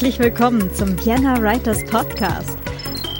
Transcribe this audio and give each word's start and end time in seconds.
Herzlich 0.00 0.18
willkommen 0.18 0.72
zum 0.72 0.96
Vienna 1.04 1.42
Writers 1.42 1.84
Podcast. 1.84 2.56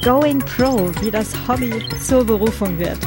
Going 0.02 0.38
Pro, 0.38 0.90
wie 1.02 1.10
das 1.10 1.30
Hobby 1.46 1.86
zur 2.00 2.24
Berufung 2.24 2.78
wird. 2.78 2.98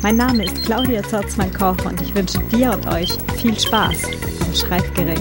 Mein 0.00 0.16
Name 0.16 0.46
ist 0.46 0.64
Claudia 0.64 1.02
Zorzmann-Koch 1.02 1.84
und 1.84 2.00
ich 2.00 2.14
wünsche 2.14 2.38
dir 2.44 2.72
und 2.72 2.86
euch 2.86 3.10
viel 3.36 3.60
Spaß 3.60 4.04
am 4.40 4.54
Schreibgerät. 4.54 5.20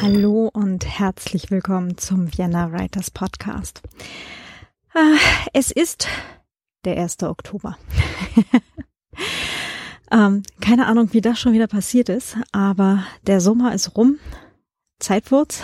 Hallo 0.00 0.48
und 0.54 0.86
herzlich 0.86 1.50
willkommen 1.50 1.98
zum 1.98 2.34
Vienna 2.34 2.72
Writers 2.72 3.10
Podcast. 3.10 3.82
Ah, 4.94 5.18
es 5.52 5.70
ist 5.70 6.08
der 6.86 6.96
1. 6.96 7.22
Oktober. 7.24 7.76
ähm, 10.10 10.42
keine 10.60 10.86
Ahnung, 10.86 11.12
wie 11.12 11.20
das 11.20 11.38
schon 11.38 11.52
wieder 11.52 11.66
passiert 11.66 12.08
ist, 12.08 12.36
aber 12.52 13.04
der 13.26 13.40
Sommer 13.40 13.74
ist 13.74 13.96
rum. 13.96 14.18
Zeit 14.98 15.30
wird's. 15.30 15.62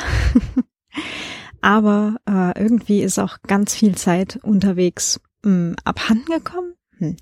aber 1.60 2.16
äh, 2.28 2.58
irgendwie 2.58 3.02
ist 3.02 3.18
auch 3.18 3.38
ganz 3.46 3.74
viel 3.74 3.94
Zeit 3.94 4.38
unterwegs 4.42 5.20
mh, 5.42 5.50
hm, 5.50 5.76
abhanden. 5.84 6.32
Hm. 6.98 7.16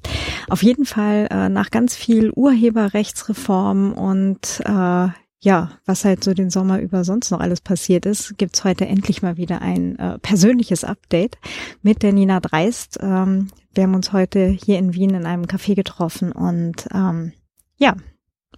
Auf 0.48 0.62
jeden 0.62 0.84
Fall 0.84 1.28
äh, 1.30 1.48
nach 1.48 1.70
ganz 1.70 1.94
viel 1.94 2.30
Urheberrechtsreform 2.30 3.92
und 3.92 4.60
äh, 4.64 5.08
ja, 5.40 5.70
was 5.86 6.04
halt 6.04 6.24
so 6.24 6.34
den 6.34 6.50
Sommer 6.50 6.80
über 6.80 7.04
sonst 7.04 7.30
noch 7.30 7.40
alles 7.40 7.60
passiert 7.60 8.06
ist, 8.06 8.36
gibt's 8.38 8.64
heute 8.64 8.86
endlich 8.86 9.22
mal 9.22 9.36
wieder 9.36 9.62
ein 9.62 9.98
äh, 9.98 10.18
persönliches 10.18 10.84
Update 10.84 11.38
mit 11.82 12.02
der 12.02 12.12
Nina 12.12 12.40
Dreist. 12.40 12.98
Ähm, 13.00 13.48
wir 13.72 13.84
haben 13.84 13.94
uns 13.94 14.12
heute 14.12 14.46
hier 14.48 14.78
in 14.78 14.94
Wien 14.94 15.10
in 15.10 15.26
einem 15.26 15.44
Café 15.44 15.74
getroffen 15.74 16.32
und 16.32 16.88
ähm, 16.92 17.32
ja, 17.76 17.94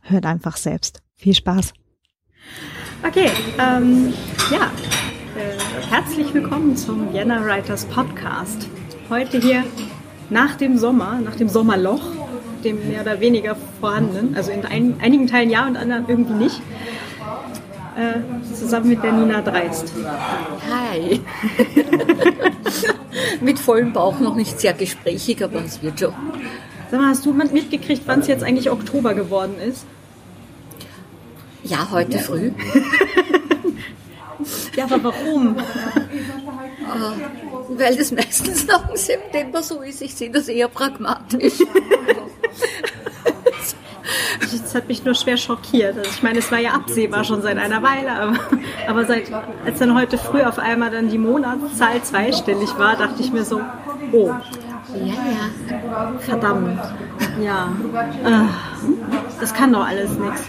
hört 0.03 0.25
einfach 0.25 0.57
selbst. 0.57 1.03
Viel 1.17 1.35
Spaß. 1.35 1.75
Okay, 3.07 3.31
ähm, 3.59 4.15
ja, 4.51 4.71
äh, 5.37 5.91
herzlich 5.91 6.33
willkommen 6.33 6.77
zum 6.77 7.13
Vienna 7.13 7.45
Writers 7.45 7.85
Podcast. 7.87 8.67
Heute 9.11 9.39
hier 9.39 9.65
nach 10.31 10.55
dem 10.55 10.79
Sommer, 10.79 11.21
nach 11.21 11.37
dem 11.37 11.49
Sommerloch 11.51 12.30
dem 12.65 12.89
mehr 12.89 13.03
oder 13.03 13.21
weniger 13.21 13.57
vorhandenen. 13.81 14.37
Also 14.37 14.51
in 14.51 14.65
ein, 14.65 14.97
einigen 15.01 15.27
Teilen 15.27 15.51
ja 15.51 15.67
und 15.67 15.77
anderen 15.77 16.05
irgendwie 16.09 16.35
nicht. 16.35 16.63
Äh, 17.97 18.55
zusammen 18.55 18.89
mit 18.89 19.03
der 19.03 19.13
Nina 19.13 19.43
Dreist. 19.43 19.93
Hi. 20.71 21.21
mit 23.41 23.59
vollem 23.59 23.93
Bauch 23.93 24.21
noch 24.21 24.37
nicht 24.37 24.61
sehr 24.61 24.73
gesprächig, 24.73 25.43
aber 25.43 25.65
es 25.65 25.83
wird 25.83 26.01
schon. 26.01 26.15
Sag 26.91 27.01
mal, 27.01 27.11
hast 27.11 27.27
du 27.27 27.33
mitgekriegt, 27.33 28.03
wann 28.07 28.21
es 28.21 28.27
jetzt 28.27 28.43
eigentlich 28.43 28.71
Oktober 28.71 29.15
geworden 29.15 29.57
ist? 29.59 29.85
Ja, 31.63 31.89
heute 31.91 32.17
ja. 32.17 32.19
früh. 32.19 32.53
ja, 34.77 34.85
aber 34.85 35.05
warum? 35.05 35.57
Uh, 35.57 37.13
weil 37.71 37.97
das 37.97 38.11
meistens 38.13 38.67
noch 38.67 38.89
im 38.91 38.97
September 38.97 39.63
so 39.63 39.81
ist. 39.81 40.03
Ich 40.03 40.15
sehe 40.15 40.31
das 40.31 40.49
eher 40.49 40.69
pragmatisch. 40.69 41.59
Das 44.41 44.75
hat 44.75 44.89
mich 44.89 45.05
nur 45.05 45.15
schwer 45.15 45.37
schockiert. 45.37 45.99
Also 45.99 46.11
ich 46.11 46.23
meine, 46.23 46.39
es 46.39 46.51
war 46.51 46.59
ja 46.59 46.73
absehbar 46.73 47.25
schon 47.25 47.43
seit 47.43 47.59
einer 47.59 47.83
Weile, 47.83 48.13
aber, 48.13 48.39
aber 48.89 49.05
seit, 49.05 49.25
als 49.65 49.79
dann 49.79 49.95
heute 49.97 50.19
früh 50.19 50.43
auf 50.43 50.59
einmal 50.59 50.91
dann 50.91 51.09
die 51.09 51.19
Monatszahl 51.19 52.03
zweistellig 52.03 52.77
war, 52.79 52.97
dachte 52.97 53.21
ich 53.23 53.33
mir 53.33 53.45
so, 53.45 53.61
oh. 54.13 54.31
Ja, 54.95 55.15
ja. 55.15 56.13
Verdammt. 56.19 56.81
Ja. 57.43 57.73
Das 59.39 59.55
kann 59.55 59.73
doch 59.73 59.87
alles 59.87 60.11
nichts. 60.19 60.43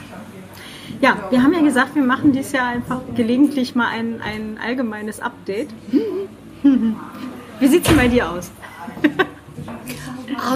Ja, 1.00 1.18
wir 1.30 1.42
haben 1.42 1.54
ja 1.54 1.62
gesagt, 1.62 1.96
wir 1.96 2.04
machen 2.04 2.32
dieses 2.32 2.52
Jahr 2.52 2.68
einfach 2.68 3.02
gelegentlich 3.16 3.76
mal 3.76 3.88
ein, 3.88 4.22
ein 4.22 4.60
allgemeines 4.64 5.20
Update. 5.20 5.70
Wie 6.64 7.68
sieht 7.68 7.84
es 7.84 7.88
denn 7.88 7.98
bei 7.98 8.08
dir 8.08 8.30
aus? 8.30 8.52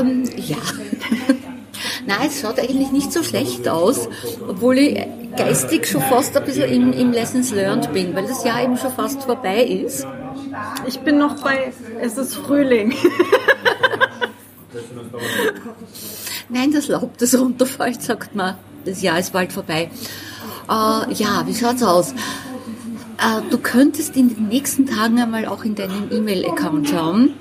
Um, 0.01 0.07
ähm, 0.07 0.23
ja. 0.35 0.57
Nein, 2.07 2.28
es 2.28 2.41
schaut 2.41 2.59
eigentlich 2.59 2.91
nicht 2.91 3.12
so 3.12 3.23
schlecht 3.23 3.68
aus, 3.68 4.07
obwohl 4.47 4.78
ich 4.78 5.03
geistig 5.35 5.88
schon 5.88 6.01
fast 6.01 6.38
ein 6.38 6.46
bisschen 6.46 6.69
im, 6.69 6.94
im 6.94 7.12
Lessons 7.12 7.52
Learned 7.52 7.91
bin, 7.94 8.16
weil 8.16 8.28
das 8.28 8.44
Jahr 8.44 8.63
eben 8.63 8.78
schon 8.78 8.91
fast 8.91 9.23
vorbei 9.23 9.63
ist. 9.63 10.06
Ich 10.88 11.00
bin 11.00 11.17
noch 11.17 11.41
bei, 11.41 11.73
es 12.00 12.17
ist 12.17 12.35
Frühling. 12.35 12.94
Nein, 16.50 16.72
das 16.72 16.88
Laub, 16.88 17.17
das 17.17 17.38
runterfällt, 17.38 18.02
sagt 18.02 18.35
man, 18.35 18.56
das 18.85 19.01
Jahr 19.01 19.19
ist 19.19 19.34
bald 19.34 19.51
vorbei. 19.51 19.90
Uh, 20.68 21.12
ja, 21.13 21.44
wie 21.46 21.53
schaut's 21.53 21.84
aus? 21.84 22.13
Uh, 23.18 23.41
du 23.50 23.57
könntest 23.57 24.18
in 24.18 24.29
den 24.29 24.47
nächsten 24.47 24.88
Tagen 24.88 25.19
einmal 25.19 25.46
auch 25.46 25.63
in 25.63 25.75
deinen 25.75 26.12
E-Mail-Account 26.12 26.90
schauen, 26.90 27.34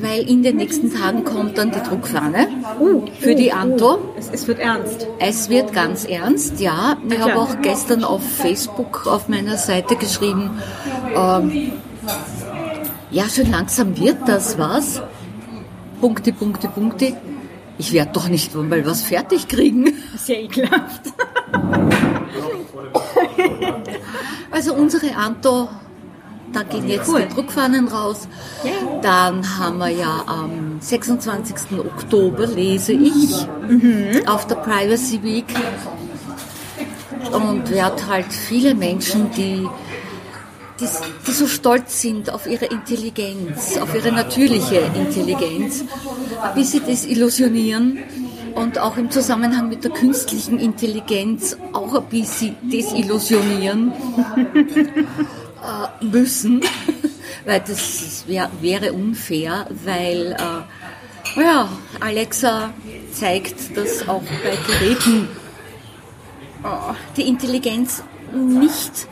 weil 0.00 0.28
in 0.28 0.42
den 0.42 0.56
nächsten 0.56 0.92
Tagen 0.92 1.24
kommt 1.24 1.58
dann 1.58 1.70
die 1.70 1.80
Druckfahne 1.80 2.48
uh, 2.80 3.04
für 3.20 3.34
die 3.34 3.52
Anto. 3.52 3.98
Es, 4.18 4.30
es, 4.32 4.48
wird 4.48 4.58
ernst. 4.58 5.06
Es 5.20 5.48
wird 5.48 5.72
ganz 5.72 6.04
ernst, 6.06 6.60
ja. 6.60 6.96
Ich 7.08 7.18
habe 7.18 7.36
auch 7.36 7.60
gestern 7.62 8.04
auf 8.04 8.22
Facebook 8.22 9.06
auf 9.06 9.28
meiner 9.28 9.56
Seite 9.58 9.96
geschrieben, 9.96 10.50
ähm, 11.14 11.72
ja, 13.10 13.28
schon 13.28 13.48
langsam 13.50 13.96
wird 13.96 14.26
das 14.26 14.58
was. 14.58 15.00
Punkte, 16.00 16.32
Punkte, 16.32 16.68
Punkte. 16.68 17.16
Ich 17.78 17.92
werde 17.92 18.10
doch 18.12 18.28
nicht 18.28 18.54
mal 18.54 18.84
was 18.84 19.02
fertig 19.02 19.46
kriegen. 19.46 19.92
Das 20.24 20.30
ist 20.30 20.36
ja 20.36 20.42
ekelhaft. 20.42 21.02
also 24.50 24.72
unsere 24.72 25.14
Anto, 25.14 25.68
da 26.50 26.62
gehen 26.62 26.88
jetzt 26.88 27.10
cool. 27.10 27.26
die 27.28 27.34
Druckfahnen 27.34 27.88
raus. 27.88 28.26
Dann 29.02 29.58
haben 29.58 29.78
wir 29.78 29.90
ja 29.90 30.24
am 30.26 30.78
26. 30.80 31.78
Oktober 31.78 32.46
lese 32.46 32.94
ich 32.94 33.46
mhm. 33.68 34.22
auf 34.26 34.46
der 34.46 34.54
Privacy 34.54 35.22
Week 35.22 35.54
und 37.30 37.70
werde 37.70 38.06
halt 38.06 38.32
viele 38.32 38.74
Menschen, 38.74 39.30
die 39.32 39.68
die, 40.80 40.86
die 41.26 41.30
so 41.30 41.46
stolz 41.46 42.00
sind 42.00 42.30
auf 42.30 42.46
ihre 42.46 42.64
Intelligenz, 42.64 43.76
auf 43.76 43.94
ihre 43.94 44.10
natürliche 44.10 44.90
Intelligenz, 44.96 45.84
wie 46.54 46.64
sie 46.64 46.80
desillusionieren 46.80 47.98
und 48.54 48.78
auch 48.78 48.96
im 48.96 49.10
Zusammenhang 49.10 49.68
mit 49.68 49.84
der 49.84 49.90
künstlichen 49.90 50.58
Intelligenz 50.58 51.56
auch 51.72 51.94
ein 51.94 52.04
bisschen 52.06 52.56
desillusionieren 52.62 53.92
äh, 55.64 56.04
müssen, 56.04 56.62
weil 57.44 57.60
das 57.60 58.24
wär, 58.26 58.50
wäre 58.60 58.92
unfair, 58.92 59.66
weil 59.84 60.36
äh, 60.38 61.40
ja, 61.40 61.68
Alexa 62.00 62.70
zeigt, 63.12 63.76
dass 63.76 64.08
auch 64.08 64.22
bei 64.22 64.56
Geräten 64.66 65.28
äh, 66.62 66.66
die 67.16 67.28
Intelligenz 67.28 68.02
nicht 68.32 69.08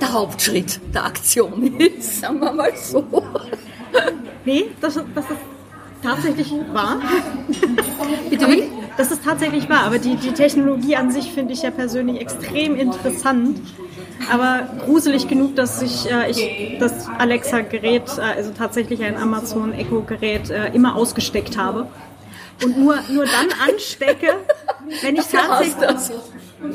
der 0.00 0.12
Hauptschritt 0.12 0.80
der 0.92 1.04
Aktion 1.04 1.62
ist, 1.78 2.20
sagen 2.20 2.40
wir 2.40 2.52
mal 2.52 2.72
so. 2.76 3.04
Nee, 4.44 4.66
das, 4.80 4.94
das 5.14 5.24
ist 5.30 5.53
tatsächlich 6.04 6.52
wahr. 6.72 7.00
Bitte 8.30 8.46
wie? 8.48 8.62
Das 8.96 9.10
ist 9.10 9.24
tatsächlich 9.24 9.68
wahr, 9.68 9.84
aber 9.84 9.98
die, 9.98 10.14
die 10.14 10.32
Technologie 10.32 10.94
an 10.94 11.10
sich 11.10 11.32
finde 11.32 11.52
ich 11.52 11.62
ja 11.62 11.72
persönlich 11.72 12.20
extrem 12.20 12.76
interessant. 12.76 13.60
Aber 14.32 14.68
gruselig 14.84 15.26
genug, 15.28 15.56
dass 15.56 15.82
ich, 15.82 16.10
äh, 16.10 16.30
ich 16.30 16.78
das 16.78 17.08
Alexa-Gerät, 17.18 18.04
äh, 18.16 18.20
also 18.20 18.52
tatsächlich 18.56 19.02
ein 19.02 19.16
Amazon 19.16 19.72
Echo-Gerät, 19.72 20.50
äh, 20.50 20.72
immer 20.72 20.94
ausgesteckt 20.94 21.58
habe. 21.58 21.88
Und 22.62 22.78
nur, 22.78 22.98
nur 23.10 23.24
dann 23.24 23.48
anstecke, 23.68 24.28
wenn 25.02 25.16
ich 25.16 25.26
tatsächlich. 25.32 25.74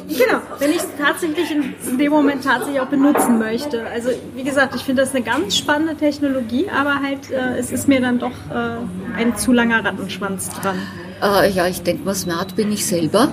Genau, 0.08 0.42
wenn 0.60 0.70
ich 0.70 0.78
es 0.78 0.88
tatsächlich 1.00 1.52
in 1.52 1.98
dem 1.98 2.12
Moment 2.12 2.44
tatsächlich 2.44 2.80
auch 2.80 2.88
benutzen 2.88 3.40
möchte. 3.40 3.88
Also 3.88 4.10
wie 4.36 4.44
gesagt, 4.44 4.76
ich 4.76 4.84
finde 4.84 5.02
das 5.02 5.16
eine 5.16 5.24
ganz 5.24 5.58
spannende 5.58 5.96
Technologie, 5.96 6.70
aber 6.70 7.02
halt 7.02 7.32
äh, 7.32 7.58
es 7.58 7.72
ist 7.72 7.88
mir 7.88 8.00
dann 8.00 8.20
doch 8.20 8.32
äh, 8.52 9.18
ein 9.18 9.36
zu 9.38 9.52
langer 9.52 9.84
Rattenschwanz 9.84 10.50
dran. 10.50 10.80
Äh, 11.22 11.50
ja, 11.52 11.68
ich 11.68 11.82
denke 11.82 12.04
mal, 12.04 12.14
smart 12.14 12.56
bin 12.56 12.72
ich 12.72 12.86
selber. 12.86 13.32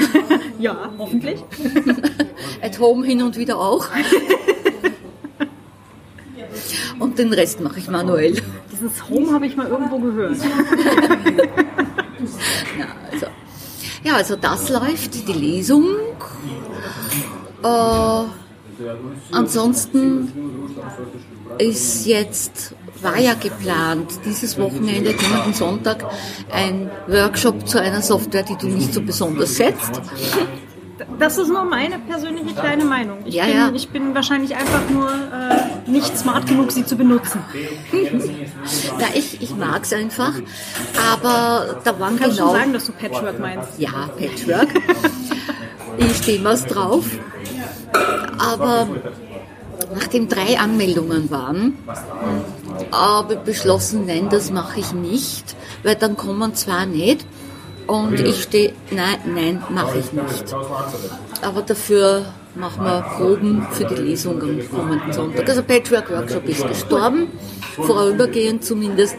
ja, 0.58 0.90
hoffentlich. 0.96 1.40
At 2.62 2.78
home 2.78 3.04
hin 3.04 3.22
und 3.22 3.36
wieder 3.36 3.58
auch. 3.58 3.86
und 6.98 7.18
den 7.18 7.32
Rest 7.32 7.60
mache 7.60 7.78
ich 7.78 7.88
manuell. 7.88 8.40
Dieses 8.80 9.08
Home 9.10 9.32
habe 9.32 9.46
ich 9.46 9.56
mal 9.56 9.66
irgendwo 9.66 9.98
gehört. 9.98 10.38
ja, 12.78 12.86
also 13.12 13.26
ja, 14.02 14.14
also 14.14 14.36
das 14.36 14.70
läuft, 14.70 15.28
die 15.28 15.32
Lesung. 15.32 15.84
Äh, 17.62 18.22
ansonsten 19.32 20.32
ist 21.58 22.06
jetzt, 22.06 22.74
war 23.02 23.18
ja 23.18 23.34
geplant, 23.34 24.20
dieses 24.24 24.58
Wochenende, 24.58 25.12
kommenden 25.12 25.52
Sonntag, 25.52 26.06
ein 26.50 26.90
Workshop 27.06 27.68
zu 27.68 27.78
einer 27.80 28.00
Software, 28.00 28.44
die 28.44 28.56
du 28.56 28.68
nicht 28.68 28.94
so 28.94 29.02
besonders 29.02 29.56
setzt. 29.56 30.00
Das 31.18 31.38
ist 31.38 31.48
nur 31.48 31.64
meine 31.64 31.98
persönliche 31.98 32.54
kleine 32.54 32.84
Meinung. 32.84 33.18
Ich, 33.24 33.34
Ja, 33.34 33.44
bin, 33.44 33.54
ja. 33.54 33.70
ich 33.74 33.88
bin 33.88 34.14
wahrscheinlich 34.14 34.54
einfach 34.54 34.88
nur 34.90 35.10
äh, 35.10 35.90
nicht 35.90 36.16
smart 36.18 36.46
genug, 36.46 36.72
sie 36.72 36.84
zu 36.84 36.96
benutzen. 36.96 37.40
Na, 38.98 39.06
ich, 39.14 39.40
ich 39.40 39.54
mag's 39.56 39.92
einfach, 39.92 40.32
aber 41.12 41.80
da 41.84 41.98
waren 41.98 42.18
Kannst 42.18 42.36
genau... 42.38 42.50
schon 42.50 42.60
sagen, 42.60 42.72
dass 42.72 42.86
du 42.86 42.92
Patchwork 42.92 43.38
meinst. 43.38 43.78
Ja, 43.78 44.10
Patchwork. 44.18 44.68
ich 45.98 46.16
stehe 46.16 46.42
was 46.44 46.66
drauf. 46.66 47.04
Aber 48.38 48.86
nachdem 49.94 50.28
drei 50.28 50.58
Anmeldungen 50.58 51.30
waren, 51.30 51.78
habe 52.92 53.34
ich 53.34 53.40
beschlossen, 53.40 54.06
nein, 54.06 54.28
das 54.30 54.50
mache 54.50 54.80
ich 54.80 54.92
nicht, 54.92 55.56
weil 55.82 55.96
dann 55.96 56.16
kommen 56.16 56.54
zwar 56.54 56.86
nicht 56.86 57.26
und 57.86 58.20
ich 58.20 58.42
stehe, 58.42 58.72
nein, 58.90 59.18
nein, 59.26 59.62
mache 59.70 59.98
ich 59.98 60.12
nicht. 60.12 60.54
Aber 61.42 61.62
dafür 61.62 62.26
machen 62.54 62.84
wir 62.84 63.02
Proben 63.16 63.66
für 63.72 63.84
die 63.84 63.94
Lesung 63.94 64.40
am 64.42 64.58
kommenden 64.70 65.12
Sonntag. 65.12 65.48
Also 65.48 65.62
Patchwork 65.62 66.10
Workshop 66.10 66.48
ist 66.48 66.66
gestorben, 66.66 67.28
vorübergehend 67.76 68.64
zumindest. 68.64 69.16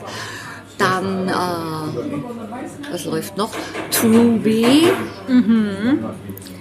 Dann, 0.78 1.28
äh, 1.28 2.92
was 2.92 3.06
läuft 3.06 3.38
noch? 3.38 3.52
Truby. 3.92 4.88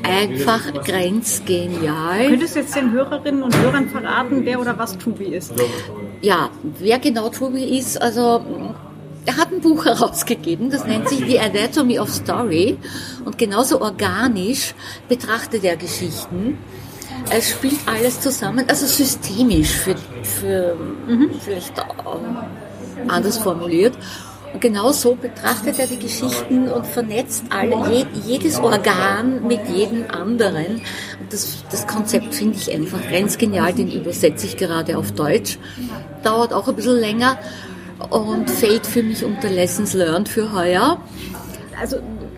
Einfach 0.03 0.73
grenzgenial. 0.85 2.29
Könntest 2.29 2.55
du 2.55 2.61
jetzt 2.61 2.77
den 2.77 2.93
Hörerinnen 2.93 3.43
und 3.43 3.57
Hörern 3.57 3.89
verraten, 3.89 4.43
wer 4.45 4.61
oder 4.61 4.79
was 4.79 4.99
Tubi 4.99 5.25
ist? 5.25 5.55
Ja, 6.21 6.51
wer 6.79 6.99
genau 6.99 7.31
Truby 7.31 7.79
ist, 7.79 8.01
also 8.01 8.45
er 9.27 9.37
hat 9.37 9.53
ein 9.53 9.61
Buch 9.61 9.85
herausgegeben, 9.85 10.71
das 10.71 10.85
nennt 10.87 11.09
sich 11.09 11.21
The 11.21 11.41
Anatomy 11.41 11.99
of 11.99 12.11
Story 12.11 12.79
und 13.25 13.39
genauso 13.39 13.81
organisch 13.81 14.75
betrachtet 15.09 15.65
er 15.65 15.77
Geschichten. 15.77 16.59
Es 17.31 17.51
spielt 17.51 17.79
alles 17.87 18.21
zusammen, 18.21 18.65
also 18.69 18.87
systemisch 18.87 19.73
für, 19.73 19.97
für 20.23 20.77
vielleicht 21.41 21.79
äh, 21.79 21.83
anders 23.09 23.39
formuliert. 23.39 23.95
Und 24.53 24.61
genau 24.61 24.91
so 24.91 25.15
betrachtet 25.15 25.79
er 25.79 25.87
die 25.87 25.99
Geschichten 25.99 26.69
und 26.69 26.85
vernetzt 26.85 27.45
alle, 27.51 27.89
je, 27.89 28.07
jedes 28.27 28.59
Organ 28.59 29.47
mit 29.47 29.61
jedem 29.69 30.11
anderen. 30.11 30.81
Und 31.21 31.33
das, 31.33 31.63
das 31.71 31.87
Konzept 31.87 32.35
finde 32.35 32.57
ich 32.57 32.73
einfach 32.73 33.01
ganz 33.11 33.39
genial, 33.39 33.73
den 33.73 33.93
übersetze 33.93 34.47
ich 34.47 34.57
gerade 34.57 34.99
auf 34.99 35.13
Deutsch. 35.13 35.59
Dauert 36.25 36.53
auch 36.53 36.67
ein 36.67 36.75
bisschen 36.75 36.99
länger 36.99 37.39
und 38.11 38.51
fällt 38.51 38.87
für 38.87 39.03
mich 39.03 39.25
unter 39.25 39.49
Lessons 39.49 39.93
Learned 39.95 40.29
für 40.29 40.53
heuer. 40.53 40.99
Also 41.81 41.97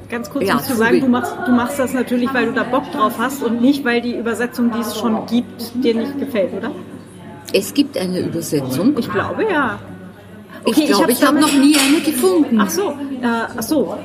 ganz 0.09 0.31
kurz 0.31 0.47
Ja, 0.47 0.57
Tubi. 0.59 0.77
sagen, 0.77 1.01
du 1.01 1.09
machst, 1.09 1.35
du 1.47 1.53
machst 1.53 1.79
das 1.79 1.93
natürlich, 1.93 2.33
weil 2.35 2.47
du 2.47 2.53
da 2.53 2.65
Bock 2.65 2.91
drauf 2.93 3.15
hast 3.19 3.43
und 3.43 3.61
nicht, 3.61 3.85
weil 3.85 4.01
die 4.01 4.17
Übersetzung, 4.17 4.71
die 4.73 4.81
es 4.81 4.97
schon 4.99 5.27
gibt, 5.27 5.73
dir 5.83 5.95
nicht 5.95 6.19
gefällt, 6.19 6.53
oder? 6.55 6.71
Es 7.53 7.75
gibt 7.75 7.97
eine 7.99 8.21
Übersetzung. 8.21 8.95
Ich 8.99 9.11
glaube 9.11 9.45
ja. 9.51 9.79
Ich 10.65 10.73
Okay, 10.73 10.81
ich 10.85 10.87
glaube, 10.91 11.13
ich 11.13 11.27
habe 11.27 11.41
noch 11.41 11.53
nie 11.53 11.77
eine 11.77 12.01
gefunden. 12.01 12.61
Ach 12.61 12.71
so, 12.71 12.91
äh, 12.91 13.27
ach 13.57 13.63
so. 13.63 13.97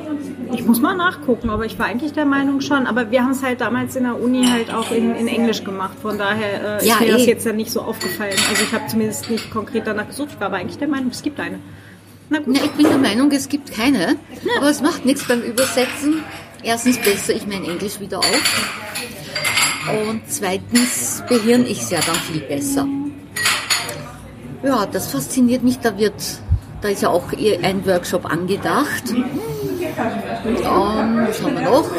Ich 0.53 0.65
muss 0.65 0.81
mal 0.81 0.95
nachgucken, 0.95 1.49
aber 1.49 1.65
ich 1.65 1.77
war 1.79 1.85
eigentlich 1.87 2.13
der 2.13 2.25
Meinung 2.25 2.61
schon. 2.61 2.87
Aber 2.87 3.11
wir 3.11 3.23
haben 3.23 3.31
es 3.31 3.43
halt 3.43 3.61
damals 3.61 3.95
in 3.95 4.03
der 4.03 4.19
Uni 4.19 4.45
halt 4.47 4.73
auch 4.73 4.91
in, 4.91 5.15
in 5.15 5.27
Englisch 5.27 5.63
gemacht. 5.63 5.93
Von 6.01 6.17
daher 6.17 6.81
äh, 6.81 6.85
Ja, 6.85 6.95
ist 6.95 7.01
mir 7.01 7.11
das 7.13 7.21
eh. 7.21 7.25
jetzt 7.27 7.45
ja 7.45 7.53
nicht 7.53 7.71
so 7.71 7.81
aufgefallen. 7.81 8.35
Also 8.49 8.63
ich 8.63 8.73
habe 8.73 8.87
zumindest 8.87 9.29
nicht 9.29 9.51
konkret 9.51 9.87
danach 9.87 10.07
gesucht. 10.07 10.29
Ich 10.33 10.39
war 10.39 10.47
aber 10.47 10.57
eigentlich 10.57 10.77
der 10.77 10.87
Meinung, 10.87 11.11
es 11.11 11.21
gibt 11.21 11.39
eine. 11.39 11.59
Na 12.29 12.39
gut. 12.39 12.55
Na, 12.57 12.65
ich 12.65 12.71
bin 12.71 12.87
der 12.87 12.97
Meinung, 12.97 13.31
es 13.31 13.47
gibt 13.49 13.71
keine. 13.71 14.15
Aber 14.57 14.69
es 14.69 14.81
macht 14.81 15.05
nichts 15.05 15.27
beim 15.27 15.41
Übersetzen. 15.41 16.23
Erstens 16.63 16.97
besser 16.97 17.33
ich 17.33 17.47
mein 17.47 17.63
Englisch 17.63 17.99
wieder 17.99 18.19
auf. 18.19 18.81
Und 20.09 20.21
zweitens 20.27 21.23
behirn 21.29 21.65
ich 21.65 21.81
es 21.81 21.91
ja 21.91 21.99
dann 22.05 22.15
viel 22.15 22.41
besser. 22.41 22.87
Ja, 24.63 24.85
das 24.85 25.11
fasziniert 25.11 25.63
mich. 25.63 25.79
Da 25.79 25.97
wird, 25.97 26.13
da 26.81 26.89
ist 26.89 27.01
ja 27.01 27.09
auch 27.09 27.31
ein 27.63 27.85
Workshop 27.85 28.25
angedacht. 28.25 29.03
Ähm, 29.97 31.27
was 31.27 31.41
haben 31.41 31.55
wir 31.55 31.61
noch? 31.61 31.89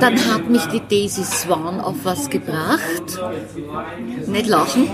Dann 0.00 0.16
hat 0.32 0.48
mich 0.48 0.64
die 0.66 0.80
Daisy 0.80 1.24
Swan 1.24 1.80
auf 1.80 1.96
was 2.04 2.30
gebracht. 2.30 3.18
Nicht 4.26 4.46
lachen. 4.46 4.88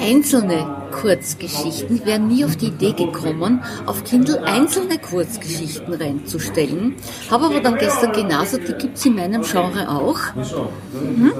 Einzelne 0.00 0.66
Kurzgeschichten. 0.90 1.96
Ich 1.96 2.06
wäre 2.06 2.18
nie 2.18 2.44
auf 2.44 2.56
die 2.56 2.68
Idee 2.68 2.92
gekommen, 2.92 3.62
auf 3.86 4.04
Kindle 4.04 4.42
einzelne 4.44 4.98
Kurzgeschichten 4.98 5.94
reinzustellen. 5.94 6.96
Habe 7.30 7.46
aber 7.46 7.60
dann 7.60 7.76
gestern 7.76 8.12
genasert, 8.12 8.66
die 8.68 8.74
gibt 8.74 8.96
es 8.96 9.06
in 9.06 9.16
meinem 9.16 9.42
Genre 9.42 9.88
auch. 9.88 10.18
Mhm. 10.34 11.32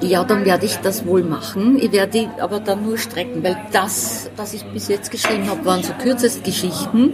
Ja, 0.00 0.24
dann 0.24 0.44
werde 0.44 0.66
ich 0.66 0.76
das 0.78 1.06
wohl 1.06 1.22
machen. 1.22 1.78
Ich 1.78 1.92
werde 1.92 2.12
die 2.12 2.28
aber 2.40 2.60
dann 2.60 2.84
nur 2.84 2.98
strecken, 2.98 3.42
weil 3.42 3.56
das, 3.72 4.30
was 4.36 4.54
ich 4.54 4.64
bis 4.64 4.88
jetzt 4.88 5.10
geschrieben 5.10 5.48
habe, 5.48 5.64
waren 5.64 5.82
so 5.82 5.92
Kürzestgeschichten, 5.94 7.12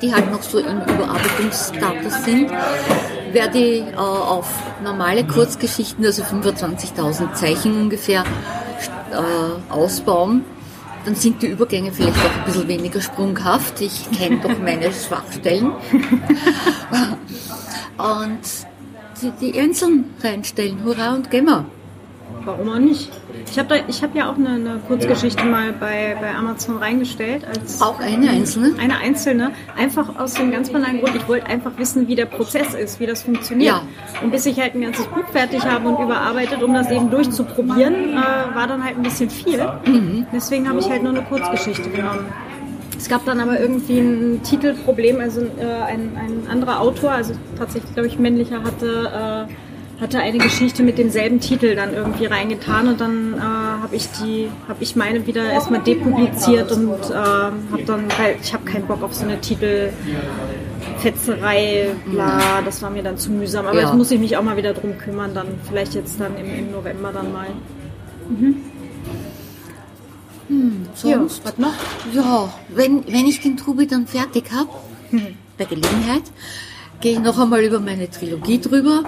die 0.00 0.14
halt 0.14 0.30
noch 0.30 0.42
so 0.42 0.58
im 0.58 0.80
Überarbeitungsstatus 0.82 2.24
sind. 2.24 2.50
Werde 3.32 3.58
ich 3.58 3.82
äh, 3.82 3.96
auf 3.96 4.48
normale 4.82 5.26
Kurzgeschichten, 5.26 6.04
also 6.06 6.22
25.000 6.22 7.34
Zeichen 7.34 7.80
ungefähr, 7.82 8.24
äh, 9.10 9.72
ausbauen. 9.72 10.44
Dann 11.04 11.14
sind 11.14 11.42
die 11.42 11.48
Übergänge 11.48 11.92
vielleicht 11.92 12.18
auch 12.18 12.38
ein 12.38 12.44
bisschen 12.46 12.68
weniger 12.68 13.00
sprunghaft. 13.00 13.80
Ich 13.80 14.10
kenne 14.10 14.40
doch 14.42 14.58
meine 14.58 14.90
Schwachstellen. 14.92 15.72
Und 17.98 18.40
die, 19.22 19.52
die 19.52 19.58
einzeln 19.58 20.14
reinstellen. 20.22 20.84
Hurra 20.84 21.14
und 21.14 21.30
Gemma. 21.30 21.64
Warum 22.44 22.68
auch 22.68 22.78
nicht? 22.78 23.10
Ich 23.50 23.58
habe 23.58 23.82
ich 23.88 24.02
hab 24.02 24.14
ja 24.14 24.30
auch 24.30 24.36
eine, 24.36 24.50
eine 24.50 24.80
Kurzgeschichte 24.86 25.44
mal 25.44 25.72
bei, 25.72 26.16
bei 26.20 26.32
Amazon 26.32 26.76
reingestellt 26.76 27.44
als 27.44 27.80
Auch 27.82 27.98
eine 27.98 28.30
einzelne? 28.30 28.78
eine 28.78 28.98
einzelne. 28.98 29.50
Einfach 29.76 30.16
aus 30.16 30.34
dem 30.34 30.52
ganz 30.52 30.70
banalen 30.70 31.00
Grund, 31.00 31.16
ich 31.16 31.26
wollte 31.26 31.46
einfach 31.46 31.72
wissen, 31.76 32.06
wie 32.06 32.14
der 32.14 32.26
Prozess 32.26 32.74
ist, 32.74 33.00
wie 33.00 33.06
das 33.06 33.22
funktioniert. 33.22 33.74
Ja. 33.74 33.82
Und 34.22 34.30
bis 34.30 34.46
ich 34.46 34.60
halt 34.60 34.74
ein 34.74 34.80
ganzes 34.80 35.06
Buch 35.06 35.26
fertig 35.32 35.64
habe 35.64 35.88
und 35.88 36.00
überarbeitet, 36.00 36.62
um 36.62 36.72
das 36.72 36.88
eben 36.90 37.10
durchzuprobieren, 37.10 38.12
äh, 38.12 38.54
war 38.54 38.68
dann 38.68 38.84
halt 38.84 38.96
ein 38.96 39.02
bisschen 39.02 39.28
viel. 39.28 39.68
Mhm. 39.84 40.26
Deswegen 40.32 40.68
habe 40.68 40.78
ich 40.78 40.88
halt 40.88 41.02
nur 41.02 41.12
eine 41.12 41.22
Kurzgeschichte 41.22 41.90
genommen. 41.90 42.26
Es 42.98 43.08
gab 43.08 43.24
dann 43.26 43.40
aber 43.40 43.60
irgendwie 43.60 43.98
ein 43.98 44.40
Titelproblem, 44.42 45.20
also 45.20 45.42
äh, 45.42 45.44
ein, 45.86 46.12
ein 46.16 46.48
anderer 46.50 46.80
Autor, 46.80 47.12
also 47.12 47.34
tatsächlich 47.58 47.92
glaube 47.94 48.08
ich 48.08 48.18
männlicher, 48.18 48.62
hatte, 48.64 49.46
äh, 49.48 49.52
hatte 50.02 50.18
eine 50.18 50.38
Geschichte 50.38 50.82
mit 50.82 50.98
demselben 50.98 51.40
Titel 51.40 51.74
dann 51.74 51.94
irgendwie 51.94 52.26
reingetan 52.26 52.88
und 52.88 53.00
dann 53.00 53.34
äh, 53.34 53.38
habe 53.40 53.96
ich 53.96 54.08
die, 54.12 54.48
habe 54.68 54.82
ich 54.82 54.94
meine 54.96 55.26
wieder 55.26 55.50
erstmal 55.50 55.80
depubliziert 55.80 56.70
und 56.72 56.90
äh, 57.10 57.14
habe 57.14 57.82
dann, 57.86 58.04
weil 58.18 58.36
ich 58.42 58.52
habe 58.52 58.64
keinen 58.64 58.86
Bock 58.86 59.02
auf 59.02 59.14
so 59.14 59.24
eine 59.24 59.40
Titelfetzerei, 59.40 61.88
bla, 62.06 62.60
das 62.64 62.82
war 62.82 62.90
mir 62.90 63.02
dann 63.02 63.16
zu 63.18 63.30
mühsam. 63.30 63.66
Aber 63.66 63.76
Ja. 63.76 63.82
jetzt 63.88 63.94
muss 63.94 64.10
ich 64.10 64.18
mich 64.20 64.36
auch 64.36 64.42
mal 64.42 64.56
wieder 64.56 64.72
drum 64.74 64.98
kümmern, 64.98 65.32
dann 65.34 65.46
vielleicht 65.68 65.94
jetzt 65.94 66.20
dann 66.20 66.36
im, 66.36 66.46
im 66.58 66.72
November 66.72 67.12
dann 67.12 67.32
mal. 67.32 67.46
Sonst? 70.94 71.44
was 71.44 71.58
noch? 71.58 71.74
Ja, 72.12 72.52
wenn, 72.68 73.06
wenn 73.06 73.26
ich 73.26 73.40
den 73.40 73.56
Trubi 73.56 73.86
dann 73.86 74.06
fertig 74.06 74.44
habe, 74.52 74.70
bei 75.58 75.64
Gelegenheit, 75.64 76.22
gehe 77.00 77.12
ich 77.12 77.20
noch 77.20 77.38
einmal 77.38 77.62
über 77.62 77.80
meine 77.80 78.10
Trilogie 78.10 78.60
drüber. 78.60 79.04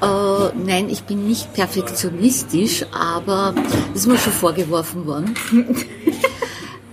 Äh, 0.00 0.56
nein, 0.64 0.88
ich 0.88 1.02
bin 1.04 1.26
nicht 1.26 1.52
perfektionistisch, 1.54 2.86
aber 2.92 3.54
das 3.92 4.02
ist 4.02 4.06
mir 4.06 4.18
schon 4.18 4.32
vorgeworfen 4.32 5.06
worden. 5.06 5.34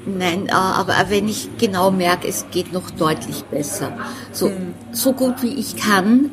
Nein, 0.07 0.47
äh, 0.47 0.51
aber 0.51 0.93
wenn 1.09 1.27
ich 1.27 1.49
genau 1.57 1.89
merke, 1.89 2.27
es 2.27 2.45
geht 2.51 2.71
noch 2.71 2.91
deutlich 2.91 3.43
besser. 3.45 3.91
So, 4.31 4.51
so 4.91 5.13
gut 5.13 5.41
wie 5.41 5.55
ich 5.55 5.75
kann, 5.77 6.29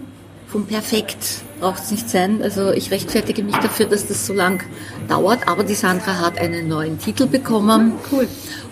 vom 0.46 0.66
Perfekt 0.66 1.42
braucht 1.62 1.84
es 1.84 1.90
nicht 1.92 2.10
sein. 2.10 2.42
Also 2.42 2.72
ich 2.72 2.90
rechtfertige 2.90 3.42
mich 3.44 3.56
dafür, 3.56 3.86
dass 3.86 4.06
das 4.06 4.26
so 4.26 4.34
lang 4.34 4.62
dauert. 5.08 5.46
Aber 5.46 5.62
die 5.62 5.74
Sandra 5.74 6.18
hat 6.18 6.38
einen 6.38 6.68
neuen 6.68 6.98
Titel 6.98 7.26
bekommen. 7.26 7.92
Cool. 8.10 8.26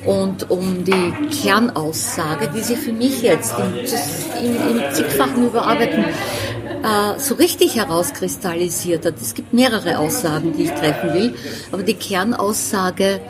Und 0.04 0.50
um 0.50 0.85
die 0.85 1.12
Kernaussage, 1.30 2.50
die 2.54 2.61
sie 2.61 2.76
für 2.76 2.92
mich 2.92 3.23
jetzt 3.23 3.54
im, 3.59 4.56
im, 4.56 4.92
zigfachen 4.92 5.47
Überarbeiten 5.47 6.04
äh, 6.04 7.18
so 7.18 7.37
richtig 7.37 7.76
herauskristallisiert 7.76 9.06
hat. 9.06 9.14
Es 9.20 9.35
gibt 9.35 9.52
mehrere 9.52 9.99
Aussagen, 9.99 10.52
die 10.56 10.64
ich 10.64 10.73
treffen 10.73 11.14
will. 11.14 11.35
Aber 11.70 11.85
die 11.85 11.94
Kernaussage, 11.94 13.20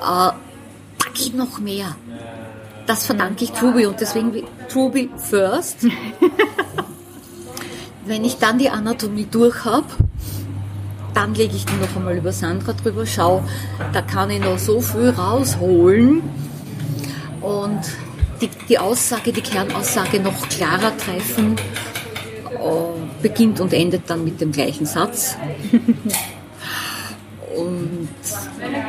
äh, 0.00 0.30
geht 1.12 1.34
noch 1.34 1.58
mehr. 1.58 1.96
Das 2.86 3.04
verdanke 3.04 3.44
ich 3.44 3.52
Truby 3.52 3.86
und 3.86 4.00
deswegen 4.00 4.32
Truby 4.68 5.10
first. 5.16 5.86
Wenn 8.06 8.24
ich 8.24 8.38
dann 8.38 8.58
die 8.58 8.70
Anatomie 8.70 9.26
durch 9.28 9.64
habe, 9.64 9.86
dann 11.12 11.34
lege 11.34 11.56
ich 11.56 11.66
die 11.66 11.74
noch 11.74 11.96
einmal 11.96 12.16
über 12.16 12.30
Sandra 12.30 12.72
drüber, 12.72 13.04
schau, 13.04 13.42
da 13.92 14.00
kann 14.00 14.30
ich 14.30 14.40
noch 14.40 14.58
so 14.58 14.80
viel 14.80 15.10
rausholen. 15.10 16.22
Und 17.40 17.80
die, 18.40 18.48
die 18.68 18.78
Aussage, 18.78 19.32
die 19.32 19.40
Kernaussage 19.40 20.20
noch 20.20 20.48
klarer 20.48 20.96
treffen, 20.96 21.56
äh, 21.56 23.22
beginnt 23.22 23.60
und 23.60 23.72
endet 23.72 24.08
dann 24.08 24.22
mit 24.22 24.40
dem 24.40 24.52
gleichen 24.52 24.86
Satz. 24.86 25.36
und 27.56 28.08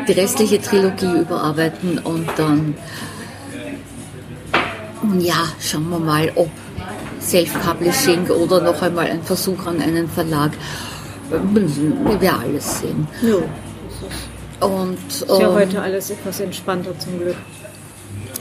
die 0.08 0.12
restliche 0.12 0.62
Trilogie 0.62 1.22
überarbeiten 1.22 1.98
und 2.00 2.28
dann, 2.38 2.76
ja, 5.18 5.46
schauen 5.60 5.90
wir 5.90 6.00
mal, 6.00 6.32
ob 6.36 6.50
Self-Publishing 7.28 8.28
oder 8.30 8.62
noch 8.62 8.82
einmal 8.82 9.08
ein 9.08 9.22
Versuch 9.24 9.66
an 9.66 9.82
einen 9.82 10.08
Verlag. 10.08 10.52
Wir 11.30 12.22
werden 12.22 12.42
alles 12.42 12.80
sehen. 12.80 13.08
Ja. 13.22 13.38
Und, 14.66 14.98
ist 15.08 15.28
ja 15.28 15.40
ähm, 15.40 15.54
heute 15.54 15.82
alles 15.82 16.10
etwas 16.10 16.40
entspannter 16.40 16.98
zum 16.98 17.20
Glück. 17.20 17.36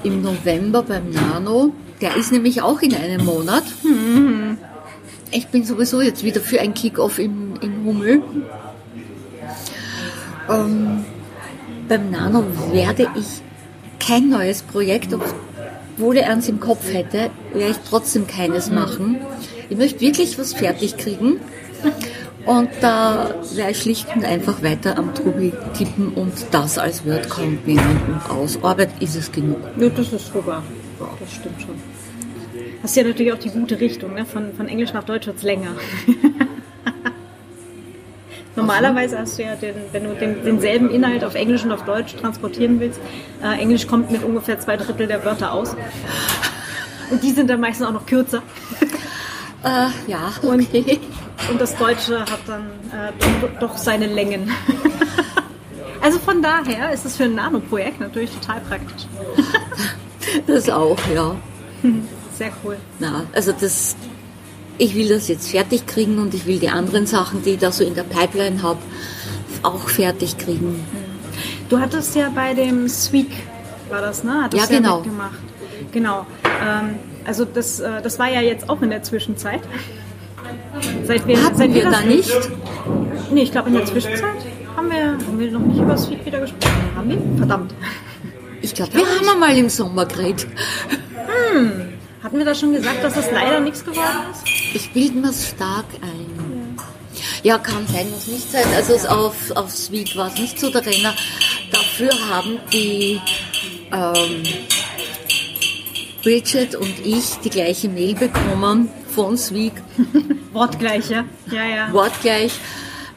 Im 0.03 0.23
November 0.23 0.83
beim 0.83 1.11
Nano, 1.11 1.73
der 2.01 2.17
ist 2.17 2.31
nämlich 2.33 2.63
auch 2.63 2.81
in 2.81 2.95
einem 2.95 3.25
Monat. 3.25 3.65
Ich 5.33 5.49
bin 5.49 5.65
sowieso 5.65 6.01
jetzt 6.01 6.23
wieder 6.23 6.41
für 6.41 6.61
ein 6.61 6.73
Kick-Off 6.73 7.19
im, 7.19 7.55
im 7.61 7.85
Hummel. 7.85 8.23
Ähm, 10.49 11.05
beim 11.89 12.11
Nano 12.11 12.45
werde 12.71 13.09
ich 13.17 13.43
kein 13.99 14.29
neues 14.29 14.63
Projekt, 14.63 15.13
obwohl 15.97 16.19
er 16.19 16.31
eins 16.31 16.49
im 16.49 16.61
Kopf 16.61 16.93
hätte, 16.93 17.31
werde 17.55 17.71
ich 17.71 17.89
trotzdem 17.89 18.27
keines 18.27 18.71
machen. 18.71 19.19
Ich 19.71 19.79
möchte 19.79 20.01
wirklich 20.01 20.39
was 20.39 20.53
fertig 20.53 20.97
kriegen. 20.99 21.41
Und 22.45 22.69
da 22.81 23.35
werde 23.55 23.71
ich 23.73 23.81
schlicht 23.81 24.07
und 24.15 24.25
einfach 24.25 24.63
weiter 24.63 24.99
am 24.99 25.15
Trubi 25.15 25.53
tippen 25.77 26.13
und 26.13 26.33
das 26.53 26.79
als 26.79 27.05
Word-Count 27.05 27.67
nehmen 27.67 28.01
und 28.07 28.31
aus. 28.31 28.63
Arbeit 28.63 28.91
ist 29.01 29.17
es 29.17 29.33
genug. 29.33 29.59
Ja, 29.79 29.89
das 29.89 30.13
ist 30.13 30.33
super. 30.33 30.63
Das 30.99 31.33
stimmt 31.33 31.61
schon. 31.61 31.75
Das 32.83 32.91
ist 32.91 32.97
ja 32.97 33.03
natürlich 33.03 33.33
auch 33.33 33.39
die 33.39 33.51
gute 33.51 33.81
Richtung, 33.81 34.15
ne? 34.15 34.25
von, 34.25 34.53
von 34.53 34.69
Englisch 34.69 34.93
nach 34.93 35.03
Deutsch 35.03 35.27
wird 35.27 35.39
es 35.39 35.43
länger. 35.43 35.75
Normalerweise 38.57 39.19
hast 39.19 39.39
du 39.39 39.43
ja, 39.43 39.55
den, 39.55 39.75
wenn 39.93 40.05
du 40.05 40.15
den, 40.15 40.43
denselben 40.43 40.91
Inhalt 40.91 41.25
auf 41.25 41.35
Englisch 41.35 41.65
und 41.65 41.73
auf 41.73 41.85
Deutsch 41.85 42.17
transportieren 42.17 42.81
willst, 42.81 43.01
äh, 43.43 43.61
Englisch 43.61 43.87
kommt 43.87 44.11
mit 44.11 44.25
ungefähr 44.25 44.59
zwei 44.59 44.77
Drittel 44.77 45.07
der 45.07 45.25
Wörter 45.25 45.53
aus. 45.53 45.77
Und 47.11 47.23
die 47.23 47.31
sind 47.33 47.51
dann 47.51 47.61
meistens 47.61 47.87
auch 47.87 47.93
noch 47.93 48.07
kürzer. 48.07 48.43
Äh, 49.63 49.89
ja, 50.07 50.33
okay. 50.43 51.01
Und, 51.43 51.51
und, 51.51 51.61
das 51.61 51.77
Deutsche 51.77 52.21
hat 52.21 52.41
dann 52.47 52.67
äh, 52.93 53.13
doch, 53.41 53.69
doch 53.69 53.77
seine 53.77 54.07
Längen. 54.07 54.51
also 56.03 56.19
von 56.19 56.41
daher 56.41 56.93
ist 56.93 57.05
es 57.05 57.17
für 57.17 57.25
ein 57.25 57.35
Nano-Projekt 57.35 57.99
natürlich 57.99 58.31
total 58.31 58.61
praktisch. 58.61 59.07
das 60.47 60.69
auch, 60.69 60.99
ja. 61.13 61.35
Sehr 62.35 62.51
cool. 62.63 62.77
Na, 62.99 63.25
also 63.33 63.53
das, 63.53 63.97
ich 64.79 64.95
will 64.95 65.09
das 65.09 65.29
jetzt 65.29 65.51
fertig 65.51 65.87
kriegen 65.87 66.19
und 66.19 66.35
ich 66.35 66.47
will 66.47 66.59
die 66.59 66.69
anderen 66.69 67.07
Sachen, 67.07 67.43
die 67.43 67.51
ich 67.51 67.59
da 67.59 67.73
so 67.73 67.85
in 67.85 67.95
der 67.95 68.03
Pipeline 68.03 68.63
habe, 68.63 68.79
auch 69.63 69.89
fertig 69.89 70.39
kriegen. 70.39 70.85
Du 71.69 71.79
hattest 71.79 72.15
ja 72.15 72.31
bei 72.35 72.55
dem 72.55 72.89
Sweek, 72.89 73.31
war 73.89 74.01
das, 74.01 74.23
ne? 74.23 74.45
Hattest 74.45 74.71
ja, 74.71 74.79
genau. 74.79 75.01
Gemacht. 75.01 75.39
Genau. 75.93 76.27
Ähm, 76.45 76.97
also 77.25 77.45
das, 77.45 77.81
äh, 77.81 78.03
das 78.03 78.19
war 78.19 78.31
ja 78.31 78.41
jetzt 78.41 78.69
auch 78.69 78.81
in 78.83 78.91
der 78.91 79.03
Zwischenzeit. 79.03 79.61
Seit 81.05 81.27
wir, 81.27 81.43
Hatten 81.43 81.57
seit 81.57 81.75
wir, 81.75 81.85
wir 81.85 81.91
da 81.91 82.01
nicht? 82.03 82.31
Nee, 83.33 83.43
ich 83.43 83.51
glaube 83.51 83.69
in 83.69 83.75
der 83.75 83.87
Zwischenzeit 83.87 84.23
haben 84.77 84.91
wir, 84.91 85.13
haben 85.13 85.39
wir 85.39 85.51
noch 85.51 85.61
nicht 85.61 85.81
über 85.81 85.97
Sweek 85.97 86.25
wieder 86.25 86.41
gesprochen. 86.41 86.91
Haben 86.95 87.09
wir? 87.09 87.19
Verdammt. 87.39 87.75
Ich 88.63 88.75
glaube, 88.75 88.95
wir 88.95 89.07
haben 89.07 89.41
mal 89.41 89.57
im 89.57 89.69
Sommer 89.69 90.07
geredet. 90.07 90.47
Hm. 91.53 91.73
Hatten 92.23 92.39
wir 92.39 92.45
da 92.45 92.55
schon 92.55 92.73
gesagt, 92.73 93.03
dass 93.03 93.15
das 93.15 93.31
leider 93.31 93.61
nichts 93.61 93.85
geworden 93.85 94.09
ist? 94.33 94.56
Ich 94.75 94.91
bilde 94.91 95.19
mir 95.19 95.33
stark 95.33 95.87
ein. 96.03 96.77
Ja, 97.43 97.59
kann 97.59 97.87
sein, 97.87 98.11
muss 98.11 98.27
nicht 98.27 98.51
sein. 98.51 98.65
Also 98.75 98.95
auf, 99.09 99.51
auf 99.53 99.71
Sweet 99.71 100.17
war 100.17 100.29
es 100.29 100.39
nicht 100.39 100.59
so 100.59 100.71
der 100.71 100.85
Renner. 100.85 101.15
Dafür 101.71 102.11
haben 102.29 102.59
die 102.73 103.21
ähm, 103.93 104.43
Bridget 106.23 106.75
und 106.75 106.95
ich 107.05 107.37
die 107.45 107.51
gleiche 107.51 107.89
Mail 107.89 108.15
bekommen 108.15 108.89
von 109.15 109.37
Sweek. 109.37 109.75
Wortgleich, 110.53 111.09
ja? 111.11 111.25
Ja, 111.51 111.65
ja. 111.65 111.93
Wortgleich 111.93 112.53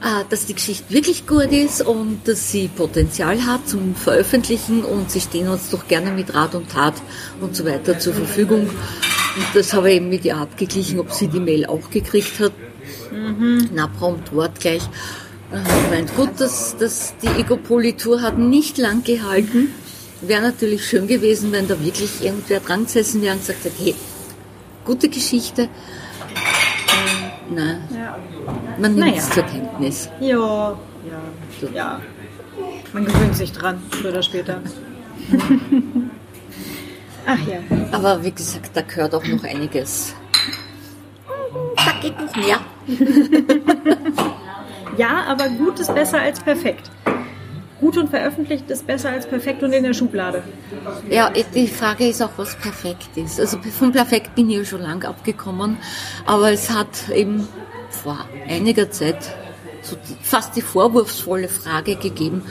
äh, 0.02 0.24
dass 0.30 0.46
die 0.46 0.54
Geschichte 0.54 0.94
wirklich 0.94 1.28
gut 1.28 1.52
ist 1.52 1.82
und 1.82 2.22
dass 2.26 2.52
sie 2.52 2.68
Potenzial 2.70 3.46
hat 3.46 3.68
zum 3.68 3.96
Veröffentlichen 3.96 4.84
und 4.84 5.12
sie 5.12 5.22
stehen 5.22 5.50
uns 5.50 5.70
doch 5.70 5.88
gerne 5.88 6.12
mit 6.12 6.34
Rat 6.34 6.56
und 6.56 6.72
Tat 6.72 6.94
und 7.42 7.56
so 7.56 7.66
weiter 7.66 8.00
zur 8.00 8.14
Verfügung. 8.14 8.70
Und 9.40 9.46
das 9.54 9.74
habe 9.74 9.90
ich 9.90 9.96
eben 9.96 10.10
mit 10.10 10.26
ihr 10.26 10.36
abgeglichen, 10.36 11.00
ob 11.00 11.14
sie 11.14 11.30
die 11.30 11.40
Mail 11.40 11.66
auch 11.66 11.90
gekriegt 11.90 12.42
hat. 12.42 12.52
Mhm. 13.10 13.70
Na, 13.74 13.88
prompt 13.88 14.36
wortgleich. 14.36 14.82
Ich 15.54 15.90
meint, 15.90 16.14
gut, 16.18 16.32
dass, 16.42 16.76
dass 16.76 17.14
die 17.22 17.40
Egopolitur 17.40 18.22
hat 18.22 18.38
nicht 18.38 18.78
lang 18.78 19.02
gehalten. 19.06 19.74
Wäre 20.20 20.42
natürlich 20.42 20.86
schön 20.86 21.08
gewesen, 21.08 21.54
wenn 21.54 21.70
da 21.70 21.82
wirklich 21.82 22.22
irgendwer 22.22 22.60
dran 22.60 22.84
gesessen 22.84 23.22
wäre 23.22 23.36
und 23.36 23.40
gesagt 23.40 23.64
hat, 23.64 23.72
hey, 23.80 23.96
gute 24.84 25.08
Geschichte. 25.08 25.70
Nein. 27.50 27.88
Ja. 27.96 28.20
Man 28.78 28.96
nimmt 28.96 29.18
es 29.18 29.30
zur 29.30 29.44
Kenntnis. 29.44 30.10
Ja, 30.20 30.28
ja, 30.28 30.78
so. 31.62 31.68
ja. 31.74 32.02
Man 32.92 33.06
gewöhnt 33.06 33.38
sich 33.38 33.54
dran, 33.54 33.82
früher 33.90 34.12
oder 34.12 34.22
später. 34.22 34.62
Ach 37.32 37.48
ja. 37.48 37.60
Aber 37.92 38.24
wie 38.24 38.32
gesagt, 38.32 38.72
da 38.74 38.82
gehört 38.82 39.14
auch 39.14 39.24
noch 39.24 39.44
einiges. 39.44 40.16
Da 41.76 41.92
geht 42.02 42.20
noch 42.20 42.36
mehr. 42.36 42.60
ja, 44.98 45.26
aber 45.28 45.48
gut 45.50 45.80
ist 45.80 45.94
besser 45.94 46.22
als 46.22 46.40
perfekt. 46.40 46.90
Gut 47.80 47.98
und 47.98 48.10
veröffentlicht 48.10 48.70
ist 48.72 48.88
besser 48.88 49.12
als 49.12 49.28
perfekt 49.28 49.62
und 49.62 49.74
in 49.74 49.84
der 49.84 49.94
Schublade. 49.94 50.42
Ja, 51.08 51.30
die 51.30 51.68
Frage 51.68 52.08
ist 52.08 52.20
auch, 52.24 52.32
was 52.38 52.56
perfekt 52.56 53.16
ist. 53.16 53.40
Also 53.40 53.60
von 53.60 53.92
perfekt 53.92 54.34
bin 54.34 54.50
ich 54.50 54.58
ja 54.58 54.66
schon 54.66 54.82
lang 54.82 55.06
abgekommen, 55.06 55.78
aber 56.26 56.52
es 56.52 56.72
hat 56.72 57.10
eben 57.14 57.48
vor 57.92 58.18
einiger 58.48 58.90
Zeit 58.90 59.36
so 59.84 59.96
fast 60.22 60.56
die 60.56 60.62
vorwurfsvolle 60.62 61.48
Frage 61.48 61.96
gegeben, 61.96 62.42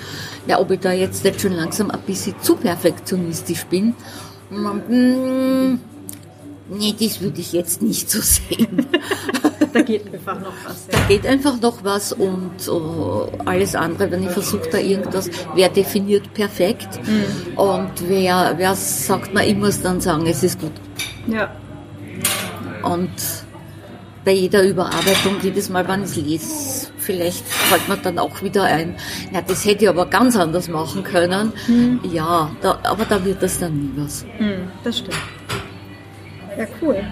ja, 0.46 0.58
ob 0.60 0.70
ich 0.70 0.80
da 0.80 0.92
jetzt 0.92 1.24
nicht 1.24 1.40
schon 1.40 1.52
langsam 1.52 1.90
ein 1.90 2.00
bisschen 2.00 2.40
zu 2.40 2.56
perfektionistisch 2.56 3.66
bin. 3.66 3.94
Mm, 4.50 5.78
nee, 6.70 6.94
das 6.98 7.20
würde 7.20 7.40
ich 7.40 7.52
jetzt 7.52 7.82
nicht 7.82 8.10
so 8.10 8.20
sehen. 8.20 8.86
da 9.72 9.82
geht 9.82 10.12
einfach 10.12 10.40
noch 10.40 10.52
was. 10.64 10.86
Ja. 10.90 10.98
Da 10.98 11.08
geht 11.08 11.26
einfach 11.26 11.60
noch 11.60 11.84
was 11.84 12.12
und 12.12 12.68
uh, 12.68 13.26
alles 13.44 13.74
andere, 13.74 14.10
wenn 14.10 14.24
ich 14.24 14.30
versuche 14.30 14.68
da 14.70 14.78
irgendwas, 14.78 15.30
wer 15.54 15.68
definiert 15.68 16.32
perfekt 16.34 16.88
mhm. 17.06 17.58
und 17.58 17.92
wer, 18.08 18.54
wer 18.56 18.74
sagt, 18.74 19.34
man, 19.34 19.44
ich 19.44 19.56
muss 19.56 19.82
dann 19.82 20.00
sagen, 20.00 20.26
es 20.26 20.42
ist 20.42 20.60
gut. 20.60 20.72
Ja. 21.26 21.54
Und 22.82 23.10
bei 24.24 24.32
jeder 24.32 24.62
Überarbeitung, 24.62 25.36
jedes 25.42 25.68
Mal, 25.68 25.86
wenn 25.88 26.02
ich 26.02 26.10
es 26.10 26.16
lese, 26.16 26.86
vielleicht 27.08 27.48
fällt 27.48 27.88
mir 27.88 27.96
dann 27.96 28.18
auch 28.18 28.42
wieder 28.42 28.64
ein, 28.64 28.94
na, 29.32 29.40
das 29.40 29.64
hätte 29.64 29.84
ich 29.84 29.88
aber 29.88 30.04
ganz 30.04 30.36
anders 30.36 30.68
machen 30.68 31.02
können. 31.02 31.54
Mhm. 31.66 32.00
Ja, 32.12 32.50
da, 32.60 32.78
aber 32.82 33.06
da 33.06 33.24
wird 33.24 33.42
das 33.42 33.58
dann 33.58 33.74
nie 33.80 33.92
was. 33.96 34.26
Mhm, 34.38 34.70
das 34.84 34.98
stimmt. 34.98 35.16
Ja, 36.58 36.66
cool. 36.82 37.02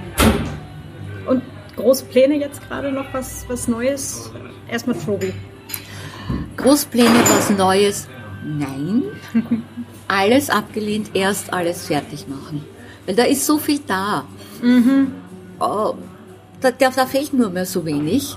Und 1.27 1.43
große 1.77 2.05
Pläne 2.05 2.35
jetzt 2.37 2.61
gerade 2.69 2.93
noch 2.93 3.07
was, 3.15 3.47
was 3.49 3.69
Neues? 3.69 4.31
Erstmal 4.69 4.99
Trobi. 4.99 5.33
Großpläne, 6.59 7.19
was 7.31 7.49
Neues? 7.49 8.07
Nein. 8.45 9.03
alles 10.09 10.51
abgelehnt, 10.51 11.11
erst 11.15 11.55
alles 11.55 11.87
fertig 11.87 12.29
machen. 12.29 12.67
Weil 13.07 13.15
da 13.15 13.25
ist 13.25 13.47
so 13.47 13.57
viel 13.57 13.81
da. 13.87 14.25
Mhm. 14.61 15.13
Oh, 15.59 15.95
da, 16.61 16.71
da, 16.71 16.91
da 16.91 17.07
fehlt 17.07 17.33
nur 17.33 17.49
mehr 17.49 17.65
so 17.65 17.87
wenig. 17.87 18.37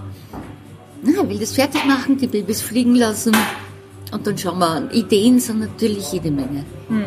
Na, 1.01 1.27
will 1.29 1.39
das 1.39 1.53
fertig 1.53 1.85
machen, 1.85 2.17
die 2.17 2.27
Babys 2.27 2.61
fliegen 2.61 2.95
lassen 2.95 3.35
und 4.11 4.25
dann 4.25 4.37
schauen 4.37 4.59
wir 4.59 4.67
an. 4.67 4.91
Ideen 4.91 5.39
sind 5.39 5.59
natürlich 5.59 6.11
jede 6.11 6.31
Menge. 6.31 6.65
Hm. 6.87 7.05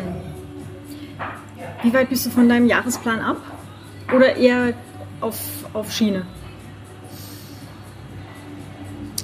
Wie 1.83 1.93
weit 1.93 2.09
bist 2.09 2.25
du 2.25 2.29
von 2.29 2.47
deinem 2.47 2.67
Jahresplan 2.67 3.19
ab? 3.19 3.37
Oder 4.15 4.35
eher 4.35 4.73
auf, 5.19 5.37
auf 5.73 5.91
Schiene? 5.91 6.25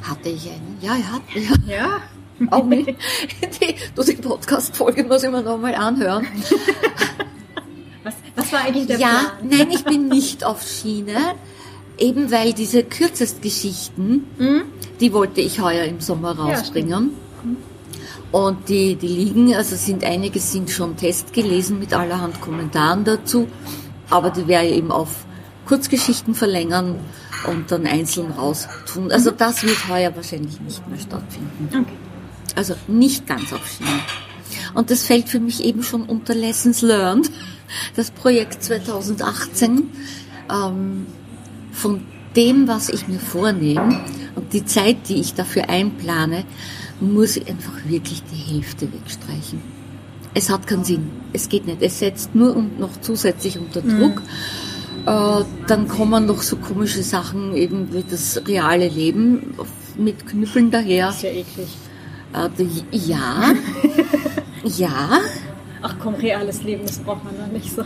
Hatte 0.04 0.30
ich 0.30 0.50
einen? 0.50 0.78
Ja, 0.82 0.96
ich 0.96 1.06
hatte. 1.06 1.40
Ja? 1.68 1.76
ja? 1.76 2.02
Auch 2.52 2.66
nicht. 2.66 2.88
Die, 3.62 3.76
du, 3.96 4.04
die 4.04 4.14
Podcast-Folge 4.14 5.04
muss 5.04 5.24
ich 5.24 5.30
mir 5.30 5.42
nochmal 5.42 5.76
anhören. 5.76 6.26
was, 8.04 8.16
was 8.36 8.52
war 8.52 8.62
eigentlich 8.62 8.88
der 8.88 8.98
ja, 8.98 9.10
Plan? 9.10 9.50
Nein, 9.50 9.72
ich 9.72 9.84
bin 9.84 10.08
nicht 10.08 10.44
auf 10.44 10.62
Schiene. 10.62 11.36
Eben 12.00 12.32
weil 12.32 12.54
diese 12.54 12.84
Kürzestgeschichten, 12.84 14.26
mhm. 14.38 14.62
die 15.00 15.12
wollte 15.14 15.42
ich 15.42 15.60
heuer 15.60 15.84
im 15.84 16.00
Sommer 16.00 16.38
rausbringen. 16.38 17.12
Ja, 17.12 18.40
Und 18.40 18.70
die, 18.70 18.96
die 18.96 19.08
liegen, 19.08 19.54
also 19.54 19.76
sind 19.76 20.04
einige 20.04 20.40
sind 20.40 20.70
schon 20.70 20.96
testgelesen 20.96 21.78
mit 21.80 21.94
allerhand 21.94 22.40
Kommentaren 22.40 23.04
dazu, 23.04 23.48
aber 24.10 24.30
die 24.30 24.48
werde 24.48 24.70
ich 24.70 24.78
eben 24.78 24.92
auf 24.92 25.26
Kurzgeschichten 25.66 26.36
verlängern 26.36 27.00
und 27.48 27.72
dann 27.72 27.86
einzeln 27.86 28.32
raus 28.32 28.68
tun. 28.92 29.12
Also 29.12 29.32
das 29.32 29.64
wird 29.64 29.88
heuer 29.88 30.16
wahrscheinlich 30.16 30.60
nicht 30.62 30.88
mehr 30.88 31.00
stattfinden. 31.00 31.70
Okay. 31.70 31.98
Also 32.56 32.76
nicht 32.88 33.28
ganz 33.28 33.54
auf 33.54 33.68
Schiene. 33.68 34.00
Und 34.74 34.90
das 34.92 35.04
fällt 35.04 35.30
für 35.30 35.40
mich 35.40 35.64
eben 35.64 35.84
schon 35.84 36.04
unter 36.04 36.34
Lessons 36.34 36.82
Learned. 36.82 37.30
Das 37.96 38.12
Projekt 38.12 38.64
2018 38.64 39.90
ähm, 40.52 41.06
von 41.72 42.02
dem, 42.36 42.68
was 42.68 42.90
ich 42.90 43.08
mir 43.08 43.20
vornehme 43.20 44.00
und 44.36 44.54
die 44.54 44.66
Zeit, 44.66 45.10
die 45.10 45.20
ich 45.20 45.34
dafür 45.34 45.70
einplane, 45.70 46.46
muss 47.00 47.38
ich 47.38 47.48
einfach 47.48 47.74
wirklich 47.86 48.24
die 48.32 48.54
Hälfte 48.54 48.88
wegstreichen. 48.92 49.62
Es 50.34 50.50
hat 50.50 50.68
keinen 50.68 50.84
Sinn. 50.84 51.10
Es 51.34 51.50
geht 51.50 51.66
nicht. 51.66 51.82
Es 51.82 52.00
setzt 52.00 52.36
nur 52.36 52.56
und 52.56 52.80
noch 52.80 53.02
zusätzlich 53.02 53.58
unter 53.58 53.82
Druck. 53.82 54.22
Mhm. 54.22 55.08
Äh, 55.08 55.44
dann 55.68 55.88
kommen 55.88 56.26
noch 56.26 56.42
so 56.42 56.58
komische 56.58 57.04
Sachen 57.04 57.56
eben 57.56 57.92
wie 57.94 58.04
das 58.08 58.42
reale 58.48 58.88
Leben 58.88 59.56
mit 59.98 60.28
Knüppeln 60.28 60.72
daher. 60.72 61.08
Das 61.08 61.18
ist 61.18 61.24
ja 61.24 61.30
eklig. 61.30 61.70
Äh, 62.34 62.98
ja. 62.98 63.54
ja. 64.64 65.20
Ach 65.82 65.96
komm, 66.00 66.16
reales 66.16 66.64
Leben, 66.64 66.86
das 66.86 67.00
braucht 67.00 67.24
man 67.24 67.34
doch 67.38 67.52
nicht 67.52 67.74
so. 67.74 67.84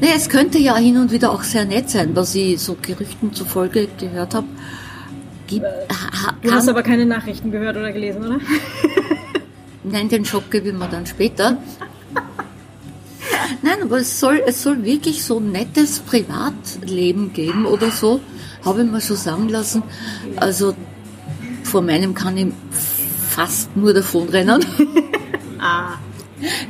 Naja, 0.00 0.14
es 0.16 0.28
könnte 0.28 0.58
ja 0.58 0.76
hin 0.76 0.96
und 0.96 1.10
wieder 1.10 1.30
auch 1.30 1.42
sehr 1.42 1.64
nett 1.64 1.90
sein, 1.90 2.14
was 2.14 2.34
ich 2.34 2.60
so 2.60 2.76
Gerüchten 2.80 3.32
zufolge 3.32 3.88
gehört 3.98 4.34
habe. 4.34 4.46
Gibt, 5.46 5.66
du 6.42 6.52
hast 6.52 6.68
aber 6.68 6.82
keine 6.82 7.06
Nachrichten 7.06 7.50
gehört 7.50 7.76
oder 7.76 7.92
gelesen, 7.92 8.24
oder? 8.24 8.38
Nein, 9.84 10.08
den 10.08 10.24
Schock 10.24 10.50
gebe 10.50 10.68
ich 10.68 10.74
mir 10.74 10.88
dann 10.88 11.06
später. 11.06 11.56
Nein, 13.62 13.82
aber 13.82 13.98
es 13.98 14.20
soll, 14.20 14.42
es 14.46 14.62
soll 14.62 14.84
wirklich 14.84 15.24
so 15.24 15.38
ein 15.38 15.52
nettes 15.52 16.00
Privatleben 16.00 17.32
geben 17.32 17.64
oder 17.66 17.90
so, 17.90 18.20
habe 18.64 18.82
ich 18.82 18.90
mir 18.90 19.00
schon 19.00 19.16
sagen 19.16 19.48
lassen. 19.48 19.82
Also 20.36 20.74
vor 21.64 21.82
meinem 21.82 22.14
kann 22.14 22.36
ich 22.36 22.48
fast 23.30 23.74
nur 23.76 23.94
davonrennen. 23.94 24.64
ah. 25.58 25.94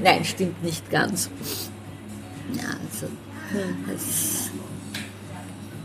Nein, 0.03 0.25
stimmt 0.25 0.63
nicht 0.63 0.91
ganz. 0.91 1.31
Ja, 3.55 3.95
es 3.95 4.51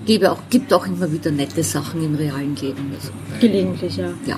gibt 0.05 0.25
auch, 0.25 0.39
gibt 0.49 0.73
auch 0.73 0.85
immer 0.85 1.11
wieder 1.11 1.31
nette 1.31 1.63
Sachen 1.63 2.03
im 2.03 2.15
realen 2.15 2.55
Leben. 2.55 2.91
Also, 2.93 3.11
Gelegentlich, 3.39 3.97
ja. 3.97 4.09
Ja. 4.25 4.37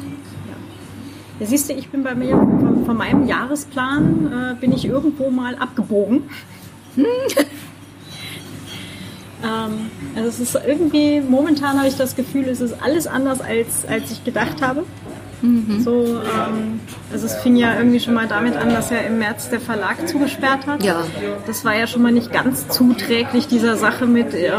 Ja, 1.40 1.46
siehst 1.46 1.70
du, 1.70 1.74
ich 1.74 1.90
bin 1.90 2.04
bei 2.04 2.16
mir, 2.16 2.32
von, 2.32 2.86
von 2.86 2.96
meinem 2.98 3.28
Jahresplan, 3.28 4.56
äh, 4.56 4.60
bin 4.60 4.72
ich 4.72 4.86
irgendwo 4.86 5.30
mal 5.30 5.56
abgebogen. 5.56 6.24
Hm. 6.96 7.06
ähm, 9.44 9.92
also 10.16 10.30
es 10.30 10.40
ist 10.40 10.58
irgendwie, 10.66 11.20
momentan 11.20 11.78
habe 11.78 11.90
ich 11.90 11.98
das 11.98 12.16
Gefühl, 12.16 12.46
es 12.48 12.62
ist 12.62 12.82
alles 12.82 13.06
anders, 13.06 13.42
als, 13.42 13.86
als 13.86 14.12
ich 14.12 14.24
gedacht 14.24 14.62
habe. 14.62 14.86
Mhm. 15.46 15.82
So, 15.82 16.22
ähm, 16.22 16.80
also 17.12 17.26
es 17.26 17.36
fing 17.36 17.56
ja 17.56 17.78
irgendwie 17.78 18.00
schon 18.00 18.14
mal 18.14 18.28
damit 18.28 18.56
an, 18.56 18.70
dass 18.70 18.90
ja 18.90 18.98
im 18.98 19.20
März 19.20 19.50
der 19.50 19.60
Verlag 19.60 20.08
zugesperrt 20.08 20.66
hat. 20.68 20.84
Ja. 20.84 21.04
Das 21.46 21.64
war 21.64 21.76
ja 21.76 21.88
schon 21.88 22.02
mal 22.02 22.12
nicht 22.12 22.32
ganz 22.32 22.68
zuträglich 22.68 23.48
dieser 23.48 23.78
Sache 23.78 24.06
mit 24.06 24.34
äh, 24.34 24.52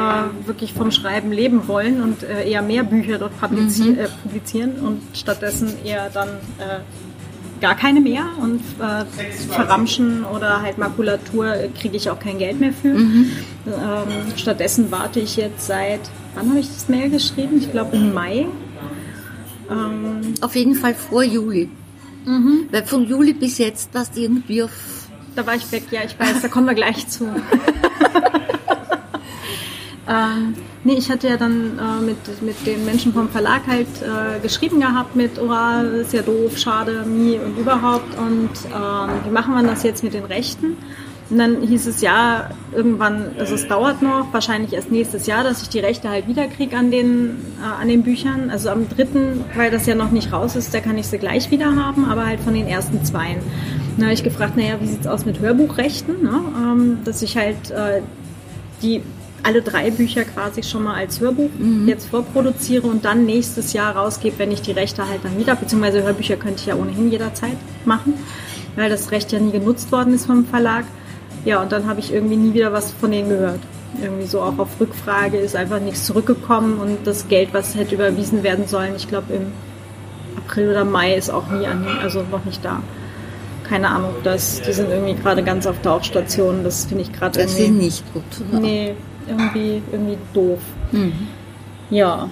wirklich 0.45 0.73
vom 0.73 0.91
Schreiben 0.91 1.33
leben 1.33 1.69
wollen 1.69 2.03
und 2.03 2.23
äh, 2.23 2.49
eher 2.49 2.63
mehr 2.63 2.85
Bücher 2.85 3.19
dort 3.19 3.39
publizi 3.41 3.91
mhm. 3.91 3.99
äh, 3.99 4.09
publizieren 4.23 4.73
und 4.81 5.03
stattdessen 5.15 5.75
eher 5.85 6.09
dann 6.11 6.29
äh, 6.59 6.81
gar 7.61 7.75
keine 7.75 8.01
mehr 8.01 8.25
und 8.41 8.61
äh, 8.79 9.05
verramschen 9.51 10.25
oder 10.25 10.63
halt 10.63 10.79
Makulatur 10.79 11.55
kriege 11.81 11.97
ich 11.97 12.11
auch 12.11 12.19
kein 12.19 12.39
Geld 12.39 12.61
mehr 12.61 12.73
für. 12.73 12.95
Mhm. 12.95 13.33
Ähm, 13.67 14.37
stattdessen 14.37 14.91
warte 14.91 15.21
ich 15.21 15.37
jetzt 15.37 15.67
seit, 15.67 16.01
wann 16.35 16.51
habe 16.51 16.61
ich 16.61 16.69
das 16.69 16.89
Mail 16.89 17.11
geschrieben? 17.11 17.59
Ich 17.59 17.71
glaube 17.73 17.97
im 17.97 18.13
Mai 18.13 18.47
ähm, 19.71 20.35
auf 20.41 20.55
jeden 20.55 20.75
Fall 20.75 20.95
vor 20.95 21.23
Juli. 21.23 21.69
Mhm. 22.25 22.69
Weil 22.71 22.85
von 22.85 23.07
Juli 23.07 23.33
bis 23.33 23.59
jetzt 23.59 23.95
warst 23.95 24.17
du 24.17 24.21
irgendwie 24.21 24.63
auf. 24.63 24.71
Da 25.35 25.47
war 25.47 25.55
ich 25.55 25.71
weg, 25.71 25.85
ja, 25.91 26.01
ich 26.05 26.19
weiß, 26.19 26.43
da 26.43 26.49
kommen 26.49 26.67
wir 26.67 26.75
gleich 26.75 27.07
zu. 27.09 27.25
ähm, 30.09 30.55
nee, 30.83 30.95
ich 30.95 31.11
hatte 31.11 31.29
ja 31.29 31.37
dann 31.37 31.79
äh, 31.79 32.01
mit, 32.03 32.43
mit 32.43 32.67
den 32.67 32.85
Menschen 32.85 33.13
vom 33.13 33.29
Verlag 33.29 33.67
halt 33.67 33.87
äh, 34.03 34.41
geschrieben 34.41 34.81
gehabt 34.81 35.15
mit, 35.15 35.39
oh, 35.39 35.53
ist 36.01 36.15
ja 36.15 36.23
doof, 36.23 36.57
schade, 36.57 37.05
mi 37.07 37.39
und 37.39 37.59
überhaupt. 37.59 38.17
Und 38.19 38.51
ähm, 38.75 39.11
wie 39.25 39.31
machen 39.31 39.55
wir 39.55 39.63
das 39.63 39.83
jetzt 39.83 40.03
mit 40.03 40.15
den 40.15 40.25
Rechten? 40.25 40.79
Und 41.29 41.39
dann 41.39 41.61
hieß 41.61 41.87
es 41.87 42.01
ja, 42.03 42.51
irgendwann, 42.73 43.33
also 43.39 43.57
es 43.57 43.67
dauert 43.67 44.01
noch, 44.01 44.33
wahrscheinlich 44.33 44.73
erst 44.73 44.93
nächstes 44.93 45.27
Jahr, 45.27 45.43
dass 45.43 45.63
ich 45.63 45.69
die 45.69 45.81
Rechte 45.81 46.09
halt 46.09 46.29
wiederkriege 46.29 46.77
an 46.77 46.91
den, 46.93 47.39
äh, 47.61 47.83
an 47.83 47.89
den 47.89 48.03
Büchern. 48.05 48.49
Also 48.51 48.71
am 48.71 48.89
dritten, 48.89 49.45
weil 49.57 49.71
das 49.71 49.87
ja 49.87 49.97
noch 49.97 50.13
nicht 50.13 50.33
raus 50.33 50.55
ist, 50.55 50.73
da 50.73 50.81
kann 50.81 50.97
ich 50.99 51.09
sie 51.09 51.19
gleich 51.19 51.51
wieder 51.51 51.75
haben, 51.75 52.05
aber 52.05 52.27
halt 52.27 52.41
von 52.41 52.55
den 52.55 52.69
ersten 52.69 53.05
zweien. 53.05 53.39
Dann 53.97 54.07
habe 54.07 54.15
ich 54.15 54.23
gefragt, 54.23 54.57
naja, 54.57 54.75
wie 54.81 54.87
sieht's 54.87 55.07
aus 55.07 55.27
mit 55.27 55.41
Hörbuchrechten? 55.41 56.23
Ne? 56.23 56.41
Ähm, 56.63 56.99
dass 57.05 57.23
ich 57.23 57.37
halt 57.37 57.71
äh, 57.71 58.03
die 58.83 59.03
alle 59.43 59.63
drei 59.63 59.91
Bücher 59.91 60.25
quasi 60.25 60.63
schon 60.63 60.83
mal 60.83 60.95
als 60.95 61.21
Hörbuch 61.21 61.51
mhm. 61.59 61.87
jetzt 61.87 62.09
vorproduziere 62.09 62.87
und 62.87 63.05
dann 63.05 63.27
nächstes 63.27 63.73
Jahr 63.73 63.95
rausgebe, 63.97 64.39
wenn 64.39 64.51
ich 64.51 64.61
die 64.61 64.73
Rechte 64.73 65.09
halt 65.09 65.21
dann 65.25 65.39
wieder, 65.39 65.55
beziehungsweise 65.55 66.03
Hörbücher 66.03 66.37
könnte 66.37 66.61
ich 66.61 66.67
ja 66.67 66.75
ohnehin 66.75 67.11
jederzeit 67.11 67.57
machen, 67.85 68.15
weil 68.75 68.91
das 68.91 69.13
Recht 69.13 69.31
ja 69.31 69.39
nie 69.39 69.53
genutzt 69.53 69.93
worden 69.93 70.15
ist 70.15 70.27
vom 70.27 70.45
Verlag. 70.47 70.85
Ja, 71.47 71.63
und 71.63 71.71
dann 71.71 71.87
habe 71.87 72.01
ich 72.01 72.13
irgendwie 72.13 72.37
nie 72.37 72.55
wieder 72.55 72.73
was 72.73 72.91
von 72.91 73.13
denen 73.13 73.29
gehört. 73.29 73.61
Irgendwie 74.03 74.27
so 74.27 74.41
auch 74.41 74.59
auf 74.59 74.81
Rückfrage 74.81 75.39
ist 75.39 75.55
einfach 75.55 75.79
nichts 75.79 76.05
zurückgekommen 76.05 76.79
und 76.81 77.07
das 77.07 77.29
Geld, 77.29 77.51
was 77.53 77.77
hätte 77.77 77.95
überwiesen 77.95 78.43
werden 78.43 78.67
sollen, 78.67 78.95
ich 78.97 79.07
glaube 79.07 79.33
im 79.33 79.53
April 80.37 80.71
oder 80.71 80.85
Mai 80.85 81.15
ist 81.15 81.31
auch 81.31 81.49
nie 81.49 81.65
an, 81.65 81.87
also 82.03 82.23
noch 82.31 82.45
nicht 82.45 82.65
da. 82.65 82.83
Keine 83.63 83.89
Ahnung, 83.89 84.11
das, 84.25 84.61
die 84.61 84.73
sind 84.73 84.91
irgendwie 84.91 85.15
gerade 85.15 85.43
ganz 85.45 85.67
auf 85.67 85.81
Tauchstation. 85.83 86.63
Das 86.63 86.85
finde 86.85 87.03
ich 87.03 87.13
gerade 87.13 87.39
irgendwie. 87.39 87.63
Das 87.63 87.71
ist 87.71 87.71
nicht 87.71 88.13
gut. 88.13 88.23
Ja. 88.53 88.59
Nee, 88.59 88.95
irgendwie, 89.29 89.83
irgendwie 89.91 90.19
doof. 90.35 90.61
Mhm. 90.93 91.13
Ja. 91.91 92.29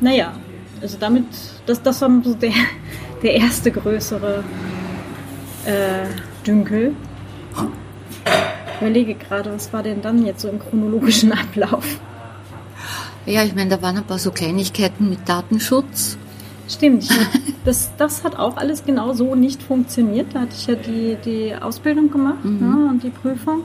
Naja, 0.00 0.32
also 0.80 0.96
damit, 0.98 1.24
das, 1.66 1.82
das 1.82 2.00
war 2.00 2.10
so 2.24 2.34
der, 2.34 2.52
der 3.22 3.34
erste 3.34 3.70
größere 3.70 4.42
äh, 5.66 6.06
Dünkel 6.46 6.94
überlege 8.80 9.14
gerade, 9.14 9.52
was 9.52 9.72
war 9.72 9.82
denn 9.82 10.02
dann 10.02 10.24
jetzt 10.24 10.40
so 10.40 10.48
im 10.48 10.58
chronologischen 10.58 11.32
Ablauf? 11.32 11.84
Ja, 13.26 13.44
ich 13.44 13.54
meine, 13.54 13.70
da 13.70 13.82
waren 13.82 13.98
ein 13.98 14.04
paar 14.04 14.18
so 14.18 14.30
Kleinigkeiten 14.30 15.08
mit 15.08 15.28
Datenschutz. 15.28 16.16
Stimmt, 16.68 17.08
das, 17.64 17.90
das 17.96 18.24
hat 18.24 18.38
auch 18.38 18.56
alles 18.56 18.84
genau 18.84 19.12
so 19.12 19.34
nicht 19.34 19.62
funktioniert. 19.62 20.28
Da 20.34 20.40
hatte 20.40 20.54
ich 20.56 20.66
ja 20.66 20.74
die, 20.74 21.16
die 21.24 21.54
Ausbildung 21.54 22.10
gemacht 22.10 22.44
mhm. 22.44 22.60
ja, 22.60 22.90
und 22.90 23.02
die 23.02 23.10
Prüfung. 23.10 23.64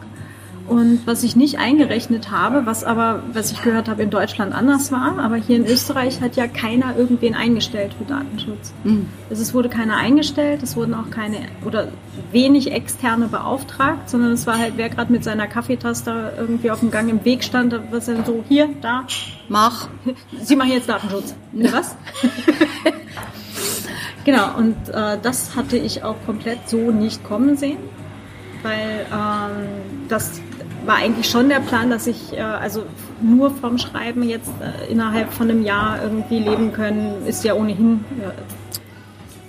Und 0.68 1.02
was 1.06 1.24
ich 1.24 1.36
nicht 1.36 1.60
eingerechnet 1.60 2.32
habe, 2.32 2.66
was 2.66 2.84
aber, 2.84 3.22
was 3.34 3.52
ich 3.52 3.62
gehört 3.62 3.88
habe, 3.88 4.02
in 4.02 4.10
Deutschland 4.10 4.54
anders 4.54 4.92
war, 4.92 5.20
aber 5.20 5.36
hier 5.36 5.58
in 5.58 5.66
Österreich 5.66 6.22
hat 6.22 6.36
ja 6.36 6.48
keiner 6.48 6.98
irgendwen 6.98 7.36
eingestellt 7.36 7.94
für 7.96 8.06
Datenschutz. 8.06 8.74
Mhm. 8.84 9.08
Also 9.30 9.44
es 9.44 9.54
wurde 9.54 9.70
keiner 9.70 9.98
eingestellt, 9.98 10.64
es 10.64 10.76
wurden 10.76 10.96
auch 10.96 11.12
keine 11.12 11.38
oder 11.66 11.90
wenig 12.32 12.72
externe 12.72 13.28
beauftragt, 13.28 14.10
sondern 14.10 14.32
es 14.32 14.48
war 14.48 14.58
halt, 14.58 14.74
wer 14.78 14.90
gerade 14.90 15.12
mit 15.12 15.24
seiner 15.24 15.46
Kaffeetaste 15.46 16.34
irgendwie 16.38 16.72
auf 16.72 16.80
dem 16.80 16.90
Gang 16.90 17.10
im 17.10 17.24
Weg 17.26 17.44
stand, 17.44 17.80
was 17.92 18.08
dann 18.08 18.26
so, 18.26 18.44
hier, 18.48 18.70
da, 18.82 19.06
mach. 19.48 19.88
Sie 20.42 20.56
machen 20.56 20.72
jetzt 20.72 20.90
Datenschutz. 20.90 21.36
Ja. 21.54 21.74
Was? 21.74 21.96
genau, 24.26 24.58
und 24.58 24.76
äh, 24.90 25.20
das 25.22 25.56
hatte 25.56 25.78
ich 25.78 26.04
auch 26.04 26.16
komplett 26.26 26.68
so 26.68 26.90
nicht 26.90 27.24
kommen 27.24 27.56
sehen 27.56 27.78
weil 28.66 29.06
ähm, 29.14 30.08
das 30.10 30.42
war 30.88 30.96
eigentlich 30.96 31.30
schon 31.30 31.50
der 31.50 31.60
Plan, 31.60 31.90
dass 31.90 32.08
ich 32.08 32.34
äh, 32.34 32.42
also 32.42 32.84
nur 33.22 33.52
vom 33.52 33.78
Schreiben 33.78 34.24
jetzt 34.24 34.52
äh, 34.62 34.92
innerhalb 34.92 35.34
von 35.34 35.50
einem 35.50 35.64
Jahr 35.64 36.02
irgendwie 36.02 36.40
leben 36.40 36.74
können, 36.74 37.26
ist 37.26 37.44
ja 37.44 37.54
ohnehin 37.54 38.04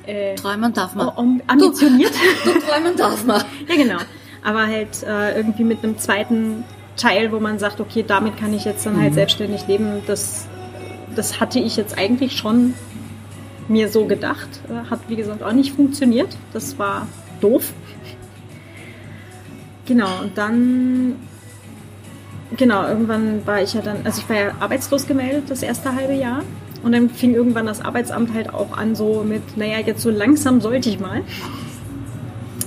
äh, 0.07 0.35
träumen 0.37 0.73
darf 0.73 0.95
man. 0.95 1.43
Ambitioniert. 1.47 2.13
Du, 2.45 2.53
du 2.53 2.61
träumen 2.61 2.97
darf 2.97 3.25
man. 3.25 3.43
ja 3.69 3.77
genau. 3.77 3.99
Aber 4.45 4.67
halt 4.67 5.03
äh, 5.03 5.37
irgendwie 5.37 5.65
mit 5.65 5.83
einem 5.83 5.99
zweiten 5.99 6.65
Teil, 6.97 7.33
wo 7.33 7.41
man 7.41 7.59
sagt, 7.59 7.81
okay, 7.81 8.05
damit 8.07 8.39
kann 8.39 8.55
ich 8.55 8.65
jetzt 8.65 8.87
dann 8.87 8.93
halt 8.95 9.01
mhm. 9.01 9.05
halt 9.05 9.15
selbstständig 9.15 9.67
leben. 9.67 10.03
Das, 10.07 10.47
das 11.15 11.41
hatte 11.41 11.59
ich 11.59 11.77
jetzt 11.77 11.99
eigentlich 11.99 12.37
schon 12.37 12.75
mir 13.69 13.89
so 13.89 14.05
gedacht. 14.05 14.49
Äh, 14.69 14.89
hat 14.91 15.01
wie 15.09 15.17
gesagt 15.17 15.43
auch 15.43 15.53
nicht 15.53 15.75
funktioniert. 15.75 16.37
Das 16.53 16.79
war 16.79 17.09
doof. 17.41 17.73
Genau, 19.87 20.21
und 20.23 20.37
dann, 20.37 21.15
genau, 22.57 22.87
irgendwann 22.87 23.47
war 23.47 23.63
ich 23.63 23.75
ja 23.75 23.81
dann, 23.81 23.99
also 24.05 24.21
ich 24.21 24.29
war 24.29 24.37
ja 24.37 24.51
arbeitslos 24.61 25.07
gemeldet 25.07 25.45
das 25.49 25.63
erste 25.63 25.95
halbe 25.95 26.15
Jahr. 26.15 26.43
Und 26.83 26.93
dann 26.93 27.09
fing 27.09 27.35
irgendwann 27.35 27.67
das 27.67 27.81
Arbeitsamt 27.81 28.35
halt 28.35 28.53
auch 28.53 28.77
an, 28.77 28.95
so 28.95 29.25
mit, 29.27 29.57
naja, 29.57 29.79
jetzt 29.85 30.03
so 30.03 30.11
langsam 30.11 30.61
sollte 30.61 30.89
ich 30.89 31.01
mal. 31.01 31.23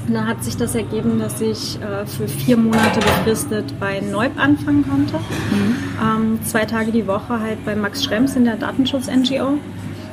Und 0.08 0.16
dann 0.16 0.28
hat 0.28 0.44
sich 0.44 0.58
das 0.58 0.74
ergeben, 0.74 1.20
dass 1.20 1.40
ich 1.40 1.80
äh, 1.82 2.06
für 2.06 2.28
vier 2.28 2.58
Monate 2.58 3.00
befristet 3.00 3.80
bei 3.80 4.00
Neub 4.00 4.32
anfangen 4.38 4.84
konnte. 4.90 5.18
Mhm. 5.18 5.76
Ähm, 6.02 6.40
zwei 6.44 6.66
Tage 6.66 6.92
die 6.92 7.06
Woche 7.06 7.40
halt 7.40 7.64
bei 7.64 7.76
Max 7.76 8.04
Schrems 8.04 8.36
in 8.36 8.44
der 8.44 8.56
Datenschutz-NGO, 8.56 9.60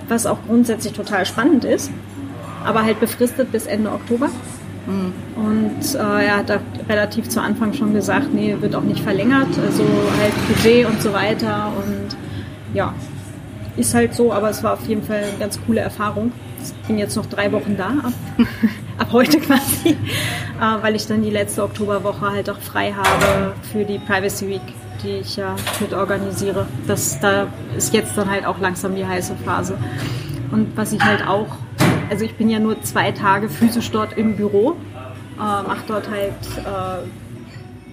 was 0.09 0.27
auch 0.27 0.39
grundsätzlich 0.47 0.93
total 0.93 1.25
spannend 1.25 1.65
ist, 1.65 1.91
aber 2.65 2.85
halt 2.85 3.01
befristet 3.01 3.51
bis 3.53 3.67
Ende 3.67 3.91
Oktober. 3.91 4.29
Mhm. 4.87 5.13
Und 5.37 5.95
äh, 5.95 6.27
er 6.27 6.37
hat 6.39 6.51
da 6.51 6.61
relativ 6.89 7.29
zu 7.29 7.41
Anfang 7.41 7.73
schon 7.73 7.93
gesagt, 7.93 8.33
nee, 8.33 8.57
wird 8.61 8.75
auch 8.75 8.83
nicht 8.83 9.01
verlängert, 9.01 9.49
also 9.65 9.85
halt 10.21 10.35
Budget 10.49 10.87
und 10.87 11.03
so 11.03 11.13
weiter 11.13 11.73
und 11.77 12.17
ja, 12.75 12.95
ist 13.77 13.95
halt 13.95 14.15
so, 14.15 14.33
aber 14.33 14.51
es 14.51 14.63
war 14.63 14.75
auf 14.75 14.87
jeden 14.87 15.03
Fall 15.03 15.25
eine 15.25 15.39
ganz 15.39 15.59
coole 15.67 15.81
Erfahrung. 15.81 16.33
Ich 16.63 16.73
bin 16.89 16.99
jetzt 16.99 17.17
noch 17.17 17.27
drei 17.27 17.53
Wochen 17.53 17.77
da, 17.77 17.89
ab, 17.89 18.13
ab 18.99 19.09
heute 19.13 19.39
quasi, 19.39 19.91
äh, 20.61 20.83
weil 20.83 20.97
ich 20.97 21.07
dann 21.07 21.23
die 21.23 21.31
letzte 21.31 21.63
Oktoberwoche 21.63 22.31
halt 22.31 22.51
auch 22.51 22.59
frei 22.59 22.93
habe 22.93 23.55
für 23.73 23.85
die 23.85 23.99
Privacy 23.99 24.49
Week, 24.49 24.63
die 25.03 25.19
ich 25.21 25.37
ja 25.37 25.55
mit 25.81 25.93
organisiere. 25.93 26.67
Das, 26.87 27.21
da 27.21 27.49
ist 27.77 27.93
jetzt 27.93 28.17
dann 28.17 28.31
halt 28.31 28.47
auch 28.47 28.59
langsam 28.59 28.95
die 28.95 29.07
heiße 29.07 29.35
Phase. 29.45 29.77
Und 30.51 30.77
was 30.77 30.93
ich 30.93 31.03
halt 31.03 31.27
auch, 31.27 31.49
also 32.11 32.25
ich 32.25 32.35
bin 32.37 32.49
ja 32.49 32.59
nur 32.59 32.83
zwei 32.83 33.13
Tage 33.13 33.49
physisch 33.49 33.91
dort 33.91 34.17
im 34.17 34.37
Büro, 34.37 34.77
äh, 35.37 35.39
mache 35.39 35.85
dort 35.87 36.09
halt 36.09 36.35
äh, 36.59 37.09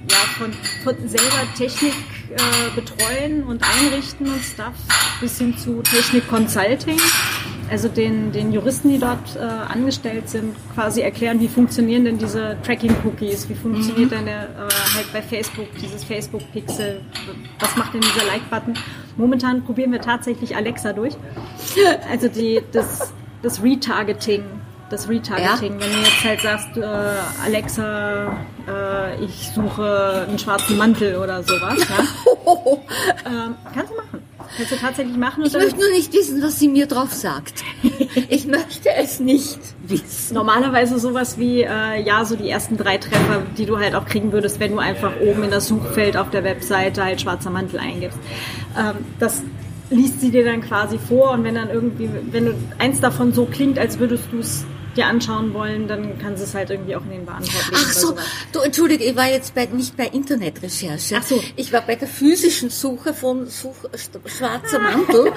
ja, 0.09 0.17
von, 0.37 0.51
von 0.83 1.07
selber 1.07 1.47
Technik 1.57 1.93
äh, 2.31 2.75
betreuen 2.75 3.43
und 3.43 3.63
einrichten 3.63 4.27
und 4.27 4.43
Stuff 4.43 4.73
bis 5.21 5.37
hin 5.37 5.57
zu 5.57 5.81
Technik 5.81 6.27
Consulting. 6.27 6.97
Also 7.69 7.87
den, 7.87 8.31
den 8.31 8.51
Juristen, 8.51 8.89
die 8.89 8.99
dort 8.99 9.35
äh, 9.35 9.39
angestellt 9.39 10.29
sind, 10.29 10.55
quasi 10.75 11.01
erklären, 11.01 11.39
wie 11.39 11.47
funktionieren 11.47 12.05
denn 12.05 12.17
diese 12.17 12.57
Tracking-Cookies, 12.63 13.49
wie 13.49 13.55
funktioniert 13.55 14.11
mhm. 14.11 14.15
denn 14.15 14.25
der, 14.25 14.43
äh, 14.43 14.95
halt 14.95 15.11
bei 15.13 15.21
Facebook 15.21 15.67
dieses 15.81 16.03
Facebook-Pixel, 16.03 17.01
was 17.59 17.75
macht 17.77 17.93
denn 17.93 18.01
dieser 18.01 18.25
Like-Button. 18.25 18.73
Momentan 19.15 19.63
probieren 19.63 19.91
wir 19.91 20.01
tatsächlich 20.01 20.55
Alexa 20.55 20.93
durch. 20.93 21.13
Also 22.11 22.27
die, 22.27 22.61
das, 22.71 23.13
das 23.43 23.61
Retargeting 23.61 24.43
das 24.93 25.09
Retargeting. 25.09 25.73
Ja? 25.73 25.79
Wenn 25.79 25.91
du 25.91 25.99
jetzt 25.99 26.23
halt 26.23 26.41
sagst, 26.41 26.77
äh, 26.77 26.83
Alexa, 27.43 28.37
äh, 28.67 29.23
ich 29.23 29.49
suche 29.53 30.25
einen 30.27 30.39
schwarzen 30.39 30.77
Mantel 30.77 31.17
oder 31.17 31.43
sowas, 31.43 31.79
ja? 31.89 31.97
ähm, 33.25 33.55
kannst 33.73 33.91
du 33.91 33.97
machen. 33.97 34.19
Kannst 34.55 34.71
du 34.71 34.75
tatsächlich 34.75 35.17
machen. 35.17 35.43
ich 35.45 35.53
möchte 35.53 35.79
nur 35.79 35.89
nicht 35.89 36.13
wissen, 36.13 36.43
was 36.43 36.59
sie 36.59 36.67
mir 36.67 36.85
drauf 36.85 37.11
sagt. 37.11 37.63
ich 38.29 38.45
möchte 38.45 38.89
es 38.95 39.19
nicht 39.19 39.57
wissen. 39.87 40.35
Normalerweise 40.35 40.99
sowas 40.99 41.39
wie, 41.39 41.63
äh, 41.63 42.03
ja, 42.03 42.23
so 42.23 42.35
die 42.35 42.49
ersten 42.49 42.77
drei 42.77 42.97
Treffer, 42.97 43.41
die 43.57 43.65
du 43.65 43.79
halt 43.79 43.95
auch 43.95 44.05
kriegen 44.05 44.31
würdest, 44.31 44.59
wenn 44.59 44.73
du 44.73 44.77
einfach 44.77 45.13
oben 45.21 45.43
in 45.43 45.49
das 45.49 45.67
Suchfeld 45.67 46.17
auf 46.17 46.29
der 46.29 46.43
Webseite 46.43 47.03
halt 47.03 47.21
schwarzer 47.21 47.49
Mantel 47.49 47.79
eingibst. 47.79 48.19
Ähm, 48.77 48.97
das 49.19 49.41
liest 49.93 50.21
sie 50.21 50.31
dir 50.31 50.43
dann 50.43 50.61
quasi 50.61 50.97
vor 50.97 51.31
und 51.31 51.43
wenn 51.43 51.55
dann 51.55 51.69
irgendwie, 51.69 52.09
wenn 52.31 52.45
du 52.45 52.53
eins 52.79 52.99
davon 52.99 53.33
so 53.33 53.45
klingt, 53.45 53.79
als 53.79 53.99
würdest 53.99 54.25
du 54.31 54.39
es 54.39 54.65
dir 54.95 55.07
anschauen 55.07 55.53
wollen, 55.53 55.87
dann 55.87 56.19
kann 56.19 56.37
sie 56.37 56.43
es 56.43 56.53
halt 56.53 56.69
irgendwie 56.69 56.95
auch 56.95 57.03
in 57.03 57.09
den 57.09 57.19
legen. 57.21 57.31
Ach 57.73 57.93
so, 57.93 58.15
du 58.51 58.59
entschuldige, 58.59 59.03
ich 59.03 59.15
war 59.15 59.27
jetzt 59.27 59.55
bei, 59.55 59.65
nicht 59.65 59.97
bei 59.97 60.07
Internetrecherche. 60.07 61.15
Ach 61.17 61.23
so. 61.23 61.41
Ich 61.55 61.73
war 61.73 61.81
bei 61.81 61.95
der 61.95 62.07
physischen 62.07 62.69
Suche 62.69 63.13
von 63.13 63.47
Such, 63.47 63.75
schwarzer 64.25 64.79
Mantel. 64.79 65.31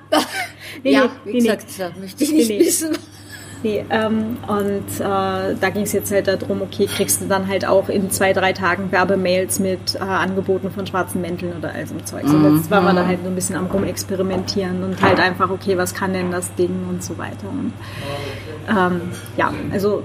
nee, 0.84 0.92
ja, 0.92 1.10
wie 1.24 1.32
nee, 1.32 1.38
gesagt, 1.40 1.66
nee. 1.78 2.00
möchte 2.00 2.24
ich 2.24 2.32
nicht 2.32 2.50
wissen. 2.50 2.98
Nee, 3.62 3.84
ähm, 3.90 4.36
und 4.46 5.00
äh, 5.00 5.56
da 5.60 5.70
ging 5.72 5.82
es 5.82 5.92
jetzt 5.92 6.12
halt 6.12 6.28
darum, 6.28 6.62
okay, 6.62 6.86
kriegst 6.86 7.20
du 7.20 7.26
dann 7.26 7.48
halt 7.48 7.66
auch 7.66 7.88
in 7.88 8.10
zwei, 8.10 8.32
drei 8.32 8.52
Tagen 8.52 8.92
Werbemails 8.92 9.58
mit 9.58 9.96
äh, 9.96 9.98
Angeboten 9.98 10.70
von 10.70 10.86
schwarzen 10.86 11.20
Mänteln 11.20 11.56
oder 11.58 11.72
all 11.74 11.86
so 11.86 11.96
Zeug. 12.04 12.22
So, 12.26 12.38
jetzt 12.54 12.70
war 12.70 12.80
man 12.80 12.94
da 12.94 13.06
halt 13.06 13.20
so 13.22 13.28
ein 13.28 13.34
bisschen 13.34 13.56
am 13.56 13.66
rumexperimentieren 13.66 14.84
und 14.84 15.02
halt 15.02 15.18
einfach, 15.18 15.50
okay, 15.50 15.76
was 15.76 15.92
kann 15.92 16.12
denn 16.12 16.30
das 16.30 16.54
Ding 16.54 16.86
und 16.88 17.02
so 17.02 17.18
weiter. 17.18 17.48
Und, 17.50 17.72
ähm, 18.68 19.00
ja, 19.36 19.52
also 19.72 20.04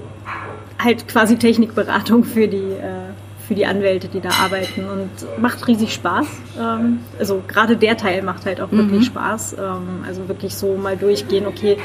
halt 0.82 1.06
quasi 1.06 1.36
Technikberatung 1.36 2.24
für 2.24 2.48
die, 2.48 2.56
äh, 2.56 3.12
für 3.46 3.54
die 3.54 3.66
Anwälte, 3.66 4.08
die 4.08 4.20
da 4.20 4.30
arbeiten 4.30 4.86
und 4.86 5.40
macht 5.40 5.66
riesig 5.68 5.94
Spaß. 5.94 6.26
Ähm, 6.58 7.00
also 7.18 7.42
gerade 7.46 7.76
der 7.76 7.96
Teil 7.96 8.22
macht 8.22 8.46
halt 8.46 8.60
auch 8.60 8.72
wirklich 8.72 9.00
mhm. 9.00 9.04
Spaß. 9.04 9.56
Ähm, 9.58 10.04
also 10.06 10.26
wirklich 10.28 10.54
so 10.56 10.76
mal 10.76 10.96
durchgehen, 10.96 11.46
okay, 11.46 11.76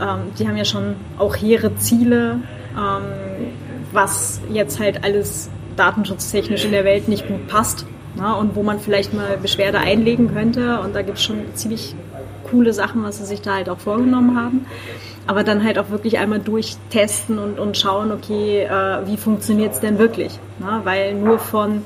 ähm, 0.00 0.32
die 0.38 0.46
haben 0.46 0.56
ja 0.56 0.64
schon 0.64 0.96
auch 1.18 1.36
hehre 1.36 1.74
Ziele, 1.76 2.40
ähm, 2.76 3.02
was 3.92 4.40
jetzt 4.50 4.80
halt 4.80 5.04
alles 5.04 5.50
datenschutztechnisch 5.76 6.64
in 6.64 6.72
der 6.72 6.84
Welt 6.84 7.08
nicht 7.08 7.26
gut 7.26 7.46
passt. 7.48 7.86
Na, 8.16 8.30
ne? 8.30 8.36
und 8.36 8.56
wo 8.56 8.62
man 8.62 8.80
vielleicht 8.80 9.12
mal 9.12 9.36
Beschwerde 9.36 9.78
einlegen 9.78 10.32
könnte. 10.32 10.80
Und 10.80 10.94
da 10.94 11.02
gibt 11.02 11.18
es 11.18 11.24
schon 11.24 11.54
ziemlich 11.54 11.94
coole 12.50 12.72
Sachen, 12.72 13.02
was 13.02 13.18
sie 13.18 13.26
sich 13.26 13.42
da 13.42 13.54
halt 13.54 13.68
auch 13.68 13.78
vorgenommen 13.78 14.40
haben. 14.40 14.66
Aber 15.26 15.42
dann 15.42 15.64
halt 15.64 15.78
auch 15.78 15.90
wirklich 15.90 16.18
einmal 16.18 16.38
durchtesten 16.38 17.38
und, 17.38 17.58
und 17.58 17.76
schauen, 17.76 18.12
okay, 18.12 18.62
äh, 18.62 19.06
wie 19.06 19.16
funktioniert 19.16 19.74
es 19.74 19.80
denn 19.80 19.98
wirklich? 19.98 20.38
Na, 20.60 20.82
weil 20.84 21.14
nur 21.14 21.38
von, 21.38 21.82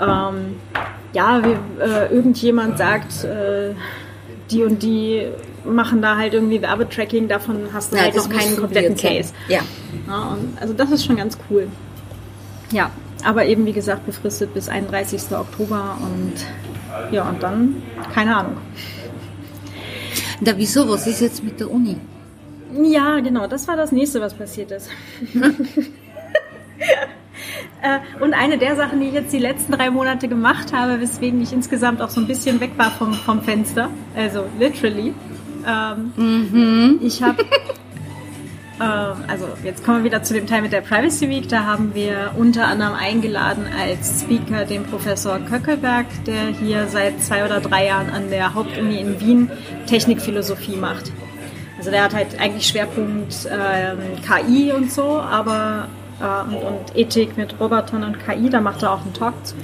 ähm, 0.00 0.56
ja, 1.12 1.42
wie, 1.44 1.82
äh, 1.82 2.14
irgendjemand 2.14 2.78
sagt, 2.78 3.24
äh, 3.24 3.74
die 4.50 4.62
und 4.62 4.82
die 4.82 5.26
machen 5.74 6.02
da 6.02 6.16
halt 6.16 6.34
irgendwie 6.34 6.60
Werbetracking, 6.60 7.28
davon 7.28 7.68
hast 7.72 7.92
du 7.92 7.96
ja, 7.96 8.02
halt 8.04 8.16
noch 8.16 8.28
keinen 8.28 8.56
kompletten 8.56 8.96
Case. 8.96 9.32
Ja. 9.48 9.60
ja 10.06 10.36
also 10.60 10.74
das 10.74 10.90
ist 10.90 11.04
schon 11.04 11.16
ganz 11.16 11.38
cool. 11.50 11.68
Ja, 12.70 12.90
aber 13.24 13.46
eben 13.46 13.66
wie 13.66 13.72
gesagt 13.72 14.06
befristet 14.06 14.54
bis 14.54 14.68
31. 14.68 15.32
Oktober 15.32 15.98
und 16.00 16.34
ja, 17.12 17.28
und 17.28 17.42
dann 17.42 17.82
keine 18.14 18.36
Ahnung. 18.36 18.56
Na 20.40 20.52
wieso, 20.56 20.88
was 20.88 21.06
ist 21.06 21.20
jetzt 21.20 21.42
mit 21.42 21.58
der 21.58 21.70
Uni? 21.70 21.96
Ja, 22.82 23.18
genau, 23.20 23.46
das 23.46 23.66
war 23.66 23.76
das 23.76 23.92
nächste, 23.92 24.20
was 24.20 24.34
passiert 24.34 24.70
ist. 24.70 24.90
Äh, 27.80 28.00
und 28.20 28.34
eine 28.34 28.58
der 28.58 28.74
Sachen, 28.74 29.00
die 29.00 29.06
ich 29.06 29.14
jetzt 29.14 29.32
die 29.32 29.38
letzten 29.38 29.72
drei 29.72 29.90
Monate 29.90 30.26
gemacht 30.26 30.72
habe, 30.72 31.00
weswegen 31.00 31.40
ich 31.40 31.52
insgesamt 31.52 32.02
auch 32.02 32.10
so 32.10 32.20
ein 32.20 32.26
bisschen 32.26 32.58
weg 32.60 32.72
war 32.76 32.90
vom, 32.90 33.14
vom 33.14 33.40
Fenster, 33.42 33.88
also 34.16 34.44
literally, 34.58 35.14
ähm, 35.68 36.12
mhm. 36.16 37.00
Ich 37.02 37.22
habe, 37.22 37.42
ähm, 38.80 39.24
also 39.28 39.46
jetzt 39.62 39.84
kommen 39.84 39.98
wir 39.98 40.04
wieder 40.04 40.22
zu 40.22 40.34
dem 40.34 40.46
Teil 40.46 40.62
mit 40.62 40.72
der 40.72 40.80
Privacy 40.80 41.28
Week. 41.28 41.48
Da 41.48 41.64
haben 41.64 41.94
wir 41.94 42.32
unter 42.36 42.66
anderem 42.66 42.94
eingeladen 42.94 43.66
als 43.78 44.22
Speaker 44.22 44.64
den 44.64 44.84
Professor 44.84 45.38
Köckelberg, 45.38 46.06
der 46.26 46.46
hier 46.46 46.86
seit 46.88 47.22
zwei 47.22 47.44
oder 47.44 47.60
drei 47.60 47.86
Jahren 47.86 48.10
an 48.10 48.30
der 48.30 48.54
Hauptuni 48.54 49.00
in 49.00 49.20
Wien 49.20 49.50
Technikphilosophie 49.86 50.76
macht. 50.76 51.12
Also 51.76 51.90
der 51.90 52.02
hat 52.02 52.14
halt 52.14 52.40
eigentlich 52.40 52.66
Schwerpunkt 52.66 53.48
ähm, 53.50 53.98
KI 54.26 54.72
und 54.72 54.90
so, 54.90 55.20
aber 55.20 55.88
äh, 56.20 56.54
und, 56.54 56.62
und 56.62 56.96
Ethik 56.96 57.36
mit 57.36 57.60
Robotern 57.60 58.02
und 58.02 58.18
KI, 58.18 58.50
da 58.50 58.60
macht 58.60 58.82
er 58.82 58.92
auch 58.92 59.02
einen 59.02 59.14
Talk 59.14 59.34
zu. 59.44 59.54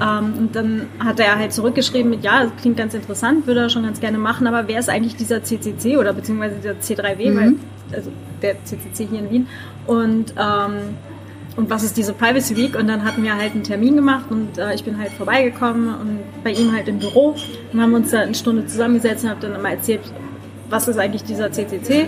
Ähm, 0.00 0.34
und 0.38 0.56
dann 0.56 0.86
hat 1.00 1.18
er 1.20 1.38
halt 1.38 1.52
zurückgeschrieben 1.52 2.10
mit, 2.10 2.22
ja, 2.22 2.44
das 2.44 2.52
klingt 2.60 2.76
ganz 2.76 2.94
interessant, 2.94 3.46
würde 3.46 3.60
er 3.60 3.68
schon 3.68 3.82
ganz 3.82 4.00
gerne 4.00 4.18
machen, 4.18 4.46
aber 4.46 4.68
wer 4.68 4.78
ist 4.78 4.88
eigentlich 4.88 5.16
dieser 5.16 5.42
CCC 5.42 5.96
oder 5.96 6.12
beziehungsweise 6.12 6.56
dieser 6.56 6.74
C3W, 6.74 7.30
mhm. 7.30 7.36
weil, 7.36 7.54
also 7.96 8.12
der 8.42 8.64
CCC 8.64 9.08
hier 9.10 9.18
in 9.20 9.30
Wien 9.30 9.46
und 9.86 10.34
ähm, 10.38 10.96
und 11.56 11.68
was 11.70 11.82
ist 11.82 11.96
diese 11.96 12.12
Privacy 12.12 12.56
Week? 12.56 12.78
Und 12.78 12.86
dann 12.86 13.04
hatten 13.04 13.24
wir 13.24 13.36
halt 13.36 13.52
einen 13.52 13.64
Termin 13.64 13.96
gemacht 13.96 14.26
und 14.30 14.58
äh, 14.58 14.76
ich 14.76 14.84
bin 14.84 14.96
halt 14.96 15.10
vorbeigekommen 15.10 15.88
und 15.88 16.20
bei 16.44 16.52
ihm 16.52 16.72
halt 16.72 16.86
im 16.86 17.00
Büro 17.00 17.34
und 17.72 17.82
haben 17.82 17.94
uns 17.94 18.12
da 18.12 18.20
eine 18.20 18.36
Stunde 18.36 18.64
zusammengesetzt 18.66 19.24
und 19.24 19.30
habe 19.30 19.40
dann 19.40 19.60
mal 19.60 19.72
erzählt, 19.72 20.02
was 20.70 20.86
ist 20.86 20.98
eigentlich 20.98 21.24
dieser 21.24 21.50
CCC, 21.50 22.06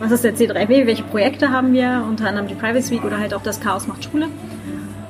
was 0.00 0.12
ist 0.12 0.22
der 0.22 0.34
C3W, 0.34 0.86
welche 0.86 1.02
Projekte 1.04 1.48
haben 1.48 1.72
wir, 1.72 2.04
unter 2.06 2.28
anderem 2.28 2.46
die 2.46 2.54
Privacy 2.54 2.90
Week 2.90 3.02
oder 3.02 3.18
halt 3.18 3.32
auch 3.32 3.42
das 3.42 3.58
Chaos 3.62 3.86
macht 3.86 4.04
Schule. 4.04 4.28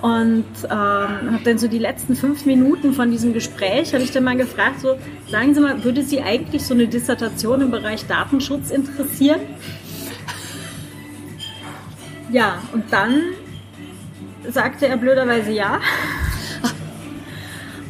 Und 0.03 0.47
ähm, 0.65 0.71
habe 0.71 1.41
dann 1.45 1.59
so 1.59 1.69
die 1.69 1.79
letzten 1.79 2.17
fünf 2.17 2.47
Minuten 2.47 2.95
von 2.95 3.11
diesem 3.11 3.35
Gespräch, 3.35 3.93
habe 3.93 4.03
ich 4.03 4.13
dann 4.13 4.25
mal 4.25 4.37
gefragt, 4.37 4.81
so, 4.81 4.97
sagen 5.31 5.55
Sie 5.55 5.61
mal, 5.61 5.85
würde 5.85 6.03
Sie 6.03 6.23
eigentlich 6.23 6.65
so 6.65 6.73
eine 6.73 6.87
Dissertation 6.87 7.61
im 7.61 7.71
Bereich 7.71 8.07
Datenschutz 8.07 8.71
interessieren? 8.71 9.41
Ja, 12.31 12.63
und 12.73 12.85
dann 12.91 13.23
sagte 14.49 14.87
er 14.87 14.97
blöderweise 14.97 15.51
ja. 15.51 15.81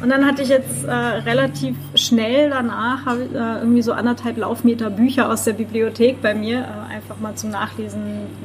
Und 0.01 0.09
dann 0.09 0.25
hatte 0.25 0.41
ich 0.41 0.49
jetzt 0.49 0.83
äh, 0.83 0.91
relativ 0.91 1.75
schnell 1.93 2.49
danach 2.49 3.05
hab, 3.05 3.19
äh, 3.19 3.59
irgendwie 3.59 3.83
so 3.83 3.93
anderthalb 3.93 4.37
Laufmeter 4.37 4.89
Bücher 4.89 5.29
aus 5.29 5.43
der 5.43 5.53
Bibliothek 5.53 6.23
bei 6.23 6.33
mir 6.33 6.59
äh, 6.59 6.95
einfach 6.95 7.19
mal 7.19 7.35
zum 7.35 7.51
Nachlesen, 7.51 8.01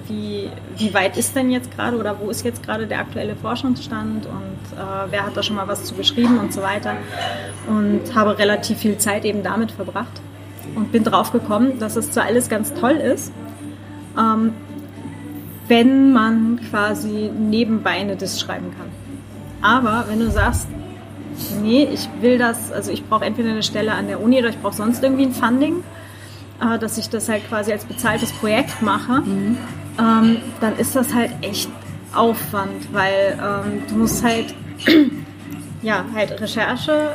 wie, 0.07 0.51
wie 0.77 0.92
weit 0.92 1.16
ist 1.16 1.35
denn 1.35 1.51
jetzt 1.51 1.75
gerade 1.75 1.97
oder 1.97 2.21
wo 2.21 2.29
ist 2.29 2.45
jetzt 2.45 2.62
gerade 2.62 2.87
der 2.87 2.99
aktuelle 2.99 3.37
Forschungsstand 3.37 4.27
und 4.27 4.79
äh, 4.79 5.11
wer 5.11 5.25
hat 5.25 5.35
da 5.35 5.42
schon 5.42 5.57
mal 5.57 5.66
was 5.66 5.85
zu 5.85 5.95
geschrieben 5.95 6.38
und 6.38 6.53
so 6.53 6.61
weiter. 6.61 6.95
Und 7.66 8.14
habe 8.14 8.38
relativ 8.38 8.79
viel 8.79 8.99
Zeit 8.99 9.25
eben 9.25 9.42
damit 9.42 9.71
verbracht 9.71 10.21
und 10.75 10.92
bin 10.92 11.05
drauf 11.05 11.33
gekommen, 11.33 11.79
dass 11.79 11.97
es 11.97 12.11
zwar 12.11 12.25
alles 12.25 12.51
ganz 12.51 12.75
toll 12.75 12.97
ist, 12.97 13.33
ähm, 14.19 14.53
wenn 15.69 16.12
man 16.12 16.61
quasi 16.71 17.31
nebenbei 17.35 17.92
eine 17.92 18.16
Disk 18.16 18.40
schreiben 18.40 18.73
kann. 18.77 18.88
Aber 19.62 20.05
wenn 20.09 20.21
du 20.21 20.31
sagst, 20.31 20.69
nee, 21.62 21.88
ich 21.92 22.09
will 22.20 22.38
das, 22.38 22.72
also 22.72 22.90
ich 22.90 23.05
brauche 23.05 23.25
entweder 23.25 23.51
eine 23.51 23.62
Stelle 23.62 23.92
an 23.92 24.09
der 24.09 24.20
Uni 24.20 24.38
oder 24.38 24.49
ich 24.49 24.59
brauche 24.59 24.75
sonst 24.75 25.03
irgendwie 25.03 25.27
ein 25.27 25.33
Funding, 25.33 25.83
äh, 26.61 26.79
dass 26.79 26.99
ich 26.99 27.09
das 27.09 27.29
halt 27.29 27.49
quasi 27.49 27.72
als 27.72 27.85
bezahltes 27.85 28.33
Projekt 28.33 28.83
mache, 28.83 29.22
mhm. 29.22 29.59
ähm, 29.99 30.37
dann 30.61 30.77
ist 30.79 30.96
das 30.96 31.14
halt 31.14 31.31
echt 31.42 31.68
Aufwand, 32.14 32.92
weil 32.92 33.38
ähm, 33.40 33.83
du 33.88 33.96
musst 33.96 34.25
halt 34.25 34.55
ja 35.83 36.05
halt 36.14 36.40
Recherche 36.40 37.11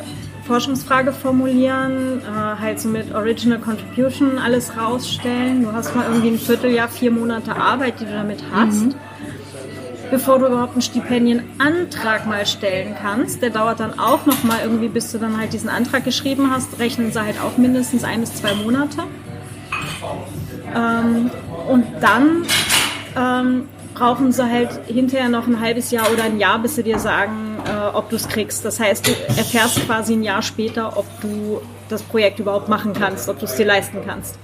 Forschungsfrage 0.45 1.13
formulieren, 1.13 2.19
äh, 2.21 2.59
halt 2.59 2.79
so 2.79 2.89
mit 2.89 3.13
Original 3.13 3.59
Contribution 3.59 4.37
alles 4.37 4.75
rausstellen. 4.75 5.63
Du 5.63 5.71
hast 5.71 5.95
mal 5.95 6.05
irgendwie 6.07 6.29
ein 6.29 6.39
Vierteljahr, 6.39 6.89
vier 6.89 7.11
Monate 7.11 7.55
Arbeit, 7.55 7.99
die 7.99 8.05
du 8.05 8.11
damit 8.11 8.43
hast. 8.51 8.85
Mhm. 8.85 8.95
Bevor 10.11 10.39
du 10.39 10.47
überhaupt 10.47 10.73
einen 10.73 10.81
Stipendienantrag 10.81 12.27
mal 12.27 12.45
stellen 12.45 12.95
kannst, 13.01 13.41
der 13.41 13.49
dauert 13.49 13.79
dann 13.79 13.97
auch 13.97 14.25
noch 14.25 14.43
mal 14.43 14.59
irgendwie, 14.61 14.89
bis 14.89 15.09
du 15.13 15.17
dann 15.17 15.39
halt 15.39 15.53
diesen 15.53 15.69
Antrag 15.69 16.03
geschrieben 16.03 16.51
hast, 16.51 16.79
rechnen 16.79 17.13
sie 17.13 17.21
halt 17.21 17.39
auch 17.41 17.57
mindestens 17.57 18.03
ein 18.03 18.19
bis 18.19 18.35
zwei 18.35 18.53
Monate. 18.53 19.03
Ähm, 20.75 21.31
und 21.69 21.85
dann 22.01 22.45
ähm, 23.15 23.69
brauchen 23.93 24.33
sie 24.33 24.43
halt 24.43 24.85
hinterher 24.87 25.29
noch 25.29 25.47
ein 25.47 25.61
halbes 25.61 25.91
Jahr 25.91 26.11
oder 26.11 26.23
ein 26.23 26.39
Jahr, 26.39 26.59
bis 26.59 26.75
sie 26.75 26.83
dir 26.83 26.99
sagen, 26.99 27.57
äh, 27.65 27.95
ob 27.95 28.09
du 28.09 28.17
es 28.17 28.27
kriegst. 28.27 28.65
Das 28.65 28.81
heißt, 28.81 29.07
du 29.07 29.11
erfährst 29.37 29.85
quasi 29.85 30.13
ein 30.13 30.23
Jahr 30.23 30.41
später, 30.41 30.97
ob 30.97 31.05
du 31.21 31.61
das 31.87 32.03
Projekt 32.03 32.39
überhaupt 32.39 32.67
machen 32.67 32.91
kannst, 32.93 33.29
ob 33.29 33.39
du 33.39 33.45
es 33.45 33.55
dir 33.55 33.65
leisten 33.65 33.99
kannst. 34.05 34.37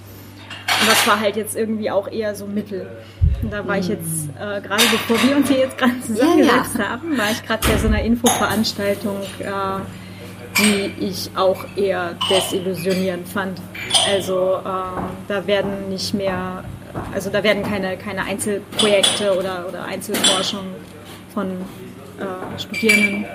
Und 0.80 0.90
das 0.90 1.06
war 1.08 1.20
halt 1.20 1.36
jetzt 1.36 1.58
irgendwie 1.58 1.92
auch 1.92 2.08
eher 2.08 2.36
so 2.36 2.46
Mittel. 2.46 2.88
Da 3.44 3.68
war 3.68 3.78
ich 3.78 3.88
jetzt, 3.88 4.30
äh, 4.40 4.62
gerade 4.62 4.84
bevor 4.92 5.18
wir 5.28 5.38
uns 5.38 5.48
hier 5.48 5.60
jetzt 5.60 5.78
gerade 5.78 6.00
zusammengesetzt 6.02 6.76
ja, 6.76 6.82
ja. 6.82 6.90
haben, 6.90 7.18
war 7.18 7.32
ich 7.32 7.44
gerade 7.46 7.68
bei 7.68 7.78
so 7.78 7.88
einer 7.88 8.02
Infoveranstaltung, 8.02 9.22
äh, 9.40 9.80
die 10.60 11.06
ich 11.06 11.30
auch 11.36 11.64
eher 11.76 12.16
desillusionierend 12.30 13.28
fand. 13.28 13.62
Also 14.12 14.56
äh, 14.56 15.02
da 15.28 15.46
werden 15.46 15.90
nicht 15.90 16.14
mehr 16.14 16.64
also 17.14 17.30
da 17.30 17.44
werden 17.44 17.64
keine, 17.64 17.98
keine 17.98 18.24
Einzelprojekte 18.24 19.38
oder, 19.38 19.66
oder 19.68 19.86
Einzelforschung 19.86 20.66
von 21.34 21.52
äh, 21.52 22.60
Studierenden 22.60 23.26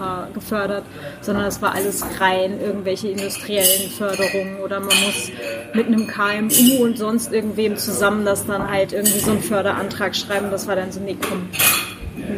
äh, 0.00 0.32
gefördert, 0.32 0.84
sondern 1.20 1.46
es 1.46 1.60
war 1.62 1.74
alles 1.74 2.04
rein 2.18 2.60
irgendwelche 2.60 3.08
industriellen 3.08 3.90
Förderungen 3.90 4.60
oder 4.64 4.80
man 4.80 4.88
muss 4.88 5.30
mit 5.74 5.86
einem 5.86 6.06
KMU 6.06 6.84
und 6.84 6.98
sonst 6.98 7.32
irgendwem 7.32 7.76
zusammen 7.76 8.24
das 8.24 8.46
dann 8.46 8.70
halt 8.70 8.92
irgendwie 8.92 9.20
so 9.20 9.30
einen 9.32 9.42
Förderantrag 9.42 10.16
schreiben. 10.16 10.50
Das 10.50 10.66
war 10.66 10.76
dann 10.76 10.92
so, 10.92 11.00
nee, 11.00 11.16
komm, 11.20 11.48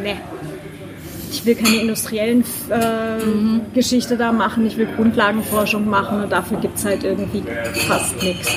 ne. 0.03 0.17
Ich 1.31 1.43
will 1.47 1.55
keine 1.55 1.77
industriellen 1.77 2.43
äh, 2.69 3.25
mhm. 3.25 3.61
Geschichte 3.73 4.17
da 4.17 4.31
machen, 4.31 4.67
ich 4.67 4.77
will 4.77 4.87
Grundlagenforschung 4.95 5.89
machen 5.89 6.23
und 6.23 6.31
dafür 6.31 6.59
gibt 6.59 6.77
es 6.77 6.85
halt 6.85 7.03
irgendwie 7.03 7.43
fast 7.87 8.21
nichts. 8.21 8.55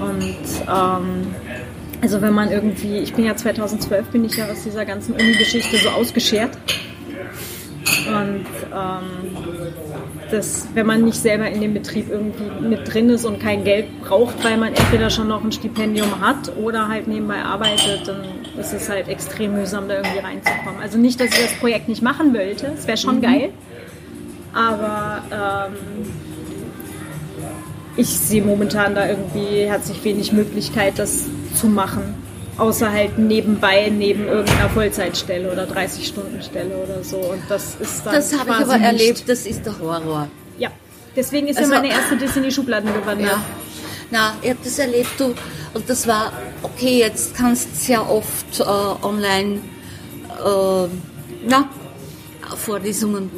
Und 0.00 0.36
ähm, 0.68 1.26
also 2.02 2.20
wenn 2.20 2.34
man 2.34 2.50
irgendwie, 2.50 2.98
ich 2.98 3.14
bin 3.14 3.24
ja 3.24 3.34
2012, 3.34 4.08
bin 4.08 4.26
ich 4.26 4.36
ja 4.36 4.44
aus 4.44 4.62
dieser 4.62 4.84
ganzen 4.84 5.14
Uni-Geschichte 5.14 5.78
so 5.78 5.88
ausgeschert. 5.88 6.50
Und 8.06 8.46
ähm, 8.72 9.36
das, 10.30 10.68
wenn 10.74 10.86
man 10.86 11.04
nicht 11.04 11.18
selber 11.18 11.48
in 11.48 11.60
dem 11.60 11.74
Betrieb 11.74 12.10
irgendwie 12.10 12.66
mit 12.66 12.92
drin 12.92 13.08
ist 13.08 13.24
und 13.24 13.40
kein 13.40 13.64
Geld 13.64 13.86
braucht, 14.02 14.42
weil 14.44 14.56
man 14.56 14.74
entweder 14.74 15.10
schon 15.10 15.28
noch 15.28 15.42
ein 15.42 15.52
Stipendium 15.52 16.20
hat 16.20 16.56
oder 16.56 16.88
halt 16.88 17.08
nebenbei 17.08 17.42
arbeitet, 17.42 18.08
dann 18.08 18.24
ist 18.58 18.72
es 18.72 18.88
halt 18.88 19.08
extrem 19.08 19.54
mühsam, 19.54 19.88
da 19.88 19.96
irgendwie 19.96 20.18
reinzukommen. 20.18 20.80
Also 20.82 20.98
nicht, 20.98 21.20
dass 21.20 21.28
ich 21.28 21.40
das 21.40 21.54
Projekt 21.54 21.88
nicht 21.88 22.02
machen 22.02 22.34
wollte, 22.34 22.72
es 22.76 22.86
wäre 22.86 22.98
schon 22.98 23.16
mhm. 23.16 23.22
geil, 23.22 23.50
aber 24.52 25.22
ähm, 25.70 25.76
ich 27.96 28.08
sehe 28.08 28.42
momentan 28.42 28.94
da 28.94 29.08
irgendwie 29.08 29.66
herzlich 29.66 30.02
wenig 30.04 30.32
Möglichkeit, 30.32 30.98
das 30.98 31.26
zu 31.54 31.68
machen. 31.68 32.14
Außer 32.56 32.92
halt 32.92 33.18
nebenbei, 33.18 33.90
neben 33.90 34.26
irgendeiner 34.26 34.70
Vollzeitstelle 34.70 35.50
oder 35.50 35.64
30-Stunden-Stelle 35.64 36.76
oder 36.76 37.02
so. 37.02 37.16
Und 37.16 37.42
das 37.48 37.76
ist 37.80 38.06
dann. 38.06 38.14
Das 38.14 38.38
habe 38.38 38.50
ich 38.50 38.56
aber 38.56 38.78
nicht. 38.78 38.86
erlebt, 38.86 39.24
das 39.28 39.46
ist 39.46 39.66
der 39.66 39.78
Horror. 39.78 40.28
Ja. 40.58 40.70
Deswegen 41.16 41.48
ist 41.48 41.58
also, 41.58 41.72
ja 41.72 41.80
meine 41.80 41.92
erste 41.92 42.16
Diss 42.16 42.36
in 42.36 42.44
die 42.44 42.52
Schubladen 42.52 42.92
gewandert. 42.92 43.30
Ja. 43.32 43.42
Na, 44.10 44.34
ich 44.42 44.50
habe 44.50 44.60
das 44.62 44.78
erlebt, 44.78 45.10
du, 45.18 45.34
und 45.74 45.88
das 45.90 46.06
war, 46.06 46.32
okay, 46.62 46.98
jetzt 46.98 47.34
kannst 47.34 47.68
du 47.72 47.76
sehr 47.76 48.08
oft 48.08 48.60
äh, 48.60 48.62
online 48.62 49.60
äh, 50.44 50.88
na, 51.46 51.68
Vorlesungen 52.56 53.30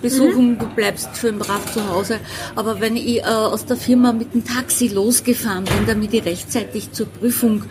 besuchen, 0.00 0.52
mhm. 0.52 0.58
du 0.58 0.66
bleibst 0.66 1.16
schön 1.16 1.38
brav 1.38 1.72
zu 1.72 1.88
Hause. 1.88 2.20
Aber 2.54 2.80
wenn 2.80 2.96
ich 2.96 3.18
äh, 3.18 3.22
aus 3.22 3.66
der 3.66 3.76
Firma 3.76 4.12
mit 4.12 4.34
dem 4.34 4.44
Taxi 4.44 4.88
losgefahren 4.88 5.64
bin, 5.64 5.86
damit 5.86 6.14
ich 6.14 6.24
rechtzeitig 6.24 6.92
zur 6.92 7.06
Prüfung 7.06 7.64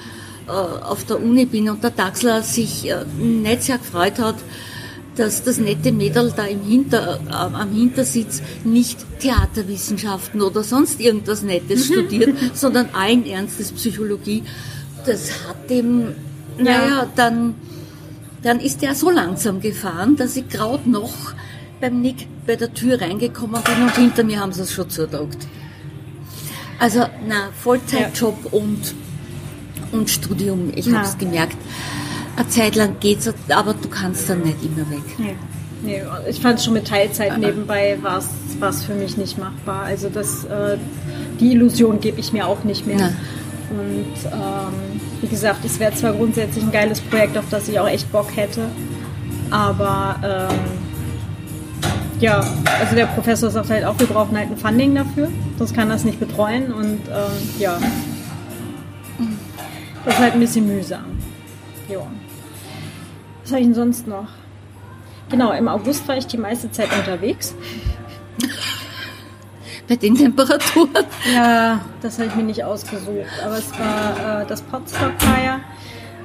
auf 0.48 1.06
der 1.06 1.22
Uni 1.22 1.46
bin 1.46 1.70
und 1.70 1.84
der 1.84 1.96
Taxler 1.96 2.42
sich 2.42 2.90
äh, 2.90 3.06
nicht 3.18 3.64
sehr 3.64 3.78
gefreut 3.78 4.20
hat, 4.20 4.36
dass 5.18 5.44
das 5.44 5.58
nette 5.58 5.92
Mädel 5.92 6.32
da 6.36 6.46
im 6.46 6.62
Hinter, 6.62 7.20
äh, 7.28 7.34
am 7.34 7.72
Hintersitz 7.74 8.42
nicht 8.64 9.00
Theaterwissenschaften 9.20 10.42
oder 10.42 10.64
sonst 10.64 11.00
irgendwas 11.00 11.42
Nettes 11.42 11.90
mhm. 11.90 11.94
studiert, 11.94 12.38
sondern 12.54 12.90
allen 12.94 13.26
Ernstes 13.26 13.72
Psychologie. 13.72 14.44
Das 15.06 15.32
hat 15.48 15.70
dem, 15.70 16.14
ja. 16.58 16.64
naja, 16.64 17.08
dann, 17.16 17.56
dann 18.44 18.60
ist 18.60 18.84
er 18.84 18.96
so 18.96 19.10
langsam 19.10 19.60
gefahren, 19.60 20.16
dass 20.16 20.36
ich 20.36 20.48
gerade 20.50 20.90
noch 20.90 21.14
beim 21.82 22.02
Nick 22.02 22.28
bei 22.46 22.56
der 22.56 22.74
Tür 22.74 23.02
reingekommen 23.02 23.62
bin 23.64 23.84
und 23.84 23.96
hinter 23.96 24.24
mir 24.24 24.40
haben 24.40 24.52
sie 24.52 24.62
es 24.62 24.72
schon 24.72 24.90
zudruckt. 24.90 25.48
Also, 26.80 27.06
na, 27.28 27.50
Vollzeitjob 27.64 28.38
ja. 28.46 28.52
und, 28.52 28.94
und 29.92 30.10
Studium, 30.10 30.72
ich 30.76 30.92
habe 30.92 31.06
es 31.06 31.18
gemerkt. 31.18 31.58
Eine 32.36 32.50
Zeit 32.50 32.76
lang 32.76 32.98
geht's, 33.00 33.32
aber 33.50 33.74
du 33.74 33.90
kannst 33.90 34.30
dann 34.30 34.42
nicht 34.42 34.58
immer 34.64 34.90
weg. 34.90 35.04
Nee. 35.18 35.36
Nee, 35.84 36.02
ich 36.28 36.40
fand 36.40 36.60
schon 36.60 36.74
mit 36.74 36.88
Teilzeit 36.88 37.32
ah. 37.32 37.38
nebenbei 37.38 38.00
war 38.02 38.18
es 38.70 38.84
für 38.84 38.96
mich 38.96 39.16
nicht 39.16 39.38
machbar. 39.38 39.84
Also 39.84 40.10
das, 40.10 40.44
äh, 40.46 40.78
die 41.40 41.52
Illusion 41.52 42.00
gebe 42.00 42.20
ich 42.20 42.34
mir 42.34 42.48
auch 42.48 42.64
nicht 42.64 42.88
mehr. 42.88 42.98
Na. 43.00 43.12
Und 43.70 44.32
ähm, 44.32 45.02
wie 45.22 45.28
gesagt, 45.28 45.66
es 45.66 45.80
wäre 45.80 45.94
zwar 45.94 46.14
grundsätzlich 46.14 46.64
ein 46.64 46.72
geiles 46.72 47.02
Projekt, 47.02 47.38
auf 47.38 47.46
das 47.50 47.68
ich 47.68 47.80
auch 47.80 47.88
echt 47.88 48.12
Bock 48.12 48.36
hätte, 48.36 48.70
aber 49.52 50.48
ähm, 50.50 50.58
ja, 52.22 52.40
also 52.80 52.96
der 52.96 53.08
Professor 53.08 53.50
sagt 53.50 53.70
halt 53.70 53.84
auch, 53.84 54.00
wir 54.00 54.08
brauchen 54.08 54.38
halt 54.38 54.50
ein 54.50 54.58
Funding 54.58 54.96
dafür, 54.96 55.30
sonst 55.58 55.76
kann 55.76 55.90
das 55.90 56.06
nicht 56.06 56.20
betreuen 56.20 56.72
und 56.72 57.02
ähm, 57.10 57.60
ja, 57.60 57.78
das 60.08 60.16
ist 60.16 60.22
halt 60.22 60.34
ein 60.36 60.40
bisschen 60.40 60.66
mühsam. 60.68 61.06
Ja. 61.90 62.00
Was 63.44 63.52
habe 63.52 63.60
ich 63.60 63.68
denn 63.68 63.76
sonst 63.76 64.08
noch? 64.08 64.30
Genau, 65.30 65.52
im 65.52 65.68
August 65.68 66.08
war 66.08 66.16
ich 66.16 66.26
die 66.28 66.38
meiste 66.38 66.72
Zeit 66.72 66.88
unterwegs. 66.98 67.54
Bei 69.90 69.98
den 69.98 70.16
Temperaturen? 70.16 71.06
Ja, 71.34 71.82
das 72.02 72.20
habe 72.20 72.30
ich 72.30 72.36
mir 72.36 72.44
nicht 72.44 72.64
ausgesucht. 72.64 73.28
Aber 73.44 73.58
es 73.58 73.70
war 73.78 74.44
äh, 74.44 74.46
das 74.46 74.62
Podstock 74.62 75.12
Fire 75.20 75.60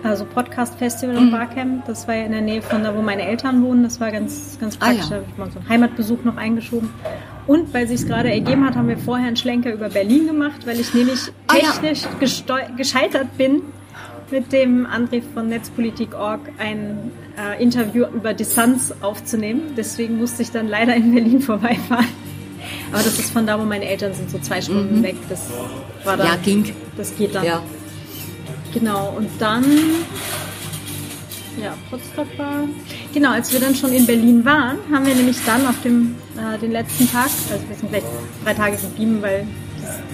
also 0.05 0.25
Podcast 0.25 0.79
Festival 0.79 1.17
in 1.17 1.27
mhm. 1.27 1.31
Barcamp. 1.31 1.87
Das 1.87 2.09
war 2.09 2.15
ja 2.15 2.25
in 2.25 2.33
der 2.33 2.41
Nähe 2.41 2.63
von 2.63 2.83
da, 2.83 2.95
wo 2.95 3.03
meine 3.03 3.23
Eltern 3.23 3.63
wohnen. 3.63 3.83
Das 3.83 4.01
war 4.01 4.11
ganz, 4.11 4.59
ganz 4.61 4.77
praktisch. 4.77 5.03
Ah, 5.03 5.05
ja. 5.05 5.11
Da 5.11 5.17
habe 5.17 5.27
ich 5.31 5.39
mal 5.39 5.51
so 5.51 5.59
einen 5.61 5.69
Heimatbesuch 5.69 6.25
noch 6.25 6.37
eingeschoben. 6.37 6.91
Und 7.47 7.75
weil 7.75 7.89
sich 7.89 8.01
es 8.01 8.07
gerade 8.07 8.31
ergeben 8.31 8.65
hat, 8.65 8.77
haben 8.77 8.89
wir 8.89 8.99
vorher 8.99 9.27
einen 9.27 9.37
Schlenker 9.37 9.73
über 9.73 9.89
Berlin 9.89 10.27
gemacht, 10.27 10.67
weil 10.67 10.79
ich 10.79 10.95
nämlich 10.95 11.33
ah, 11.49 11.55
technisch 11.55 12.03
ja. 12.49 12.69
gescheitert 12.77 13.37
bin, 13.37 13.63
mit 14.31 14.53
dem 14.53 14.87
André 14.87 15.23
von 15.35 15.49
Netzpolitik.org 15.49 16.41
ein 16.59 17.11
äh, 17.37 17.63
Interview 17.63 18.07
über 18.07 18.33
Distanz 18.33 18.95
aufzunehmen. 19.03 19.75
Deswegen 19.77 20.19
musste 20.19 20.43
ich 20.43 20.51
dann 20.51 20.69
leider 20.69 20.95
in 20.95 21.15
Berlin 21.15 21.41
vorbeifahren. 21.43 22.07
Aber 22.93 23.03
das 23.03 23.19
ist 23.19 23.33
von 23.33 23.47
da, 23.47 23.59
wo 23.61 23.65
meine 23.65 23.85
Eltern 23.85 24.15
sind, 24.15 24.31
so 24.31 24.39
zwei 24.39 24.61
Stunden 24.61 24.99
mhm. 24.99 25.03
weg. 25.03 25.17
Das 25.29 25.51
war 26.05 26.17
dann. 26.17 26.27
Ja, 26.27 26.37
ging. 26.37 26.73
Das 26.97 27.15
geht 27.17 27.35
dann. 27.35 27.45
Ja. 27.45 27.63
Genau, 28.73 29.15
und 29.17 29.29
dann, 29.39 29.65
ja, 31.61 31.75
Potsdam 31.91 32.27
war. 32.37 32.65
Genau, 33.13 33.33
als 33.33 33.53
wir 33.53 33.61
dann 33.61 33.75
schon 33.75 33.93
in 33.93 34.07
Berlin 34.07 34.45
waren, 34.45 34.79
haben 34.93 35.07
wir 35.07 35.15
nämlich 35.15 35.39
dann 35.45 35.67
auf 35.67 35.81
dem, 35.83 36.17
äh, 36.37 36.59
den 36.59 36.73
letzten 36.73 37.11
Tag, 37.11 37.31
also 37.51 37.69
wir 37.69 37.77
sind 37.77 37.91
gleich 37.91 38.05
drei 38.45 38.55
Tage 38.55 38.77
geblieben, 38.77 39.19
weil 39.21 39.47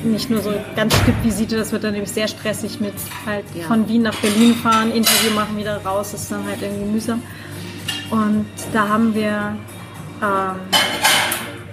nicht 0.05 0.31
nur 0.31 0.41
so 0.41 0.53
ganz 0.77 0.95
Stippvisite, 0.97 1.57
das 1.57 1.73
wird 1.73 1.85
dann 1.85 1.93
nämlich 1.93 2.11
sehr 2.11 2.29
stressig 2.29 2.81
mit 2.81 2.95
halt 3.27 3.45
ja. 3.55 3.65
von 3.67 3.89
Wien 3.89 4.03
nach 4.03 4.15
Berlin 4.17 4.55
fahren, 4.55 4.91
Interview 4.93 5.31
machen, 5.35 5.57
wieder 5.57 5.77
raus, 5.85 6.13
das 6.13 6.23
ist 6.23 6.33
dann 6.33 6.45
halt 6.45 6.63
irgendwie 6.63 6.93
mühsam. 6.93 7.23
Und 8.11 8.47
da 8.73 8.89
haben 8.89 9.15
wir, 9.15 9.57
ähm, 10.23 10.57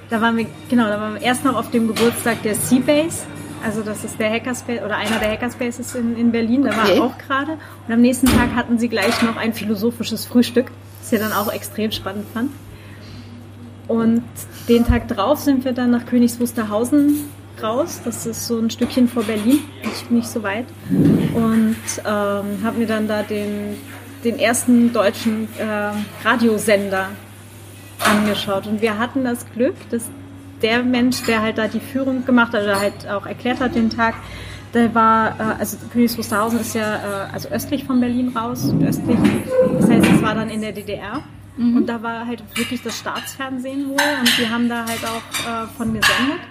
da 0.10 0.21
waren 0.21 0.38
wir, 0.38 0.45
genau, 0.69 0.88
da 0.88 0.99
waren 0.99 1.13
wir 1.15 1.21
erst 1.21 1.45
noch 1.45 1.56
auf 1.56 1.71
dem 1.71 1.88
Geburtstag 1.88 2.41
der 2.43 2.56
Seabase. 2.56 3.25
Also 3.65 3.82
das 3.82 4.04
ist 4.04 4.19
der 4.19 4.30
Hackerspace 4.30 4.84
oder 4.84 4.95
einer 4.95 5.17
der 5.17 5.32
Hackerspaces 5.32 5.95
in, 5.95 6.15
in 6.15 6.32
Berlin, 6.32 6.63
da 6.63 6.78
war 6.78 6.84
okay. 6.84 6.99
auch 6.99 7.17
gerade. 7.17 7.54
Und 7.88 7.93
am 7.93 7.99
nächsten 7.99 8.28
Tag 8.28 8.54
hatten 8.54 8.78
sie 8.78 8.89
gleich 8.89 9.23
noch 9.23 9.38
ein 9.38 9.54
philosophisches 9.54 10.28
Frühstück, 10.28 10.71
das 11.01 11.12
ich 11.12 11.19
dann 11.19 11.34
auch 11.34 11.51
extrem 11.51 11.91
spannend 11.91 12.28
fand. 12.32 12.51
Und 13.88 14.23
den 14.69 14.86
Tag 14.86 15.08
drauf 15.08 15.39
sind 15.39 15.65
wir 15.65 15.71
dann 15.71 15.89
nach 15.89 16.06
Königs 16.06 16.39
Wusterhausen 16.39 17.23
raus. 17.62 18.01
Das 18.06 18.28
ist 18.28 18.45
so 18.45 18.60
ein 18.60 18.69
Stückchen 18.69 19.08
vor 19.08 19.23
Berlin, 19.23 19.62
nicht, 19.84 20.12
nicht 20.12 20.28
so 20.28 20.43
weit. 20.43 20.65
Und 20.89 21.75
ähm, 21.99 22.63
haben 22.63 22.78
mir 22.78 22.88
dann 22.88 23.08
da 23.08 23.23
den, 23.23 23.78
den 24.23 24.38
ersten 24.38 24.93
deutschen 24.93 25.47
äh, 25.58 26.28
Radiosender 26.28 27.10
angeschaut. 27.99 28.67
Und 28.67 28.82
wir 28.84 28.99
hatten 28.99 29.23
das 29.23 29.43
Glück, 29.54 29.75
dass 29.89 30.04
der 30.62 30.84
Mensch, 30.84 31.24
der 31.24 31.41
halt 31.41 31.58
da 31.58 31.68
die 31.68 31.80
Führung 31.80 32.26
gemacht 32.26 32.54
hat 32.54 32.63
oder 32.63 32.80
halt 32.80 33.08
auch 33.10 33.26
erklärt 33.26 33.60
hat 33.60 33.76
den 33.76 33.89
Tag, 33.89 34.15
der 34.74 34.94
war, 34.94 35.39
äh, 35.39 35.60
also 35.60 35.78
Königs 35.91 36.18
Wusterhausen 36.18 36.60
ist 36.60 36.76
ja 36.76 36.96
äh, 36.96 37.34
also 37.34 37.50
östlich 37.50 37.86
von 37.86 38.00
Berlin 38.00 38.36
raus, 38.36 38.63
südöstlich. 38.63 39.18
Das 39.80 39.89
heißt, 39.89 40.06
es 40.06 40.22
war 40.22 40.36
dann 40.36 40.50
in 40.50 40.62
der 40.62 40.74
DDR. 40.74 41.24
Mhm. 41.58 41.78
Und 41.78 41.88
da 41.88 42.04
war 42.04 42.28
halt 42.28 42.44
wirklich 42.56 42.84
das 42.84 43.00
Staatsfernsehen 43.00 43.88
wohl 43.88 43.96
und 43.96 44.38
die 44.38 44.50
haben 44.50 44.68
da 44.68 44.86
halt 44.86 45.04
auch 45.06 45.63
äh, 45.63 45.68
von 45.78 45.94
gesendet. 45.94 46.41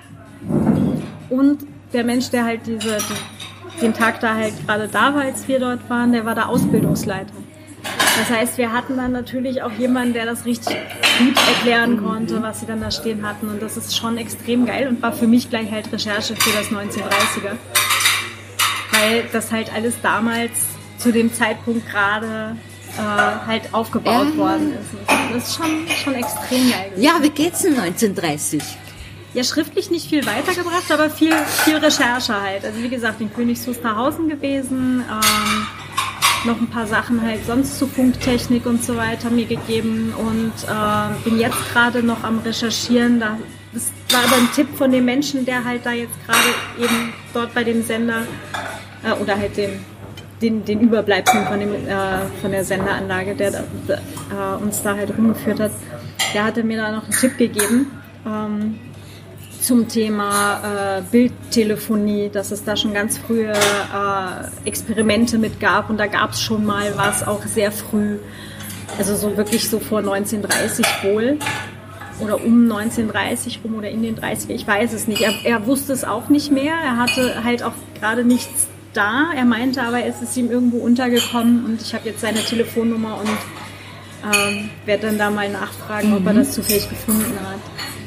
Und 1.29 1.67
der 1.93 2.05
Mensch, 2.05 2.31
der 2.31 2.45
halt 2.45 2.67
diese, 2.67 2.97
die, 2.97 3.81
den 3.83 3.93
Tag 3.93 4.21
da 4.21 4.35
halt 4.35 4.55
gerade 4.67 4.89
da 4.89 5.15
war, 5.15 5.23
als 5.23 5.47
wir 5.47 5.61
dort 5.61 5.89
waren, 5.91 6.13
der 6.13 6.25
war 6.25 6.35
da 6.35 6.47
Ausbildungsleiter. 6.47 7.35
Das 8.17 8.31
heißt, 8.31 8.59
wir 8.59 8.73
hatten 8.73 8.97
dann 8.97 9.13
natürlich 9.13 9.63
auch 9.63 9.73
jemanden, 9.73 10.15
der 10.15 10.25
das 10.27 10.45
richtig 10.45 10.77
gut 11.19 11.37
erklären 11.49 12.03
konnte, 12.03 12.43
was 12.43 12.61
sie 12.61 12.67
dann 12.67 12.81
da 12.81 12.91
stehen 12.91 13.27
hatten. 13.27 13.49
Und 13.49 13.61
das 13.61 13.77
ist 13.77 13.97
schon 13.97 14.19
extrem 14.19 14.67
geil 14.67 14.89
und 14.89 15.03
war 15.03 15.13
für 15.13 15.27
mich 15.27 15.51
gleich 15.51 15.71
halt 15.71 15.93
Recherche 15.93 16.37
für 16.37 16.57
das 16.57 16.69
1930er. 16.69 17.57
Weil 18.93 19.25
das 19.33 19.51
halt 19.51 19.73
alles 19.75 19.95
damals 20.01 20.53
zu 20.99 21.13
dem 21.13 21.33
Zeitpunkt 21.35 21.89
gerade 21.91 22.57
äh, 22.97 23.47
halt 23.47 23.75
aufgebaut 23.75 24.29
ähm. 24.33 24.39
worden 24.39 24.73
ist. 24.73 24.91
Das 25.33 25.49
ist 25.49 25.57
schon, 25.57 25.89
schon 25.89 26.15
extrem 26.15 26.71
geil. 26.71 26.91
Gewesen. 26.91 27.03
Ja, 27.03 27.19
wie 27.21 27.31
geht's 27.31 27.65
in 27.65 27.77
1930? 27.79 28.63
Ja, 29.35 29.43
schriftlich 29.43 29.91
nicht 29.91 30.09
viel 30.09 30.25
weitergebracht, 30.25 30.91
aber 30.93 31.11
viel, 31.11 31.35
viel 31.65 31.77
Recherche 31.77 32.41
halt. 32.41 32.65
Also 32.65 32.81
wie 32.81 32.89
gesagt, 32.89 33.21
in 33.21 33.35
Königs 33.35 33.67
Wusterhausen 33.67 34.29
gewesen, 34.29 35.05
ähm, 35.11 35.67
noch 36.45 36.61
ein 36.61 36.69
paar 36.69 36.87
Sachen 36.87 37.23
halt 37.23 37.47
sonst 37.47 37.79
zu 37.79 37.87
Funktechnik 37.87 38.67
und 38.67 38.85
so 38.85 38.97
weiter 38.97 39.31
mir 39.31 39.47
gegeben. 39.47 40.13
Und 40.17 40.53
äh, 40.69 41.29
bin 41.29 41.39
jetzt 41.39 41.73
gerade 41.73 42.03
noch 42.03 42.25
am 42.25 42.39
Recherchieren. 42.41 43.21
Da, 43.21 43.39
das 43.73 43.93
war 44.11 44.25
aber 44.25 44.37
ein 44.37 44.49
Tipp 44.55 44.69
von 44.77 44.91
dem 44.91 45.05
Menschen, 45.05 45.45
der 45.45 45.65
halt 45.65 45.85
da 45.85 45.93
jetzt 45.93 46.15
gerade 46.27 46.85
eben 46.85 47.13
dort 47.33 47.55
bei 47.55 47.65
dem 47.65 47.83
Sender 47.83 48.27
äh, 49.03 49.13
oder 49.21 49.37
halt 49.37 49.57
dem 49.57 49.71
den, 50.43 50.65
den 50.65 50.81
Überbleibseln 50.81 51.47
von, 51.47 51.59
dem, 51.59 51.73
äh, 51.73 52.27
von 52.41 52.51
der 52.51 52.65
Senderanlage, 52.65 53.35
der 53.35 53.53
äh, 53.55 54.63
uns 54.63 54.83
da 54.83 54.95
halt 54.95 55.17
rumgeführt 55.17 55.61
hat, 55.61 55.71
der 56.35 56.45
hatte 56.45 56.63
mir 56.63 56.77
da 56.77 56.93
noch 56.93 57.05
einen 57.05 57.13
Tipp 57.13 57.39
gegeben. 57.39 57.91
Ähm, 58.27 58.79
zum 59.65 59.89
Thema 59.89 60.99
äh, 60.99 61.03
Bildtelefonie, 61.11 62.29
dass 62.29 62.51
es 62.51 62.65
da 62.65 62.77
schon 62.77 62.93
ganz 62.93 63.17
frühe 63.17 63.53
äh, 63.53 64.69
Experimente 64.69 65.39
mit 65.39 65.59
gab 65.59 65.89
und 65.89 65.97
da 65.97 66.07
gab 66.07 66.33
es 66.33 66.43
schon 66.43 66.67
mal 66.67 66.93
was 66.97 67.27
auch 67.27 67.43
sehr 67.45 67.73
früh, 67.73 68.19
also 68.99 69.17
so 69.17 69.37
wirklich 69.39 69.69
so 69.71 69.81
vor 69.81 70.01
1930 70.01 70.87
wohl 71.03 71.39
oder 72.21 72.45
um 72.45 72.71
1930 72.71 73.61
rum 73.65 73.77
oder 73.77 73.89
in 73.89 74.03
den 74.03 74.17
30er, 74.17 74.51
ich 74.51 74.67
weiß 74.67 74.93
es 74.93 75.09
nicht. 75.09 75.23
Er, 75.23 75.33
er 75.45 75.67
wusste 75.67 75.93
es 75.93 76.05
auch 76.05 76.29
nicht 76.29 76.53
mehr. 76.53 76.75
Er 76.75 76.99
hatte 76.99 77.43
halt 77.43 77.63
auch 77.63 77.73
gerade 77.99 78.23
nichts 78.23 78.69
da. 78.93 79.33
Er 79.35 79.45
meinte 79.45 79.83
aber, 79.83 80.05
es 80.05 80.23
ist 80.23 80.37
ihm 80.37 80.51
irgendwo 80.51 80.79
untergekommen 80.79 81.65
und 81.65 81.83
ich 81.83 81.95
habe 81.95 82.09
jetzt 82.09 82.21
seine 82.21 82.41
Telefonnummer 82.45 83.19
und 83.19 84.37
ähm, 84.37 84.71
werde 84.85 85.09
dann 85.09 85.19
da 85.19 85.31
mal 85.31 85.49
nachfragen, 85.51 86.11
mhm. 86.11 86.17
ob 86.19 86.27
er 86.27 86.35
mhm. 86.35 86.39
das 86.39 86.53
zufällig 86.53 86.89
gefunden 86.89 87.37
hat. 87.41 88.04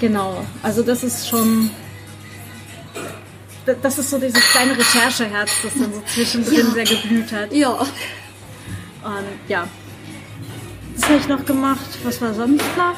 Genau, 0.00 0.44
also 0.62 0.82
das 0.82 1.02
ist 1.02 1.28
schon, 1.28 1.70
das 3.82 3.98
ist 3.98 4.10
so 4.10 4.18
dieses 4.18 4.40
kleine 4.50 4.78
Rechercheherz, 4.78 5.50
das 5.62 5.74
dann 5.74 5.92
so 5.92 6.02
zwischendrin 6.06 6.66
ja. 6.68 6.70
sehr 6.72 6.84
geblüht 6.84 7.32
hat. 7.32 7.52
Ja. 7.52 7.70
Und 7.70 7.88
ja, 9.48 9.66
das 10.94 11.08
habe 11.08 11.18
ich 11.18 11.28
noch 11.28 11.44
gemacht. 11.44 11.86
Was 12.04 12.20
war 12.20 12.34
sonst 12.34 12.64
noch? 12.76 12.96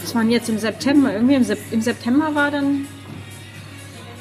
Das 0.00 0.14
waren 0.14 0.30
jetzt 0.30 0.48
im 0.48 0.58
September. 0.58 1.12
Irgendwie 1.12 1.34
im, 1.34 1.44
Sep 1.44 1.58
im 1.70 1.80
September 1.80 2.34
war 2.34 2.50
dann. 2.50 2.86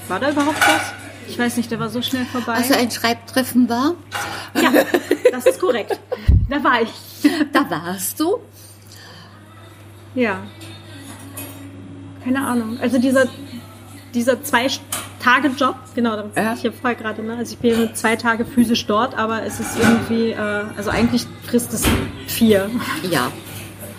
War 0.07 0.19
da 0.19 0.31
überhaupt 0.31 0.59
was? 0.59 0.93
Ich 1.27 1.37
weiß 1.37 1.57
nicht, 1.57 1.71
der 1.71 1.79
war 1.79 1.89
so 1.89 2.01
schnell 2.01 2.25
vorbei. 2.25 2.53
Also 2.53 2.73
ein 2.73 2.91
Schreibtreffen 2.91 3.67
war? 3.69 3.95
Ja, 4.55 4.71
das 5.31 5.45
ist 5.45 5.59
korrekt. 5.59 5.99
Da 6.49 6.63
war 6.63 6.81
ich. 6.81 6.89
Da 7.53 7.69
warst 7.69 8.19
du? 8.19 8.39
Ja. 10.15 10.43
Keine 12.23 12.45
Ahnung. 12.45 12.77
Also 12.79 12.99
dieser, 12.99 13.25
dieser 14.13 14.43
zwei 14.43 14.67
Tage 15.19 15.49
Job, 15.49 15.75
genau, 15.95 16.15
da 16.15 16.41
ja. 16.41 16.53
ich 16.53 16.61
hier 16.61 16.73
voll 16.73 16.95
gerade, 16.95 17.21
ne? 17.23 17.37
Also 17.37 17.53
ich 17.53 17.59
bin 17.59 17.77
nur 17.77 17.93
zwei 17.93 18.15
Tage 18.15 18.45
physisch 18.45 18.85
dort, 18.85 19.17
aber 19.17 19.43
es 19.43 19.59
ist 19.59 19.77
irgendwie, 19.77 20.31
äh, 20.31 20.63
also 20.75 20.89
eigentlich 20.89 21.27
frisst 21.43 21.73
es 21.73 21.83
vier. 22.27 22.69
Ja. 23.09 23.31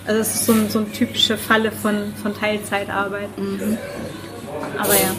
Also 0.06 0.20
es 0.20 0.34
ist 0.34 0.46
so, 0.46 0.52
ein, 0.52 0.68
so 0.68 0.80
eine 0.80 0.90
typische 0.90 1.38
Falle 1.38 1.70
von, 1.70 2.12
von 2.20 2.34
Teilzeitarbeit. 2.34 3.36
Mhm. 3.38 3.78
Aber 4.78 4.94
ja. 4.94 5.14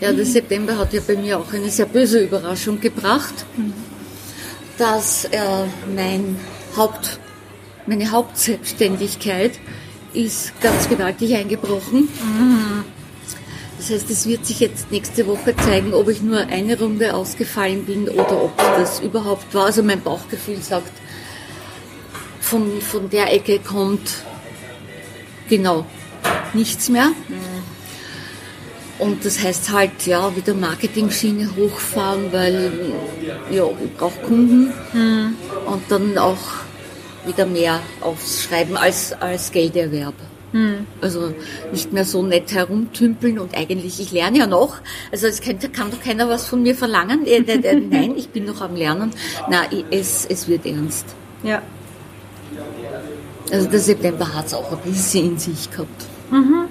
Ja, 0.00 0.12
der 0.12 0.26
September 0.26 0.76
hat 0.76 0.92
ja 0.92 1.00
bei 1.06 1.16
mir 1.16 1.38
auch 1.38 1.52
eine 1.52 1.70
sehr 1.70 1.86
böse 1.86 2.20
Überraschung 2.20 2.80
gebracht, 2.80 3.46
mhm. 3.56 3.72
Dass 4.78 5.24
äh, 5.26 5.38
mein 5.94 6.36
Haupt, 6.76 7.18
meine 7.86 8.10
Hauptselbstständigkeit 8.10 9.52
ist 10.12 10.58
ganz 10.60 10.88
gewaltig 10.88 11.34
eingebrochen. 11.34 12.08
Mhm. 12.22 12.84
Das 13.78 13.90
heißt, 13.90 14.10
es 14.10 14.26
wird 14.26 14.46
sich 14.46 14.60
jetzt 14.60 14.90
nächste 14.90 15.26
Woche 15.26 15.54
zeigen, 15.56 15.92
ob 15.92 16.08
ich 16.08 16.22
nur 16.22 16.38
eine 16.38 16.78
Runde 16.78 17.14
ausgefallen 17.14 17.84
bin 17.84 18.08
oder 18.08 18.44
ob 18.44 18.56
das 18.56 19.00
überhaupt 19.00 19.52
war. 19.52 19.66
Also 19.66 19.82
mein 19.82 20.00
Bauchgefühl 20.00 20.62
sagt, 20.62 20.92
von, 22.40 22.80
von 22.80 23.10
der 23.10 23.32
Ecke 23.32 23.58
kommt 23.58 24.22
genau 25.48 25.84
nichts 26.54 26.88
mehr. 26.88 27.10
Und 28.98 29.24
das 29.24 29.42
heißt 29.42 29.72
halt, 29.72 30.06
ja, 30.06 30.34
wieder 30.36 30.54
Marketing-Schiene 30.54 31.50
hochfahren, 31.56 32.32
weil 32.32 32.70
ja, 33.50 33.64
ich 33.84 33.96
brauche 33.96 34.20
Kunden 34.20 34.72
mhm. 34.92 35.36
und 35.66 35.82
dann 35.88 36.16
auch 36.16 36.38
wieder 37.26 37.46
mehr 37.46 37.80
aufs 38.00 38.44
Schreiben 38.44 38.76
als, 38.76 39.12
als 39.12 39.50
Gelderwerb. 39.50 40.14
Mhm. 40.52 40.86
Also 41.00 41.34
nicht 41.72 41.92
mehr 41.92 42.04
so 42.04 42.22
nett 42.22 42.52
herumtümpeln 42.52 43.40
und 43.40 43.56
eigentlich, 43.56 43.98
ich 43.98 44.12
lerne 44.12 44.38
ja 44.38 44.46
noch. 44.46 44.76
Also 45.10 45.26
es 45.26 45.40
kann, 45.40 45.58
kann 45.72 45.90
doch 45.90 46.00
keiner 46.00 46.28
was 46.28 46.46
von 46.46 46.62
mir 46.62 46.76
verlangen. 46.76 47.26
Äh, 47.26 47.40
nein, 47.90 48.14
ich 48.16 48.28
bin 48.28 48.44
noch 48.44 48.60
am 48.60 48.76
Lernen. 48.76 49.10
Na, 49.50 49.62
es, 49.90 50.24
es 50.26 50.46
wird 50.46 50.64
ernst. 50.64 51.06
Ja. 51.42 51.62
Also 53.50 53.68
der 53.68 53.80
September 53.80 54.32
hat 54.32 54.46
es 54.46 54.54
auch 54.54 54.70
ein 54.70 54.78
bisschen 54.84 55.32
in 55.32 55.38
sich 55.38 55.70
gehabt. 55.70 56.06
Mhm. 56.30 56.66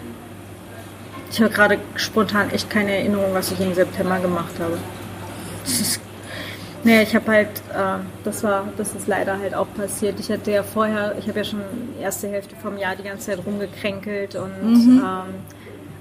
Ich 1.34 1.42
habe 1.42 1.50
gerade 1.50 1.80
spontan 1.96 2.52
echt 2.52 2.70
keine 2.70 2.96
Erinnerung, 2.96 3.34
was 3.34 3.52
ich 3.52 3.60
im 3.60 3.74
September 3.74 4.20
gemacht 4.20 4.54
habe. 4.60 4.78
Naja, 6.84 7.02
ich 7.02 7.16
habe 7.16 7.32
halt, 7.32 7.48
äh, 7.74 8.04
das 8.24 8.44
war, 8.44 8.66
das 8.78 8.94
ist 8.94 9.08
leider 9.08 9.40
halt 9.40 9.56
auch 9.56 9.68
passiert. 9.74 10.20
Ich 10.20 10.30
hatte 10.30 10.52
ja 10.52 10.62
vorher, 10.62 11.16
ich 11.18 11.28
habe 11.28 11.40
ja 11.40 11.46
schon 11.46 11.62
die 11.98 12.04
erste 12.04 12.28
Hälfte 12.28 12.56
vom 12.62 12.78
Jahr 12.78 12.96
die 12.96 13.04
ganze 13.04 13.32
Zeit 13.32 13.40
rumgekränkelt 13.46 14.36
und 14.36 14.64
mhm. 14.64 14.98
ähm, 15.04 15.34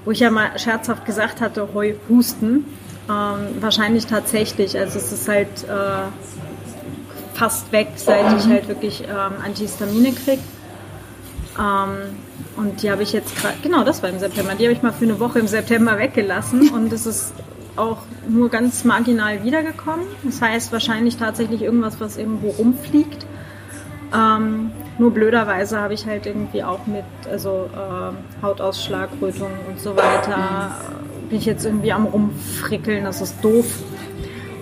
wo 0.04 0.10
ich 0.10 0.20
ja 0.20 0.30
mal 0.30 0.58
scherzhaft 0.58 1.06
gesagt 1.06 1.40
hatte, 1.40 1.68
Heu, 1.72 1.94
Husten, 2.10 2.66
ähm, 3.08 3.62
wahrscheinlich 3.62 4.06
tatsächlich. 4.06 4.76
Also 4.76 4.98
es 4.98 5.12
ist 5.12 5.28
halt 5.28 5.64
äh, 5.64 6.10
fast 7.32 7.72
weg, 7.72 7.88
seit 7.94 8.36
ich 8.38 8.46
halt 8.48 8.68
wirklich 8.68 9.02
ähm, 9.04 9.42
Antihistamine 9.42 10.12
kriege. 10.12 10.42
Ähm, 11.58 12.16
und 12.56 12.82
die 12.82 12.90
habe 12.90 13.02
ich 13.02 13.12
jetzt 13.12 13.36
gerade, 13.36 13.56
genau, 13.62 13.84
das 13.84 14.02
war 14.02 14.10
im 14.10 14.18
September, 14.18 14.54
die 14.54 14.64
habe 14.64 14.72
ich 14.72 14.82
mal 14.82 14.92
für 14.92 15.04
eine 15.04 15.18
Woche 15.20 15.38
im 15.38 15.46
September 15.46 15.98
weggelassen 15.98 16.70
und 16.74 16.92
es 16.92 17.06
ist 17.06 17.32
auch 17.76 17.98
nur 18.28 18.50
ganz 18.50 18.84
marginal 18.84 19.44
wiedergekommen. 19.44 20.04
Das 20.24 20.42
heißt 20.42 20.72
wahrscheinlich 20.72 21.16
tatsächlich 21.16 21.62
irgendwas, 21.62 22.00
was 22.00 22.16
irgendwo 22.18 22.50
rumfliegt. 22.50 23.26
Ähm, 24.14 24.72
nur 24.98 25.10
blöderweise 25.10 25.80
habe 25.80 25.94
ich 25.94 26.06
halt 26.06 26.26
irgendwie 26.26 26.62
auch 26.62 26.86
mit 26.86 27.04
also 27.30 27.70
äh, 27.72 28.42
Hautausschlag, 28.42 29.08
Rötung 29.20 29.50
und 29.68 29.80
so 29.80 29.96
weiter, 29.96 30.76
äh, 30.78 31.28
bin 31.30 31.38
ich 31.38 31.46
jetzt 31.46 31.64
irgendwie 31.64 31.92
am 31.92 32.04
rumfrickeln, 32.04 33.04
das 33.04 33.22
ist 33.22 33.42
doof. 33.42 33.66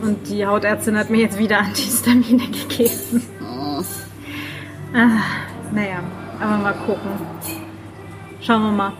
Und 0.02 0.28
die 0.28 0.46
Hautärztin 0.46 0.96
hat 0.96 1.10
mir 1.10 1.22
jetzt 1.22 1.36
wieder 1.36 1.58
Antihistamine 1.60 2.44
gegeben. 2.46 3.26
ah, 4.94 5.20
naja, 5.72 5.98
aber 6.40 6.56
mal 6.58 6.74
gucken. 6.86 7.10
Schauen 8.40 8.62
wir 8.62 8.72
mal. 8.72 8.92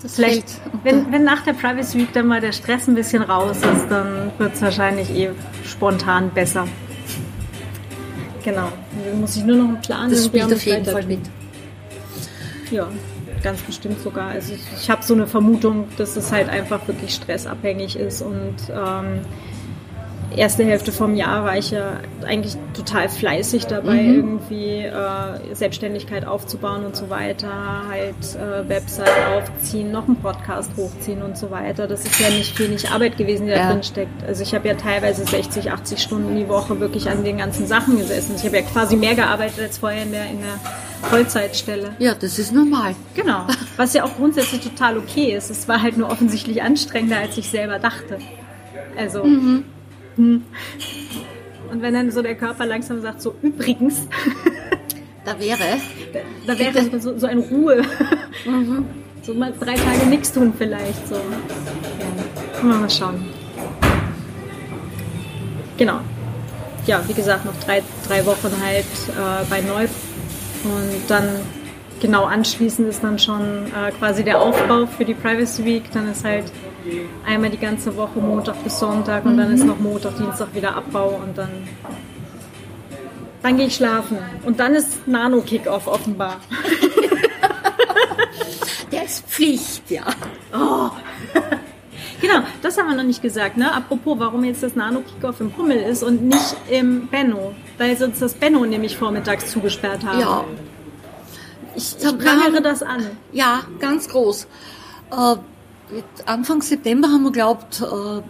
Das 0.00 0.14
Vielleicht, 0.14 0.60
wenn, 0.84 1.10
wenn 1.12 1.24
nach 1.24 1.42
der 1.42 1.54
Privacy 1.54 1.98
Week 1.98 2.12
dann 2.12 2.26
mal 2.26 2.40
der 2.40 2.52
Stress 2.52 2.86
ein 2.86 2.94
bisschen 2.94 3.22
raus 3.22 3.56
ist, 3.56 3.88
dann 3.88 4.30
wird 4.38 4.54
es 4.54 4.62
wahrscheinlich 4.62 5.10
eh 5.10 5.30
spontan 5.64 6.30
besser. 6.30 6.66
Genau. 8.44 8.68
Dann 9.04 9.20
muss 9.20 9.36
ich 9.36 9.44
nur 9.44 9.56
noch 9.56 9.68
einen 9.68 9.80
Plan 9.80 10.10
Das 10.10 10.26
spielt 10.26 10.52
auf 10.52 10.64
jeden 10.64 10.84
Fall 10.84 11.04
mit. 11.04 11.20
ja, 12.70 12.88
ganz 13.42 13.60
bestimmt 13.62 14.00
sogar. 14.00 14.30
Also 14.30 14.54
ich, 14.54 14.60
ich 14.76 14.90
habe 14.90 15.02
so 15.02 15.14
eine 15.14 15.26
Vermutung, 15.26 15.88
dass 15.96 16.16
es 16.16 16.30
halt 16.32 16.48
einfach 16.48 16.86
wirklich 16.86 17.14
stressabhängig 17.14 17.96
ist 17.96 18.22
und 18.22 18.56
ähm, 18.70 19.20
erste 20.36 20.64
Hälfte 20.64 20.92
vom 20.92 21.14
Jahr 21.14 21.44
war 21.44 21.56
ich 21.56 21.70
ja 21.70 22.00
eigentlich 22.26 22.56
total 22.74 23.08
fleißig 23.08 23.66
dabei, 23.66 23.96
irgendwie 24.02 24.78
äh, 24.80 25.54
Selbstständigkeit 25.54 26.26
aufzubauen 26.26 26.84
und 26.84 26.96
so 26.96 27.10
weiter, 27.10 27.48
halt 27.88 28.14
äh, 28.36 28.68
Website 28.68 29.10
aufziehen, 29.36 29.90
noch 29.92 30.06
einen 30.06 30.16
Podcast 30.16 30.70
hochziehen 30.76 31.22
und 31.22 31.36
so 31.36 31.50
weiter. 31.50 31.86
Das 31.86 32.04
ist 32.04 32.18
ja 32.20 32.28
nicht 32.30 32.58
wenig 32.58 32.90
Arbeit 32.90 33.16
gewesen, 33.16 33.46
die 33.46 33.52
da 33.52 33.58
Ja. 33.58 33.72
drin 33.72 33.82
steckt. 33.82 34.24
Also 34.26 34.42
ich 34.42 34.54
habe 34.54 34.68
ja 34.68 34.74
teilweise 34.74 35.24
60, 35.24 35.70
80 35.72 36.00
Stunden 36.02 36.36
die 36.36 36.48
Woche 36.48 36.78
wirklich 36.80 37.08
an 37.10 37.24
den 37.24 37.38
ganzen 37.38 37.66
Sachen 37.66 37.98
gesessen. 37.98 38.34
Ich 38.36 38.44
habe 38.44 38.56
ja 38.56 38.62
quasi 38.62 38.96
mehr 38.96 39.14
gearbeitet 39.14 39.60
als 39.60 39.78
vorher 39.78 40.02
in 40.02 40.12
der, 40.12 40.26
in 40.30 40.38
der 40.40 41.08
Vollzeitstelle. 41.08 41.96
Ja, 41.98 42.14
das 42.14 42.38
ist 42.38 42.52
normal. 42.52 42.94
Genau. 43.14 43.46
Was 43.76 43.92
ja 43.94 44.04
auch 44.04 44.14
grundsätzlich 44.16 44.60
total 44.62 44.98
okay 44.98 45.34
ist. 45.36 45.50
Es 45.50 45.66
war 45.68 45.82
halt 45.82 45.96
nur 45.96 46.10
offensichtlich 46.10 46.62
anstrengender, 46.62 47.18
als 47.18 47.36
ich 47.38 47.48
selber 47.48 47.78
dachte. 47.78 48.18
Also. 48.96 49.24
Hm. 50.16 50.44
Und 51.70 51.82
wenn 51.82 51.94
dann 51.94 52.10
so 52.10 52.22
der 52.22 52.34
Körper 52.34 52.66
langsam 52.66 53.00
sagt, 53.00 53.22
so 53.22 53.34
übrigens, 53.42 54.06
Da 55.24 55.38
wäre, 55.38 55.78
da, 56.12 56.20
da 56.52 56.58
wäre 56.58 57.00
so, 57.00 57.16
so 57.16 57.26
eine 57.26 57.40
Ruhe. 57.42 57.82
So 59.22 59.34
mal 59.34 59.52
drei 59.58 59.74
Tage 59.74 60.06
nichts 60.06 60.32
tun 60.32 60.52
vielleicht. 60.56 61.06
So. 61.06 61.14
Ja. 61.14 62.64
Mal 62.64 62.90
schauen. 62.90 63.24
Genau. 65.78 66.00
Ja, 66.86 67.00
wie 67.06 67.12
gesagt, 67.12 67.44
noch 67.44 67.54
drei, 67.64 67.84
drei 68.08 68.26
Wochen 68.26 68.50
halt 68.64 68.84
äh, 68.84 69.44
bei 69.48 69.60
Neuf. 69.60 69.90
Und 70.64 71.08
dann 71.08 71.28
genau 72.00 72.24
anschließend 72.24 72.88
ist 72.88 73.04
dann 73.04 73.20
schon 73.20 73.66
äh, 73.66 73.92
quasi 73.96 74.24
der 74.24 74.40
Aufbau 74.40 74.86
für 74.86 75.04
die 75.04 75.14
Privacy 75.14 75.64
Week. 75.64 75.84
Dann 75.92 76.10
ist 76.10 76.24
halt 76.24 76.46
einmal 77.26 77.50
die 77.50 77.58
ganze 77.58 77.96
Woche 77.96 78.18
Montag 78.18 78.62
bis 78.64 78.78
Sonntag 78.78 79.24
und 79.24 79.36
dann 79.36 79.52
ist 79.52 79.64
noch 79.64 79.78
Montag, 79.78 80.16
Dienstag 80.16 80.54
wieder 80.54 80.76
Abbau 80.76 81.20
und 81.22 81.36
dann 81.36 81.50
dann 83.42 83.56
gehe 83.56 83.66
ich 83.66 83.74
schlafen. 83.74 84.18
Und 84.44 84.60
dann 84.60 84.74
ist 84.74 85.06
Nano-Kick-Off 85.06 85.88
offenbar. 85.88 86.40
der 88.92 89.04
ist 89.04 89.26
Pflicht, 89.26 89.90
ja. 89.90 90.04
Genau, 92.20 92.44
das 92.62 92.78
haben 92.78 92.88
wir 92.88 92.94
noch 92.94 93.02
nicht 93.02 93.20
gesagt. 93.20 93.56
Ne? 93.56 93.74
Apropos, 93.74 94.16
warum 94.20 94.44
jetzt 94.44 94.62
das 94.62 94.76
Nano-Kickoff 94.76 95.40
im 95.40 95.50
Pummel 95.50 95.78
ist 95.78 96.04
und 96.04 96.22
nicht 96.22 96.54
im 96.70 97.08
Benno. 97.08 97.52
Weil 97.78 97.96
sie 97.96 98.04
uns 98.04 98.20
das 98.20 98.34
Benno 98.34 98.64
nämlich 98.64 98.96
vormittags 98.96 99.50
zugesperrt 99.50 100.06
haben. 100.06 100.20
Ja. 100.20 100.44
ich, 101.74 101.96
ich 101.98 102.18
prangere 102.18 102.62
das 102.62 102.84
an. 102.84 103.08
Ja, 103.32 103.62
ganz 103.80 104.08
groß. 104.08 104.46
Äh, 105.10 105.34
Anfang 106.26 106.62
September 106.62 107.08
haben 107.08 107.24
wir 107.24 107.32
geglaubt, 107.32 107.80
äh, 107.82 108.22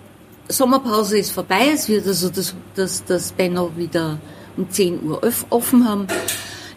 Sommerpause 0.48 1.18
ist 1.18 1.30
vorbei. 1.30 1.70
Es 1.72 1.88
wird 1.88 2.06
also 2.06 2.28
das, 2.28 2.54
das, 2.74 3.04
das 3.04 3.32
Benno 3.32 3.70
wieder 3.76 4.18
um 4.56 4.68
10 4.68 5.02
Uhr 5.04 5.20
offen 5.50 5.88
haben. 5.88 6.06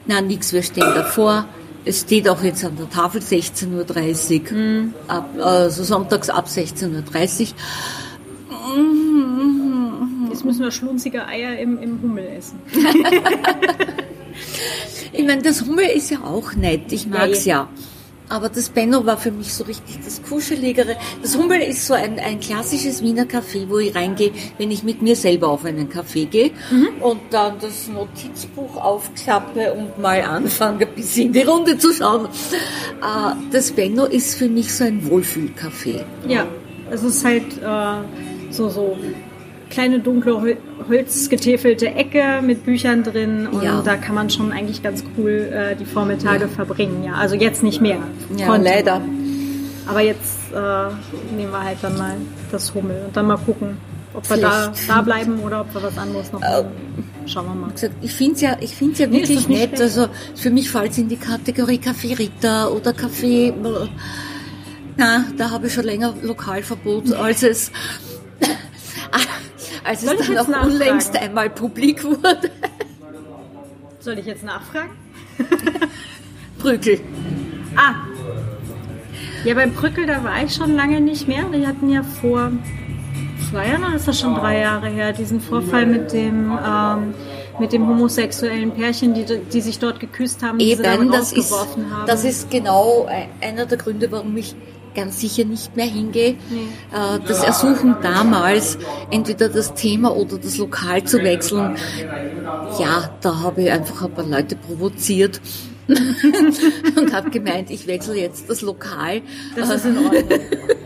Na, 0.05 0.21
nix, 0.21 0.53
wir 0.53 0.63
stehen 0.63 0.93
davor. 0.93 1.47
Es 1.83 2.01
steht 2.01 2.27
auch 2.27 2.41
jetzt 2.41 2.63
an 2.65 2.77
der 2.77 2.89
Tafel 2.89 3.21
16.30 3.21 4.51
Uhr, 4.51 4.93
ab, 5.07 5.29
also 5.39 5.83
sonntags 5.83 6.29
ab 6.29 6.47
16.30 6.47 7.41
Uhr. 7.41 7.47
Jetzt 10.29 10.45
müssen 10.45 10.63
wir 10.63 10.71
schlunzige 10.71 11.27
Eier 11.27 11.57
im, 11.59 11.77
im 11.81 12.01
Hummel 12.01 12.25
essen. 12.25 12.59
Ich 15.17 15.25
meine, 15.25 15.41
das 15.41 15.61
Hummel 15.61 15.85
ist 15.85 16.09
ja 16.09 16.19
auch 16.23 16.53
nett, 16.55 16.91
ich 16.91 17.07
mag's 17.07 17.45
Ja, 17.45 17.55
ja. 17.55 17.69
Aber 18.27 18.49
das 18.49 18.69
Benno 18.69 19.05
war 19.05 19.17
für 19.17 19.31
mich 19.31 19.53
so 19.53 19.63
richtig 19.65 19.99
das 20.03 20.21
Kuscheligere. 20.23 20.95
Das 21.21 21.37
Hummel 21.37 21.61
ist 21.61 21.85
so 21.85 21.93
ein, 21.93 22.17
ein 22.19 22.39
klassisches 22.39 23.03
Wiener 23.03 23.25
Café, 23.25 23.69
wo 23.69 23.77
ich 23.77 23.93
reingehe, 23.95 24.31
wenn 24.57 24.71
ich 24.71 24.83
mit 24.83 25.01
mir 25.01 25.15
selber 25.15 25.49
auf 25.49 25.63
einen 25.63 25.89
Café 25.89 26.25
gehe 26.25 26.51
und 27.01 27.19
dann 27.29 27.59
das 27.59 27.87
Notizbuch 27.87 28.77
aufklappe 28.77 29.73
und 29.73 29.99
mal 29.99 30.21
anfange, 30.21 30.87
ein 30.87 30.95
bisschen 30.95 31.27
in 31.27 31.33
die 31.33 31.41
Runde 31.43 31.77
zu 31.77 31.93
schauen. 31.93 32.25
Äh, 32.25 33.35
Das 33.51 33.71
Benno 33.71 34.05
ist 34.05 34.35
für 34.35 34.47
mich 34.49 34.73
so 34.73 34.83
ein 34.85 35.07
Wohlfühlcafé. 35.09 36.03
Ja, 36.27 36.47
es 36.89 37.03
ist 37.03 37.23
halt 37.23 37.45
äh, 37.61 38.51
so, 38.51 38.69
so 38.69 38.97
kleine 39.69 39.99
dunkle 39.99 40.41
Hol 40.41 40.57
holzgetäfelte 40.87 41.87
Ecke 41.87 42.41
mit 42.43 42.63
Büchern 42.65 43.03
drin 43.03 43.47
und 43.47 43.63
Ja. 43.63 43.81
da 43.83 43.95
kann 43.95 44.15
man 44.15 44.29
schon 44.29 44.51
eigentlich 44.51 44.83
ganz 44.83 45.03
cool 45.17 45.49
äh, 45.51 45.75
die 45.75 45.85
Vormittage 45.85 46.47
verbringen. 46.47 47.03
Ja, 47.03 47.13
also 47.13 47.35
jetzt 47.35 47.63
nicht 47.63 47.81
mehr. 47.81 47.97
Ja, 48.37 48.47
Konnte. 48.47 48.69
leider. 48.69 49.01
Aber 49.87 50.01
jetzt 50.01 50.51
äh, 50.53 51.35
nehmen 51.35 51.51
wir 51.51 51.63
halt 51.63 51.77
dann 51.81 51.97
mal 51.97 52.15
das 52.51 52.73
Hummel 52.73 53.03
und 53.07 53.15
dann 53.17 53.27
mal 53.27 53.37
gucken, 53.37 53.77
ob 54.13 54.27
wir 54.29 54.37
da, 54.37 54.71
da 54.87 55.01
bleiben 55.01 55.39
oder 55.39 55.61
ob 55.61 55.73
wir 55.73 55.83
was 55.83 55.97
anderes 55.97 56.31
noch 56.31 56.39
machen. 56.39 56.65
Schauen 57.27 57.45
wir 57.47 57.55
mal. 57.55 57.71
gesagt, 57.71 57.93
ich 58.01 58.13
finde 58.13 58.35
es 58.35 58.41
ja, 58.41 58.57
ich 58.61 58.75
find's 58.75 58.99
ja 58.99 59.07
Nee, 59.07 59.19
wirklich 59.21 59.47
nett. 59.47 59.57
schlecht. 59.69 59.81
Also 59.81 60.07
für 60.35 60.51
mich 60.51 60.69
fällt 60.69 60.91
es 60.91 60.97
in 60.99 61.09
die 61.09 61.17
Kategorie 61.17 61.79
Café 61.83 62.17
Ritter 62.17 62.71
oder 62.73 62.91
Café. 62.91 63.53
Na, 64.97 65.25
da 65.37 65.49
habe 65.51 65.67
ich 65.67 65.73
schon 65.73 65.83
länger 65.83 66.13
Lokalverbot, 66.21 67.11
als 67.19 67.43
es, 67.43 67.71
als 69.85 70.01
es 70.01 70.05
Soll 70.07 70.15
ich 70.19 70.27
dann 70.27 70.35
jetzt 70.35 70.43
auch 70.43 70.47
nachfragen? 70.49 70.71
unlängst 70.73 71.15
einmal 71.17 71.49
publik 71.49 72.03
wurde. 72.03 72.51
Soll 73.99 74.19
ich 74.19 74.25
jetzt 74.25 74.43
nachfragen? 74.43 74.89
Brügel. 76.59 76.99
Ah. 77.75 77.93
Ja, 79.43 79.53
beim 79.53 79.73
Brückel, 79.73 80.07
da 80.07 80.23
war 80.23 80.43
ich 80.43 80.53
schon 80.53 80.75
lange 80.75 80.99
nicht 81.01 81.27
mehr. 81.27 81.43
Die 81.53 81.65
hatten 81.67 81.89
ja 81.89 82.01
vor 82.03 82.51
zwei 83.51 83.67
Jahren, 83.67 83.83
oder 83.83 83.95
ist 83.95 84.07
das 84.07 84.19
schon 84.19 84.33
drei 84.35 84.59
Jahre 84.59 84.87
her, 84.87 85.13
diesen 85.13 85.39
Vorfall 85.39 85.85
mit 85.85 86.11
dem, 86.13 86.51
ähm, 86.65 87.13
mit 87.59 87.71
dem 87.71 87.87
homosexuellen 87.87 88.71
Pärchen, 88.71 89.13
die, 89.13 89.25
die 89.25 89.61
sich 89.61 89.77
dort 89.79 89.99
geküsst 89.99 90.41
haben, 90.41 90.57
die 90.57 90.73
sie 90.75 90.81
dann 90.81 91.01
Eben, 91.03 91.11
das 91.11 91.31
ist, 91.31 91.51
haben. 91.51 91.85
das 92.07 92.23
ist 92.23 92.49
genau 92.49 93.05
ein- 93.07 93.29
einer 93.41 93.65
der 93.67 93.77
Gründe, 93.77 94.11
warum 94.11 94.35
ich 94.37 94.55
ganz 94.95 95.19
sicher 95.21 95.45
nicht 95.45 95.75
mehr 95.75 95.85
hingehe. 95.85 96.35
Nee. 96.49 96.67
Äh, 96.91 97.19
Das 97.27 97.43
Ersuchen 97.43 97.95
damals, 98.01 98.77
entweder 99.11 99.49
das 99.49 99.73
Thema 99.73 100.15
oder 100.15 100.37
das 100.37 100.57
Lokal 100.57 101.03
zu 101.03 101.21
wechseln, 101.23 101.75
ja, 102.79 103.09
da 103.21 103.39
habe 103.41 103.63
ich 103.63 103.71
einfach 103.71 104.03
ein 104.05 104.11
paar 104.13 104.25
Leute 104.25 104.55
provoziert 104.55 105.41
und 105.87 107.13
habe 107.13 107.29
gemeint, 107.29 107.69
ich 107.69 107.85
wechsle 107.85 108.15
jetzt 108.15 108.49
das 108.49 108.61
Lokal. 108.63 109.21
Das 109.55 109.69
ist 109.69 109.85
in 109.85 109.97
Ordnung. 109.99 110.39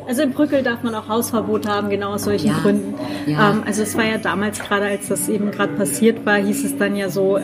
Also 0.07 0.24
in 0.24 0.32
Brückel 0.32 0.62
darf 0.64 0.84
man 0.84 0.93
auch 0.95 1.07
Hausverbot 1.07 1.68
haben, 1.68 1.89
genau 1.89 2.14
aus 2.16 2.24
solchen 2.24 2.47
Ja, 2.47 2.57
Gründen. 2.62 2.95
ja. 3.28 3.51
Ähm, 3.51 3.64
also 3.66 3.84
es 3.84 3.95
war 3.95 4.05
ja 4.05 4.18
damals 4.18 4.60
gerade, 4.60 4.86
als 4.88 5.07
das 5.07 5.30
eben 5.30 5.51
gerade 5.51 5.74
passiert 5.74 6.26
war, 6.26 6.36
hieß 6.38 6.66
es 6.66 6.78
dann 6.78 6.95
ja 6.95 7.10
so 7.10 7.38
äh, 7.38 7.43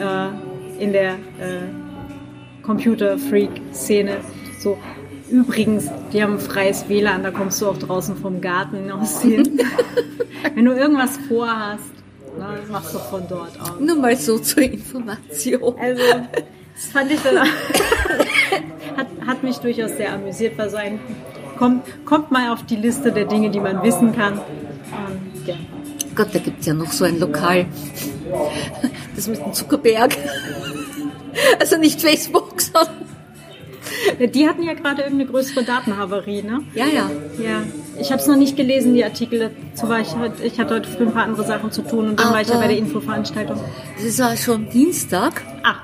in 0.80 0.92
der 0.92 1.12
äh, 1.12 1.62
Computer-Freak-Szene 2.64 4.18
so, 4.60 4.78
übrigens, 5.30 5.90
die 6.14 6.22
haben 6.22 6.40
freies 6.40 6.88
WLAN, 6.90 7.24
da 7.24 7.32
kommst 7.32 7.62
du 7.62 7.68
auch 7.68 7.78
draußen 7.78 8.16
vom 8.18 8.42
Garten 8.42 8.92
aus 8.92 9.22
hin. 9.22 9.60
Wenn 10.56 10.66
du 10.66 10.74
irgendwas 10.74 11.18
vorhast, 11.28 11.84
das 12.38 12.70
machst 12.70 12.94
du 12.94 13.00
von 13.00 13.24
dort 13.28 13.60
aus. 13.60 13.80
Nur 13.80 13.96
mal 13.96 14.16
so 14.16 14.38
zur 14.38 14.64
Information. 14.64 15.76
Also, 15.80 16.04
das 16.76 16.86
fand 16.92 17.12
ich 17.12 17.20
dann, 17.22 17.38
hat, 18.98 19.08
hat 19.26 19.44
mich 19.44 19.58
durchaus 19.58 19.92
sehr 19.98 20.14
amüsiert, 20.14 20.58
war 20.58 20.70
so 20.70 20.78
ein, 20.78 21.00
kommt, 21.58 21.84
kommt 22.06 22.32
mal 22.32 22.52
auf 22.52 22.64
die 22.66 22.76
Liste 22.76 23.12
der 23.12 23.26
Dinge, 23.26 23.50
die 23.50 23.60
man 23.60 23.82
wissen 23.84 24.14
kann. 24.14 24.34
Und, 24.34 25.48
ja. 25.48 25.56
Gott, 26.16 26.30
da 26.34 26.40
gibt's 26.40 26.66
ja 26.66 26.74
noch 26.74 26.92
so 26.92 27.06
ein 27.06 27.20
Lokal. 27.20 27.66
Das 29.16 29.28
mit 29.28 29.40
dem 29.40 29.54
Zuckerberg. 29.54 30.18
Also 31.60 31.78
nicht 31.78 32.02
Facebook, 32.02 32.62
sondern... 32.62 33.05
Die 34.34 34.48
hatten 34.48 34.64
ja 34.64 34.74
gerade 34.74 35.04
irgendeine 35.04 35.30
größere 35.32 35.64
Datenhavarie, 35.64 36.42
ne? 36.44 36.62
Ja, 36.74 36.86
ja. 36.86 37.10
Ja, 37.42 37.64
ich 38.00 38.12
habe 38.12 38.22
es 38.22 38.28
noch 38.28 38.36
nicht 38.38 38.56
gelesen, 38.58 38.94
die 38.94 39.04
Artikel. 39.04 39.52
Dazu 39.74 39.90
war 39.90 40.00
ich 40.00 40.16
heute, 40.16 40.44
ich 40.44 40.60
hatte 40.60 40.76
heute 40.76 40.90
früh 40.90 41.04
ein 41.06 41.14
paar 41.14 41.24
andere 41.24 41.46
Sachen 41.46 41.72
zu 41.72 41.82
tun 41.82 42.10
und 42.10 42.20
dann 42.20 42.32
war 42.32 42.42
ich 42.42 42.48
ja 42.48 42.54
Aber- 42.56 42.64
bei 42.64 42.70
der 42.70 42.78
Infoveranstaltung. 42.78 43.60
Das 44.04 44.20
war 44.20 44.36
schon 44.38 44.70
Dienstag. 44.70 45.42
Ah, 45.64 45.76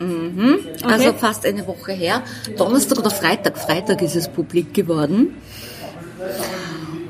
Mhm. 0.00 0.60
Okay. 0.84 0.92
Also 0.92 1.12
fast 1.14 1.44
eine 1.44 1.66
Woche 1.66 1.90
her. 1.90 2.22
Donnerstag 2.56 3.00
oder 3.00 3.10
Freitag. 3.10 3.58
Freitag 3.58 4.00
ist 4.02 4.14
es 4.14 4.28
publik 4.28 4.72
geworden. 4.72 5.34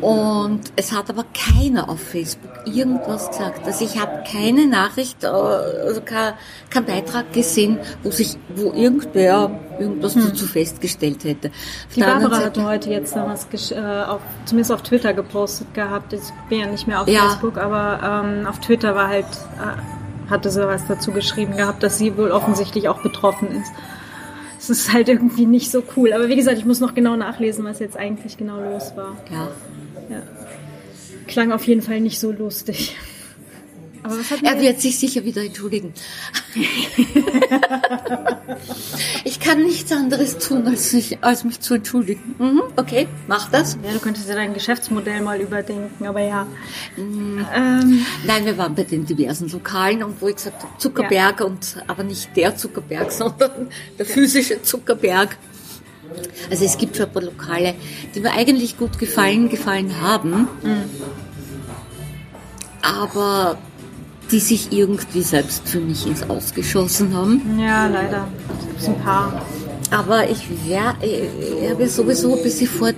Und 0.01 0.61
es 0.76 0.92
hat 0.92 1.11
aber 1.11 1.24
keiner 1.34 1.88
auf 1.88 2.01
Facebook 2.01 2.51
irgendwas 2.66 3.28
gesagt. 3.30 3.66
Also 3.66 3.84
ich 3.84 4.01
habe 4.01 4.22
keine 4.30 4.66
Nachricht, 4.66 5.24
äh, 5.24 5.26
also 5.26 6.01
kein, 6.01 6.34
kein 6.70 6.84
Beitrag 6.84 7.32
gesehen, 7.32 7.78
wo 8.03 8.11
sich, 8.11 8.36
wo 8.55 8.72
irgendwer 8.72 9.51
irgendwas 9.80 10.14
hm. 10.14 10.28
dazu 10.28 10.46
festgestellt 10.46 11.24
hätte. 11.24 11.49
Auf 11.49 11.94
Die 11.94 12.01
Barbara 12.01 12.38
hatte 12.38 12.64
heute 12.64 12.90
jetzt 12.90 13.16
noch 13.16 13.28
was, 13.28 13.46
äh, 13.72 13.76
auf, 13.76 14.20
zumindest 14.44 14.72
auf 14.72 14.82
Twitter 14.82 15.12
gepostet 15.14 15.74
gehabt. 15.74 16.12
Ich 16.12 16.20
bin 16.49 16.61
ja 16.61 16.66
nicht 16.66 16.86
mehr 16.86 17.03
auf 17.03 17.09
ja. 17.09 17.28
Facebook, 17.28 17.59
aber 17.59 18.24
ähm, 18.24 18.46
auf 18.46 18.61
Twitter 18.61 18.94
war 18.94 19.09
halt, 19.09 19.26
äh, 19.26 20.30
hatte 20.30 20.51
sie 20.51 20.66
was 20.66 20.86
dazu 20.86 21.11
geschrieben 21.11 21.57
gehabt, 21.57 21.82
dass 21.82 21.99
sie 21.99 22.16
wohl 22.16 22.30
offensichtlich 22.30 22.88
auch 22.88 23.03
betroffen 23.03 23.49
ist. 23.51 23.72
Es 24.59 24.70
ist 24.70 24.92
halt 24.92 25.09
irgendwie 25.09 25.46
nicht 25.46 25.70
so 25.70 25.82
cool. 25.96 26.12
Aber 26.12 26.28
wie 26.28 26.36
gesagt, 26.36 26.59
ich 26.59 26.64
muss 26.64 26.80
noch 26.80 26.94
genau 26.94 27.16
nachlesen, 27.16 27.64
was 27.64 27.78
jetzt 27.78 27.96
eigentlich 27.96 28.36
genau 28.36 28.61
los 28.61 28.92
war. 28.96 29.16
Ja. 29.30 29.49
Ja. 30.09 30.22
Klang 31.26 31.52
auf 31.52 31.64
jeden 31.64 31.82
Fall 31.82 32.00
nicht 32.00 32.18
so 32.18 32.32
lustig. 32.32 32.96
er 34.42 34.61
wird 34.61 34.80
sich 34.80 34.98
sicher 34.98 35.24
wieder 35.24 35.42
entschuldigen. 35.42 35.92
ich 39.24 39.40
kann 39.40 39.62
nichts 39.62 39.92
anderes 39.92 40.38
tun, 40.38 40.66
als, 40.66 40.90
sich, 40.90 41.22
als 41.22 41.44
mich 41.44 41.61
zu 41.61 41.74
entschuldigen. 41.74 42.34
Mhm, 42.38 42.62
okay, 42.76 43.06
mach 43.26 43.50
das. 43.50 43.76
Ja, 43.84 43.92
du 43.92 43.98
könntest 43.98 44.28
ja 44.28 44.34
dein 44.34 44.54
Geschäftsmodell 44.54 45.20
mal 45.20 45.40
überdenken, 45.40 46.06
aber 46.06 46.20
ja. 46.20 46.46
Mhm. 46.96 47.46
Ähm. 47.54 48.06
Nein, 48.26 48.46
wir 48.46 48.56
waren 48.56 48.74
bei 48.74 48.84
den 48.84 49.04
diversen 49.04 49.50
Lokalen 49.50 50.02
und 50.02 50.20
wo 50.20 50.28
ich 50.28 50.36
gesagt 50.36 50.62
habe, 50.62 50.78
Zuckerberg 50.78 51.40
ja. 51.40 51.46
und 51.46 51.76
aber 51.86 52.04
nicht 52.04 52.34
der 52.36 52.56
Zuckerberg, 52.56 53.12
sondern 53.18 53.68
der 53.98 54.06
physische 54.06 54.62
Zuckerberg. 54.62 55.36
Also 56.50 56.64
es 56.64 56.78
gibt 56.78 56.96
schon 56.96 57.06
ein 57.06 57.12
paar 57.12 57.22
Lokale, 57.22 57.74
die 58.14 58.20
mir 58.20 58.32
eigentlich 58.32 58.76
gut 58.78 58.98
gefallen, 58.98 59.48
gefallen 59.48 60.00
haben. 60.00 60.48
Mhm. 60.62 60.84
Aber 62.82 63.59
die 64.30 64.40
sich 64.40 64.72
irgendwie 64.72 65.22
selbst 65.22 65.68
für 65.68 65.80
mich 65.80 66.06
ins 66.06 66.28
Ausgeschossen 66.28 67.14
haben. 67.14 67.59
Ja, 67.59 67.86
leider. 67.86 68.28
Es 68.78 68.86
gibt 68.86 68.98
ein 68.98 69.04
paar. 69.04 69.42
Aber 69.90 70.28
ich, 70.28 70.46
wär, 70.66 70.94
ich 71.00 71.70
habe 71.70 71.88
sowieso 71.88 72.36
ein 72.36 72.42
bisschen 72.42 72.68
vor, 72.68 72.90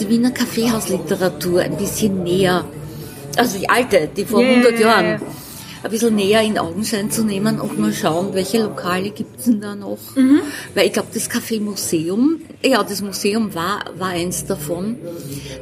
die 0.00 0.08
Wiener 0.08 0.30
Kaffeehausliteratur 0.30 1.60
ein 1.60 1.76
bisschen 1.76 2.24
näher, 2.24 2.64
also 3.36 3.58
die 3.58 3.68
alte, 3.68 4.08
die 4.16 4.24
vor 4.24 4.40
yeah, 4.40 4.50
100 4.50 4.80
Jahren, 4.80 5.04
yeah, 5.04 5.20
yeah. 5.20 5.41
Ein 5.82 5.90
bisschen 5.90 6.14
näher 6.14 6.42
in 6.42 6.58
Augenschein 6.58 7.10
zu 7.10 7.24
nehmen 7.24 7.60
und 7.60 7.78
mal 7.78 7.92
schauen, 7.92 8.34
welche 8.34 8.62
Lokale 8.62 9.10
gibt 9.10 9.40
es 9.40 9.46
denn 9.46 9.60
da 9.60 9.74
noch. 9.74 10.16
Mhm. 10.16 10.42
Weil 10.74 10.86
ich 10.86 10.92
glaube, 10.92 11.08
das 11.12 11.28
Kaffeemuseum, 11.28 12.40
ja, 12.64 12.82
das 12.82 13.02
Museum 13.02 13.54
war, 13.54 13.84
war 13.98 14.08
eins 14.08 14.44
davon. 14.46 14.96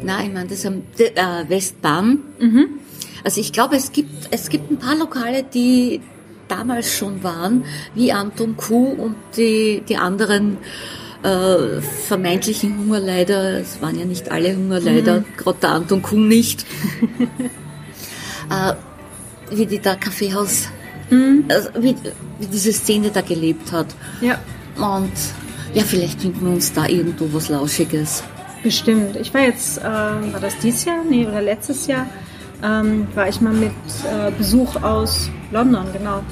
Nein, 0.02 0.26
ich 0.28 0.32
meine, 0.34 0.48
das 0.48 0.66
am 0.66 0.82
äh, 0.98 1.48
Westbahn. 1.48 2.18
Mhm 2.38 2.80
also 3.24 3.40
ich 3.40 3.52
glaube, 3.52 3.76
es 3.76 3.92
gibt, 3.92 4.28
es 4.30 4.48
gibt 4.48 4.70
ein 4.70 4.78
paar 4.78 4.96
Lokale, 4.96 5.42
die 5.42 6.00
damals 6.48 6.96
schon 6.96 7.22
waren, 7.22 7.64
wie 7.94 8.12
Anton 8.12 8.56
Kuh 8.56 8.88
und 8.88 9.16
die, 9.36 9.82
die 9.88 9.96
anderen 9.96 10.58
äh, 11.22 11.80
vermeintlichen 11.80 12.76
Hungerleider. 12.78 13.60
Es 13.60 13.80
waren 13.82 13.98
ja 13.98 14.04
nicht 14.04 14.30
alle 14.30 14.56
Hungerleider, 14.56 15.20
mhm. 15.20 15.24
gerade 15.36 15.58
der 15.60 15.70
Anton 15.70 16.02
Kuh 16.02 16.18
nicht. 16.18 16.64
äh, 18.50 18.72
wie 19.50 19.66
die 19.66 19.78
da 19.78 19.94
Kaffeehaus, 19.94 20.68
mhm. 21.10 21.44
also 21.48 21.68
wie, 21.78 21.96
wie 22.38 22.46
diese 22.46 22.72
Szene 22.72 23.10
da 23.10 23.20
gelebt 23.20 23.72
hat. 23.72 23.86
Ja. 24.20 24.38
Und 24.76 25.12
ja, 25.74 25.82
vielleicht 25.82 26.20
finden 26.20 26.46
wir 26.46 26.52
uns 26.52 26.72
da 26.72 26.86
irgendwo 26.86 27.28
was 27.32 27.48
Lauschiges. 27.48 28.22
Bestimmt. 28.62 29.16
Ich 29.16 29.32
war 29.32 29.42
jetzt, 29.42 29.78
äh, 29.78 29.82
war 29.82 30.40
das 30.40 30.58
dieses 30.58 30.84
Jahr? 30.84 31.02
Nee, 31.08 31.26
oder 31.26 31.40
letztes 31.40 31.86
Jahr? 31.86 32.06
ähm, 32.62 33.06
war 33.14 33.28
ich 33.28 33.40
mal 33.40 33.52
mit 33.52 33.72
äh, 34.04 34.30
Besuch 34.36 34.82
aus 34.82 35.30
London, 35.50 35.86
genau. 35.92 36.22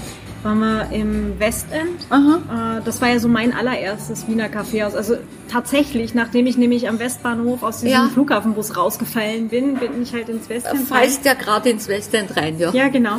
Waren 0.43 0.59
wir 0.61 0.89
im 0.93 1.39
Westend. 1.41 2.01
Äh, 2.11 2.81
das 2.85 3.01
war 3.01 3.09
ja 3.09 3.19
so 3.19 3.29
mein 3.29 3.53
allererstes 3.53 4.29
Wiener 4.29 4.49
Kaffeehaus. 4.49 4.95
Also 4.95 5.17
tatsächlich, 5.51 6.15
nachdem 6.15 6.47
ich 6.47 6.57
nämlich 6.57 6.89
am 6.89 6.99
Westbahnhof 6.99 7.63
aus 7.63 7.81
diesem 7.81 7.91
ja. 7.91 8.09
Flughafenbus 8.13 8.77
rausgefallen 8.77 9.49
bin, 9.49 9.75
bin 9.75 10.01
ich 10.01 10.13
halt 10.13 10.29
ins 10.29 10.49
Westend. 10.49 10.87
Fallst 10.87 11.25
ja 11.25 11.35
gerade 11.35 11.71
ins 11.71 11.89
Westend 11.89 12.37
rein, 12.37 12.59
ja. 12.59 12.71
Ja, 12.73 12.89
genau. 12.89 13.17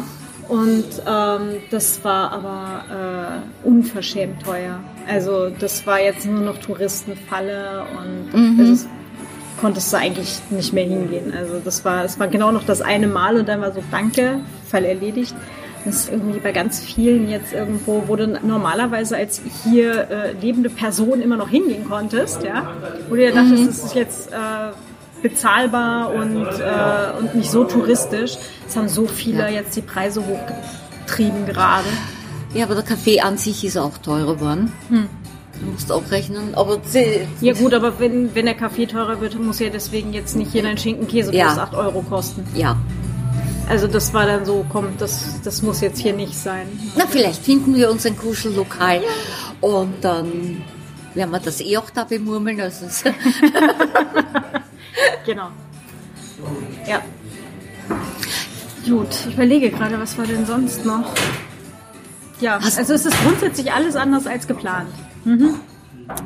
Und 0.48 0.86
ähm, 1.06 1.58
das 1.70 2.04
war 2.04 2.32
aber 2.32 3.44
äh, 3.64 3.68
unverschämt 3.68 4.42
teuer. 4.42 4.80
Also 5.08 5.50
das 5.50 5.86
war 5.86 6.02
jetzt 6.02 6.26
nur 6.26 6.42
noch 6.42 6.58
Touristenfalle 6.58 7.86
und 7.98 8.58
mhm. 8.58 8.60
es 8.72 8.88
konntest 9.62 9.94
du 9.94 9.98
eigentlich 9.98 10.40
nicht 10.50 10.74
mehr 10.74 10.86
hingehen. 10.86 11.34
Also 11.38 11.60
das 11.64 11.86
war, 11.86 12.04
es 12.04 12.20
war 12.20 12.28
genau 12.28 12.52
noch 12.52 12.64
das 12.64 12.82
eine 12.82 13.08
Mal 13.08 13.38
und 13.38 13.48
dann 13.48 13.62
war 13.62 13.74
so, 13.74 13.84
danke, 13.92 14.40
Fall 14.68 14.86
erledigt. 14.86 15.36
Das 15.86 15.96
ist 15.96 16.12
irgendwie 16.12 16.40
bei 16.40 16.52
ganz 16.52 16.80
vielen 16.80 17.30
jetzt 17.30 17.54
irgendwo, 17.54 18.04
wo 18.08 18.16
du 18.16 18.28
normalerweise 18.28 19.16
als 19.16 19.42
hier 19.64 20.10
äh, 20.10 20.32
lebende 20.34 20.70
Person 20.70 21.22
immer 21.22 21.38
noch 21.38 21.50
hingehen 21.50 21.86
konntest, 21.88 22.44
ja, 22.44 22.74
wo 23.08 23.16
du 23.16 23.24
ja 23.24 23.32
dachtest, 23.32 23.62
mhm. 23.62 23.68
das 23.68 23.84
ist 23.86 23.96
jetzt 23.96 24.32
äh, 24.32 24.72
bezahlbar 25.22 26.14
und, 26.14 26.48
äh, 26.48 27.18
und 27.20 27.36
nicht 27.36 27.50
so 27.50 27.64
touristisch. 27.64 28.38
Es 28.68 28.76
haben 28.76 28.90
so 28.90 29.06
viele 29.06 29.44
ja. 29.44 29.50
jetzt 29.50 29.76
die 29.76 29.82
Preise 29.82 30.22
hochgetrieben 30.26 31.46
gerade. 31.46 31.88
Ja, 32.54 32.66
aber 32.66 32.76
der 32.76 32.84
Kaffee 32.84 33.22
an 33.22 33.38
sich 33.38 33.64
ist 33.64 33.78
auch 33.78 33.98
teurer 34.00 34.36
geworden. 34.36 34.72
Hm. 34.90 35.08
Du 35.60 35.72
musst 35.72 35.92
auch 35.92 36.10
rechnen, 36.10 36.56
aber 36.56 36.80
Ja 37.42 37.54
gut, 37.54 37.74
aber 37.74 38.00
wenn, 38.00 38.34
wenn 38.34 38.46
der 38.46 38.56
Kaffee 38.56 38.86
teurer 38.86 39.20
wird, 39.20 39.38
muss 39.40 39.60
ja 39.60 39.70
deswegen 39.70 40.14
jetzt 40.14 40.36
nicht 40.36 40.54
jeder 40.54 40.70
ein 40.70 40.78
Schinkenkäse 40.78 41.34
ja. 41.36 41.48
plus 41.48 41.58
8 41.58 41.76
Euro 41.76 42.02
kosten. 42.02 42.46
Ja. 42.56 42.78
Also 43.70 43.86
das 43.86 44.14
war 44.16 44.26
dann 44.26 44.46
so, 44.46 44.66
komm, 44.68 44.98
das, 44.98 45.40
das 45.44 45.62
muss 45.62 45.80
jetzt 45.82 46.00
hier 46.00 46.14
nicht 46.14 46.36
sein. 46.36 46.68
Na, 46.96 47.06
vielleicht 47.08 47.44
finden 47.44 47.76
wir 47.76 47.92
uns 47.92 48.04
ein 48.04 48.18
Kuschellokal 48.18 49.02
und 49.62 49.94
dann 50.02 50.64
werden 51.14 51.30
wir 51.30 51.40
das 51.40 51.62
eh 51.62 51.78
auch 51.78 51.92
da 51.92 52.04
bemurmeln. 52.04 52.60
Also 52.60 52.88
genau. 55.26 55.50
Ja. 56.88 57.04
Gut, 58.88 59.08
ich 59.28 59.34
überlege 59.36 59.70
gerade, 59.70 60.00
was 60.00 60.18
war 60.18 60.26
denn 60.26 60.48
sonst 60.48 60.84
noch? 60.84 61.14
Ja, 62.42 62.58
also 62.58 62.94
es 62.94 63.06
ist 63.06 63.22
grundsätzlich 63.22 63.72
alles 63.72 63.96
anders 63.96 64.26
als 64.26 64.48
geplant. 64.48 64.90
Mhm. 65.26 65.60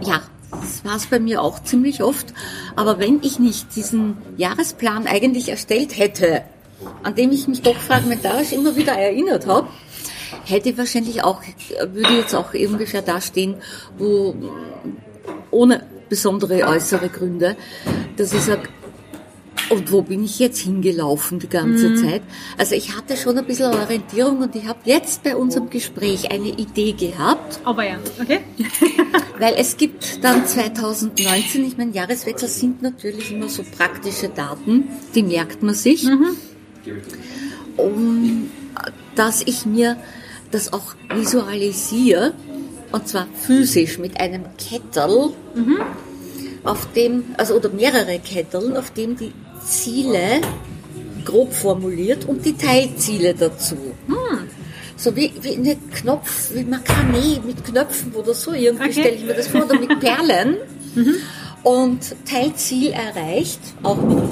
Ja, 0.01 0.21
das 0.49 0.85
war 0.85 0.95
es 0.95 1.07
bei 1.07 1.19
mir 1.19 1.41
auch 1.41 1.61
ziemlich 1.61 2.03
oft. 2.03 2.33
Aber 2.77 2.99
wenn 2.99 3.21
ich 3.21 3.37
nicht 3.37 3.75
diesen 3.75 4.17
Jahresplan 4.37 5.07
eigentlich 5.07 5.49
erstellt 5.49 5.97
hätte, 5.97 6.43
an 7.03 7.15
dem 7.15 7.31
ich 7.31 7.47
mich 7.47 7.61
doch 7.61 7.75
fragmentarisch 7.75 8.51
immer 8.51 8.75
wieder 8.75 8.93
erinnert 8.93 9.47
habe, 9.47 9.67
hätte 10.45 10.69
ich 10.69 10.77
wahrscheinlich 10.77 11.23
auch, 11.23 11.41
würde 11.93 12.13
jetzt 12.15 12.35
auch 12.35 12.53
ungefähr 12.53 13.01
da 13.01 13.21
stehen, 13.21 13.55
wo 13.97 14.35
ohne 15.51 15.85
besondere 16.09 16.67
äußere 16.67 17.09
Gründe, 17.09 17.55
dass 18.17 18.33
ich 18.33 18.41
sage, 18.41 18.69
und 19.69 19.91
wo 19.91 20.01
bin 20.01 20.23
ich 20.23 20.39
jetzt 20.39 20.59
hingelaufen 20.59 21.39
die 21.39 21.47
ganze 21.47 21.89
mhm. 21.89 21.97
Zeit? 21.97 22.21
Also 22.57 22.75
ich 22.75 22.95
hatte 22.95 23.15
schon 23.17 23.37
ein 23.37 23.45
bisschen 23.45 23.73
Orientierung 23.73 24.39
und 24.39 24.55
ich 24.55 24.67
habe 24.67 24.79
jetzt 24.83 25.23
bei 25.23 25.35
unserem 25.35 25.69
Gespräch 25.69 26.31
eine 26.31 26.49
Idee 26.49 26.91
gehabt. 26.91 27.59
Aber 27.63 27.83
ja, 27.83 27.97
okay. 28.21 28.41
weil 29.39 29.55
es 29.57 29.77
gibt 29.77 30.23
dann 30.23 30.45
2019, 30.45 31.65
ich 31.65 31.77
meine, 31.77 31.91
Jahreswechsel 31.91 32.49
sind 32.49 32.81
natürlich 32.81 33.31
immer 33.31 33.49
so 33.49 33.63
praktische 33.63 34.29
Daten, 34.29 34.89
die 35.15 35.23
merkt 35.23 35.63
man 35.63 35.73
sich. 35.73 36.03
Mhm. 36.03 36.35
Um, 37.77 38.49
dass 39.15 39.41
ich 39.41 39.65
mir 39.65 39.97
das 40.51 40.73
auch 40.73 40.95
visualisiere, 41.13 42.33
und 42.91 43.07
zwar 43.07 43.27
physisch 43.41 43.97
mit 43.97 44.19
einem 44.19 44.43
Kettel, 44.57 45.31
mhm. 45.55 45.81
auf 46.63 46.91
dem, 46.93 47.23
also 47.37 47.55
oder 47.55 47.69
mehrere 47.69 48.19
Ketteln, 48.19 48.77
auf 48.77 48.91
dem 48.91 49.17
die 49.17 49.33
Ziele 49.65 50.41
grob 51.25 51.53
formuliert 51.53 52.25
und 52.25 52.45
die 52.45 52.55
Teilziele 52.55 53.33
dazu. 53.33 53.77
Hm. 54.07 54.47
So 54.95 55.15
wie, 55.15 55.31
wie 55.41 55.55
eine 55.55 55.77
Knopf, 55.93 56.51
wie 56.53 56.63
Makramee 56.63 57.39
mit 57.45 57.63
Knöpfen 57.63 58.13
oder 58.13 58.33
so, 58.33 58.51
irgendwie 58.53 58.83
okay. 58.85 58.93
stelle 58.93 59.15
ich 59.15 59.25
mir 59.25 59.33
das 59.33 59.47
vor, 59.47 59.65
oder 59.65 59.79
mit 59.79 59.99
Perlen. 59.99 60.57
mhm. 60.95 61.15
Und 61.63 62.15
Teilziel 62.29 62.91
erreicht, 62.91 63.59
auch 63.83 64.01
mit 64.01 64.23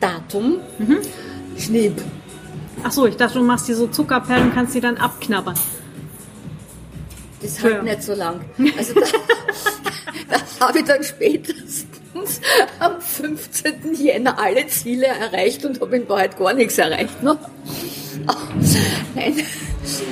Datum, 0.00 0.58
mhm. 0.78 0.98
Schnipp. 1.60 2.02
Ach 2.82 2.92
so, 2.92 3.06
ich 3.06 3.16
dachte, 3.16 3.38
du 3.38 3.44
machst 3.44 3.68
dir 3.68 3.76
so 3.76 3.86
Zuckerperlen 3.86 4.48
und 4.48 4.54
kannst 4.54 4.74
die 4.74 4.80
dann 4.80 4.96
abknabbern. 4.96 5.54
Das 7.42 7.62
hält 7.62 7.82
nicht 7.84 8.02
so 8.02 8.14
lang. 8.14 8.40
Also 8.76 8.94
da, 8.94 9.00
da 10.58 10.66
habe 10.66 10.78
ich 10.78 10.84
dann 10.84 11.02
spätestens 11.02 11.86
am 12.78 13.00
15. 13.00 13.94
Jänner 13.94 14.38
alle 14.38 14.66
Ziele 14.66 15.06
erreicht 15.06 15.64
und 15.64 15.80
habe 15.80 15.96
in 15.96 16.08
Wahrheit 16.08 16.38
gar 16.38 16.52
nichts 16.52 16.78
erreicht. 16.78 17.22
Ne? 17.22 17.38
Oh, 18.28 18.34
nein, 19.14 19.34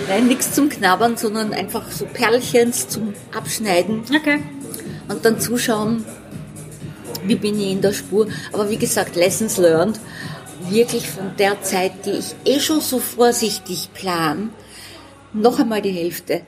Nein, 0.09 0.27
nichts 0.27 0.53
zum 0.53 0.69
Knabbern, 0.69 1.17
sondern 1.17 1.53
einfach 1.53 1.91
so 1.91 2.07
Perlchens 2.07 2.89
zum 2.89 3.15
Abschneiden. 3.37 4.03
Okay. 4.15 4.43
Und 5.09 5.25
dann 5.25 5.41
zuschauen, 5.41 6.05
wie 7.25 7.35
bin 7.35 7.61
ich 7.61 7.73
in 7.73 7.83
der 7.83 7.93
Spur. 7.93 8.29
Aber 8.53 8.71
wie 8.71 8.77
gesagt, 8.79 9.17
Lessons 9.17 9.59
learned. 9.59 10.01
Wirklich 10.71 11.09
von 11.09 11.33
der 11.39 11.63
Zeit, 11.63 12.07
die 12.07 12.11
ich 12.11 12.35
eh 12.45 12.61
schon 12.61 12.81
so 12.81 12.99
vorsichtig 12.99 13.91
plan, 13.95 14.51
noch 15.33 15.59
einmal 15.59 15.83
die 15.83 15.91
Hälfte. 15.91 16.43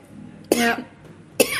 Ja. 0.53 0.77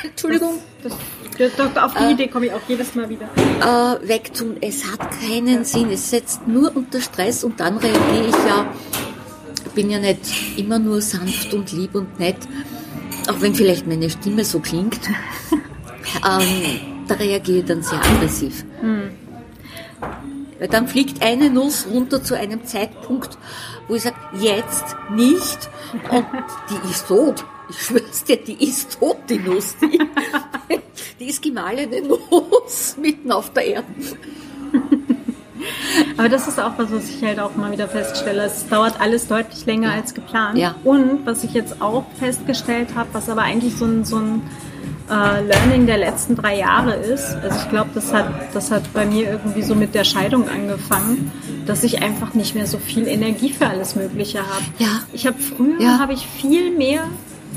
Entschuldigung. 0.03 0.59
Das, 0.83 0.93
das, 1.37 1.51
das, 1.55 1.77
auf 1.77 1.93
die 1.93 2.13
Idee 2.13 2.27
komme 2.27 2.47
ich 2.47 2.53
auch 2.53 2.61
jedes 2.67 2.95
Mal 2.95 3.09
wieder. 3.09 3.29
Äh, 3.35 4.07
wegtun. 4.07 4.57
Es 4.61 4.91
hat 4.91 4.99
keinen 5.11 5.63
Sinn. 5.63 5.89
Es 5.91 6.09
setzt 6.09 6.47
nur 6.47 6.75
unter 6.75 7.01
Stress 7.01 7.43
und 7.43 7.59
dann 7.59 7.77
reagiere 7.77 8.27
ich 8.29 8.35
ja. 8.47 8.73
bin 9.75 9.89
ja 9.89 9.99
nicht 9.99 10.57
immer 10.57 10.79
nur 10.79 11.01
sanft 11.01 11.53
und 11.53 11.71
lieb 11.71 11.95
und 11.95 12.19
nett. 12.19 12.37
Auch 13.29 13.39
wenn 13.41 13.53
vielleicht 13.55 13.87
meine 13.87 14.09
Stimme 14.09 14.43
so 14.43 14.59
klingt. 14.59 14.99
ähm, 16.27 16.79
da 17.07 17.15
reagiere 17.15 17.59
ich 17.59 17.65
dann 17.65 17.81
sehr 17.83 17.99
aggressiv. 17.99 18.65
Weil 20.61 20.67
dann 20.67 20.87
fliegt 20.87 21.23
eine 21.23 21.49
Nuss 21.49 21.87
runter 21.91 22.23
zu 22.23 22.37
einem 22.37 22.63
Zeitpunkt, 22.65 23.35
wo 23.87 23.95
ich 23.95 24.03
sage, 24.03 24.15
jetzt 24.39 24.95
nicht. 25.09 25.71
Und 26.11 26.27
die 26.69 26.91
ist 26.91 27.07
tot. 27.07 27.43
Ich 27.67 27.81
schwör's 27.81 28.23
dir, 28.25 28.37
die 28.37 28.63
ist 28.63 28.99
tot, 28.99 29.17
die 29.27 29.39
Nuss. 29.39 29.75
Die, 29.81 29.99
die 31.19 31.25
ist 31.25 31.41
gemahlene 31.41 32.03
Nuss 32.03 32.95
mitten 33.01 33.31
auf 33.31 33.51
der 33.53 33.65
Erde. 33.65 33.87
Aber 36.17 36.29
das 36.29 36.47
ist 36.47 36.59
auch 36.59 36.77
was, 36.77 36.91
was 36.91 37.09
ich 37.09 37.23
halt 37.23 37.39
auch 37.39 37.55
mal 37.55 37.71
wieder 37.71 37.87
feststelle. 37.87 38.43
Es 38.43 38.67
dauert 38.67 39.01
alles 39.01 39.27
deutlich 39.27 39.65
länger 39.65 39.93
als 39.93 40.13
geplant. 40.13 40.59
Ja. 40.59 40.75
Und 40.83 41.25
was 41.25 41.43
ich 41.43 41.53
jetzt 41.53 41.81
auch 41.81 42.05
festgestellt 42.19 42.89
habe, 42.93 43.09
was 43.13 43.29
aber 43.29 43.41
eigentlich 43.41 43.75
so 43.77 43.85
ein, 43.85 44.05
so 44.05 44.17
ein 44.17 44.43
äh, 45.11 45.41
Learning 45.45 45.85
der 45.85 45.97
letzten 45.97 46.35
drei 46.35 46.57
Jahre 46.57 46.93
ist, 46.95 47.35
also 47.43 47.57
ich 47.57 47.69
glaube, 47.69 47.89
das 47.93 48.13
hat, 48.13 48.31
das 48.53 48.71
hat 48.71 48.91
bei 48.93 49.05
mir 49.05 49.29
irgendwie 49.31 49.61
so 49.61 49.75
mit 49.75 49.93
der 49.93 50.03
Scheidung 50.05 50.47
angefangen, 50.47 51.31
dass 51.65 51.83
ich 51.83 52.01
einfach 52.01 52.33
nicht 52.33 52.55
mehr 52.55 52.65
so 52.65 52.77
viel 52.77 53.07
Energie 53.07 53.51
für 53.51 53.67
alles 53.67 53.95
Mögliche 53.95 54.39
habe. 54.39 54.63
Ja. 54.79 55.01
Ich 55.13 55.27
habe 55.27 55.37
früher 55.39 55.79
Ja. 55.81 55.99
habe 55.99 56.13
ich 56.13 56.25
viel 56.25 56.71
mehr 56.75 57.01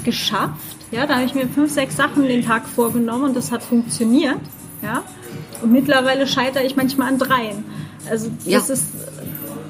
geschafft. 0.05 0.77
Ja, 0.91 1.07
da 1.07 1.15
habe 1.17 1.25
ich 1.25 1.35
mir 1.35 1.47
fünf, 1.49 1.73
sechs 1.73 1.97
Sachen 1.97 2.25
den 2.25 2.45
Tag 2.45 2.67
vorgenommen 2.69 3.25
und 3.25 3.37
das 3.37 3.51
hat 3.53 3.63
funktioniert. 3.63 4.41
Ja. 4.83 5.03
Und 5.63 5.73
mittlerweile 5.73 6.27
scheitere 6.27 6.65
ich 6.65 6.77
manchmal 6.77 7.09
an 7.09 7.19
dreien. 7.19 7.65
Also 8.11 8.29
Ja. 8.45 8.59
das 8.59 8.71
ist 8.71 8.87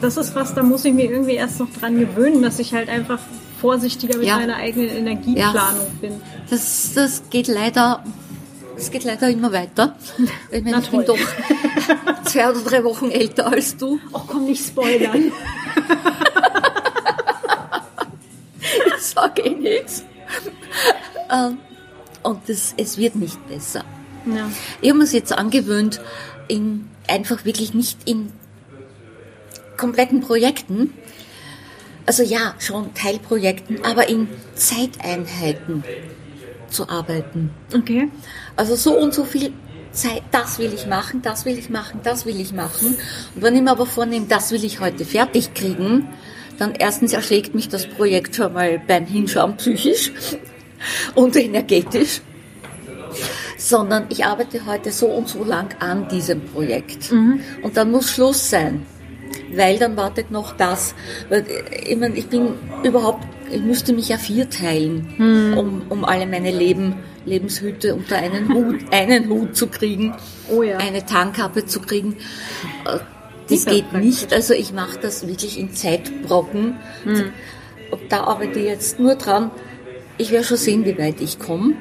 das 0.01 0.17
ist 0.19 0.35
was, 0.35 0.55
da 0.55 0.63
muss 0.63 0.85
ich 0.85 0.93
mir 0.93 1.11
irgendwie 1.11 1.35
erst 1.35 1.61
noch 1.61 1.69
dran 1.81 1.99
gewöhnen, 1.99 2.43
dass 2.43 2.59
ich 2.59 2.75
halt 2.75 2.89
einfach 2.91 3.21
vorsichtiger 3.65 4.19
mit 4.19 4.27
Ja. 4.27 4.37
meiner 4.39 4.57
eigenen 4.57 4.91
Energieplanung 4.91 5.87
bin. 6.01 6.21
Das, 6.51 6.93
das 6.95 7.23
geht 7.31 7.49
leider, 7.49 8.05
das 8.77 8.91
geht 8.91 9.05
leider 9.05 9.29
immer 9.31 9.53
weiter. 9.53 9.97
Ich 10.51 10.63
meine, 10.63 10.81
ich 10.81 10.91
bin 10.91 11.05
doch 11.07 11.17
zwei 12.25 12.51
oder 12.51 12.61
drei 12.61 12.85
Wochen 12.85 13.11
älter 13.11 13.47
als 13.51 13.77
du. 13.77 13.99
Oh, 14.13 14.21
komm 14.27 14.45
nicht 14.45 14.65
spoilern. 14.67 15.33
Ich 18.97 19.03
sage 19.03 19.43
eh 19.43 19.51
nichts. 19.55 20.05
Ähm, 21.31 21.59
Und 22.23 22.41
das, 22.49 22.75
es 22.77 22.97
wird 22.97 23.17
nicht 23.17 23.39
besser. 23.49 23.85
ja. 24.27 24.49
Ich 24.81 24.89
habe 24.89 24.99
mir 24.99 25.05
es 25.05 25.13
jetzt 25.13 25.33
angewöhnt, 25.33 26.01
in, 26.49 26.89
einfach 27.07 27.45
wirklich 27.45 27.75
nicht 27.75 27.99
in 28.09 28.33
kompletten 29.77 30.21
Projekten, 30.21 30.95
also 32.07 32.23
ja, 32.23 32.55
schon 32.59 32.93
Teilprojekten, 32.95 33.85
aber 33.85 34.09
in 34.09 34.29
Zeiteinheiten 34.55 35.85
zu 36.69 36.89
arbeiten. 36.89 37.51
Okay. 37.75 38.09
Also 38.57 38.75
so 38.75 38.97
und 38.99 39.15
so 39.15 39.25
viel 39.25 39.53
Zeit, 39.93 40.23
das 40.33 40.59
will 40.59 40.73
ich 40.75 40.87
machen, 40.87 41.23
das 41.23 41.45
will 41.45 41.57
ich 41.57 41.71
machen, 41.71 42.01
das 42.03 42.27
will 42.27 42.41
ich 42.41 42.53
machen. 42.53 42.97
Und 43.35 43.43
wenn 43.43 43.55
ich 43.55 43.63
mir 43.63 43.71
aber 43.71 43.87
vornehme, 43.87 44.27
das 44.29 44.51
will 44.51 44.65
ich 44.65 44.81
heute 44.81 45.05
fertig 45.05 45.55
kriegen, 45.55 46.09
dann 46.59 46.75
erstens 46.75 47.13
erschlägt 47.13 47.55
mich 47.55 47.69
das 47.69 47.87
Projekt 47.87 48.37
schon 48.37 48.53
mal 48.53 48.81
beim 48.87 49.07
Hinschauen 49.07 49.57
psychisch 49.57 50.13
und 51.15 51.37
energetisch, 51.37 52.21
sondern 53.57 54.07
ich 54.09 54.25
arbeite 54.25 54.67
heute 54.67 54.91
so 54.93 55.07
und 55.07 55.29
so 55.29 55.45
lang 55.45 55.75
an 55.81 56.09
diesem 56.09 56.41
Projekt. 56.43 57.11
Und 57.63 57.77
dann 57.77 57.91
muss 57.91 58.11
Schluss 58.11 58.51
sein, 58.51 58.85
weil 59.55 59.79
dann 59.79 59.97
wartet 59.97 60.31
noch 60.31 60.53
das. 60.57 60.95
Ich, 61.87 61.97
meine, 61.97 62.17
ich 62.17 62.27
bin 62.29 62.55
überhaupt, 62.83 63.25
ich 63.51 63.61
müsste 63.63 63.93
mich 63.93 64.09
ja 64.09 64.19
vierteilen, 64.19 65.55
um, 65.57 65.83
um 65.89 66.05
alle 66.05 66.27
meine 66.27 66.51
Leben, 66.51 66.97
Lebenshüte 67.27 67.95
unter 67.95 68.17
einen 68.17 68.53
Hut, 68.53 68.77
einen 68.93 69.29
Hut 69.29 69.57
zu 69.57 69.67
kriegen, 69.69 70.15
Oh 70.51 70.63
ja. 70.63 70.77
eine 70.79 71.05
Tarnkappe 71.07 71.65
zu 71.67 71.81
kriegen. 71.81 72.17
Äh, 72.87 72.99
Das 73.49 73.65
geht 73.67 73.93
nicht. 73.93 74.33
Also 74.33 74.55
ich 74.55 74.73
mache 74.73 74.99
das 75.01 75.27
wirklich 75.27 75.59
in 75.59 75.73
Zeitbrocken. 75.75 76.77
Und 77.91 78.01
da 78.11 78.25
arbeite 78.25 78.59
ich 78.59 78.67
jetzt 78.67 78.99
nur 79.01 79.15
dran. 79.15 79.51
Ich 80.19 80.31
werde 80.33 80.45
schon 80.47 80.57
sehen, 80.57 80.85
wie 80.85 80.97
weit 80.99 81.21
ich 81.21 81.39
komme. 81.39 81.75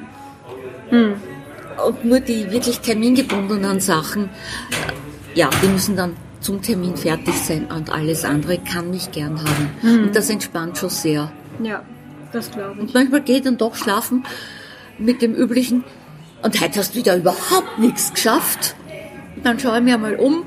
Und 1.88 2.06
nur 2.06 2.20
die 2.20 2.52
wirklich 2.52 2.80
termingebundenen 2.80 3.80
Sachen, 3.80 4.26
äh, 4.26 5.40
ja, 5.40 5.50
die 5.62 5.68
müssen 5.68 5.96
dann 5.96 6.16
zum 6.44 6.62
Termin 6.62 6.96
fertig 6.96 7.36
sein 7.36 7.66
und 7.66 7.90
alles 7.90 8.26
andere 8.26 8.60
kann 8.60 8.92
mich 8.92 9.12
gern 9.12 9.40
haben. 9.40 9.72
Und 10.06 10.16
das 10.16 10.30
entspannt 10.30 10.78
schon 10.78 10.90
sehr. 10.90 11.32
Ja, 11.64 11.84
das 12.32 12.52
glaube 12.52 12.74
ich. 12.76 12.80
Und 12.82 12.94
manchmal 12.94 13.22
gehe 13.22 13.38
ich 13.38 13.44
dann 13.44 13.58
doch 13.58 13.76
schlafen 13.76 14.24
mit 15.00 15.22
dem 15.22 15.34
üblichen, 15.34 15.84
und 16.44 16.60
heute 16.60 16.80
hast 16.80 16.94
du 16.94 17.00
wieder 17.00 17.16
überhaupt 17.16 17.80
nichts 17.80 18.14
geschafft. 18.14 18.76
Und 19.36 19.46
dann 19.46 19.60
schaue 19.60 19.78
ich 19.78 19.84
mir 19.84 19.98
mal 19.98 20.16
um. 20.16 20.44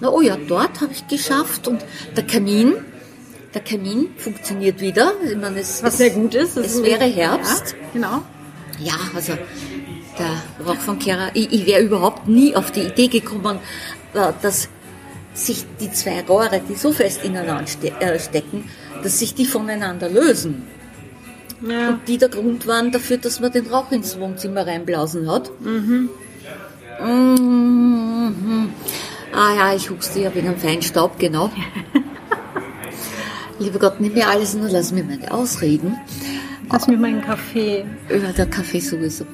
Na, 0.00 0.10
oh 0.10 0.20
ja, 0.20 0.36
dort 0.36 0.82
habe 0.82 0.92
ich 0.92 1.06
geschafft. 1.08 1.66
Und 1.66 1.82
der 2.14 2.26
Kamin, 2.26 2.74
der 3.54 3.62
Kamin 3.62 4.08
funktioniert 4.18 4.80
wieder. 4.80 5.12
Ich 5.26 5.36
meine, 5.36 5.60
es, 5.60 5.82
Was 5.82 5.94
es, 5.94 5.98
sehr 5.98 6.10
gut 6.10 6.34
ist. 6.34 6.58
Es 6.58 6.82
wäre 6.82 7.04
Herbst. 7.04 7.72
Ja, 7.72 7.88
genau. 7.94 8.22
Ja, 8.78 8.92
also 9.14 9.32
der 10.18 10.66
Rauchfangkehrer, 10.66 11.30
ich, 11.32 11.50
ich 11.50 11.66
wäre 11.66 11.82
überhaupt 11.82 12.28
nie 12.28 12.54
auf 12.54 12.70
die 12.70 12.82
Idee 12.82 13.08
gekommen, 13.08 13.58
dass 14.14 14.68
sich 15.34 15.64
die 15.80 15.90
zwei 15.90 16.22
Rohre, 16.22 16.60
die 16.68 16.76
so 16.76 16.92
fest 16.92 17.24
ineinander 17.24 17.66
ste 17.66 17.88
äh, 18.00 18.18
stecken, 18.18 18.68
dass 19.02 19.18
sich 19.18 19.34
die 19.34 19.46
voneinander 19.46 20.08
lösen. 20.08 20.62
Ja. 21.60 21.90
Und 21.90 22.08
die 22.08 22.18
der 22.18 22.28
Grund 22.28 22.66
waren 22.66 22.92
dafür, 22.92 23.18
dass 23.18 23.40
man 23.40 23.52
den 23.52 23.66
Rauch 23.66 23.90
ins 23.90 24.18
Wohnzimmer 24.18 24.66
reinblasen 24.66 25.30
hat. 25.30 25.50
Mhm. 25.60 26.08
Ah 29.32 29.54
ja, 29.56 29.74
ich 29.74 29.90
huste 29.90 30.20
ja 30.20 30.34
wegen 30.34 30.48
einem 30.48 30.58
Feinstaub, 30.58 31.18
genau. 31.18 31.50
Lieber 33.58 33.78
Gott, 33.78 34.00
nimm 34.00 34.14
mir 34.14 34.28
alles 34.28 34.54
nur 34.54 34.68
lass 34.68 34.92
mir 34.92 35.04
meine 35.04 35.32
Ausreden. 35.32 35.96
Lass 36.70 36.86
mir 36.86 36.96
meinen 36.96 37.22
Kaffee. 37.22 37.84
Ja, 38.08 38.32
der 38.32 38.46
Kaffee 38.46 38.80
sowieso. 38.80 39.26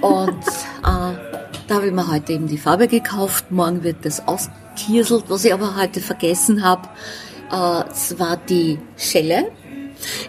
Und 0.00 0.44
äh, 0.84 1.29
da 1.70 1.76
habe 1.76 1.86
ich 1.86 1.92
mir 1.92 2.10
heute 2.10 2.32
eben 2.32 2.48
die 2.48 2.58
Farbe 2.58 2.88
gekauft. 2.88 3.52
Morgen 3.52 3.84
wird 3.84 4.04
das 4.04 4.26
auskieselt. 4.26 5.26
Was 5.28 5.44
ich 5.44 5.54
aber 5.54 5.76
heute 5.76 6.00
vergessen 6.00 6.64
habe, 6.64 6.88
äh, 7.52 7.88
es 7.88 8.18
war 8.18 8.36
die 8.36 8.80
Schelle. 8.96 9.52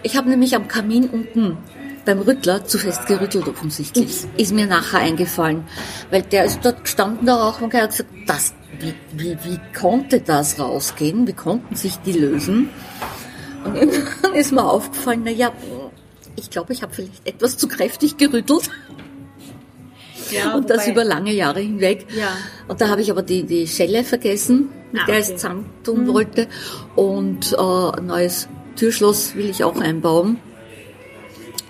Ich 0.04 0.16
habe 0.16 0.30
nämlich 0.30 0.54
am 0.54 0.68
Kamin 0.68 1.08
unten 1.08 1.58
beim 2.04 2.20
Rüttler 2.20 2.64
zu 2.64 2.78
fest 2.78 3.06
gerüttelt 3.06 3.48
offensichtlich. 3.48 4.24
Ist 4.36 4.54
mir 4.54 4.66
nachher 4.66 5.00
eingefallen. 5.00 5.64
Weil 6.10 6.22
der 6.22 6.44
ist 6.44 6.60
dort 6.62 6.84
gestanden, 6.84 7.26
der 7.26 7.34
Rauch, 7.34 7.60
und 7.60 7.74
hat 7.74 7.90
gesagt, 7.90 8.10
das, 8.26 8.54
wie, 8.78 8.94
wie, 9.12 9.36
wie 9.42 9.58
konnte 9.76 10.20
das 10.20 10.60
rausgehen? 10.60 11.26
Wie 11.26 11.32
konnten 11.32 11.74
sich 11.74 11.96
die 12.06 12.12
lösen? 12.12 12.70
Und 13.64 13.74
irgendwann 13.80 14.34
ist 14.34 14.52
mir 14.52 14.64
aufgefallen, 14.64 15.22
na 15.24 15.32
ja, 15.32 15.50
ich 16.36 16.50
glaube, 16.50 16.72
ich 16.72 16.82
habe 16.82 16.94
vielleicht 16.94 17.26
etwas 17.26 17.58
zu 17.58 17.66
kräftig 17.66 18.16
gerüttelt. 18.16 18.70
Ja, 20.32 20.54
und 20.54 20.68
das 20.70 20.82
wobei- 20.82 20.90
über 20.92 21.04
lange 21.04 21.32
Jahre 21.32 21.60
hinweg. 21.60 22.06
Ja. 22.16 22.28
Und 22.68 22.80
da 22.80 22.88
habe 22.88 23.00
ich 23.02 23.10
aber 23.10 23.22
die, 23.22 23.44
die 23.44 23.66
Schelle 23.66 24.04
vergessen, 24.04 24.68
mit 24.92 25.02
Ah, 25.02 25.06
der 25.06 25.18
ich 25.18 25.24
okay. 25.26 25.34
es 25.34 25.40
zusammentun 25.42 26.08
wollte. 26.08 26.48
Und 26.96 27.52
äh, 27.52 27.56
ein 27.98 28.06
neues 28.06 28.48
Türschloss 28.76 29.34
will 29.34 29.48
ich 29.50 29.64
auch 29.64 29.80
einbauen. 29.80 30.38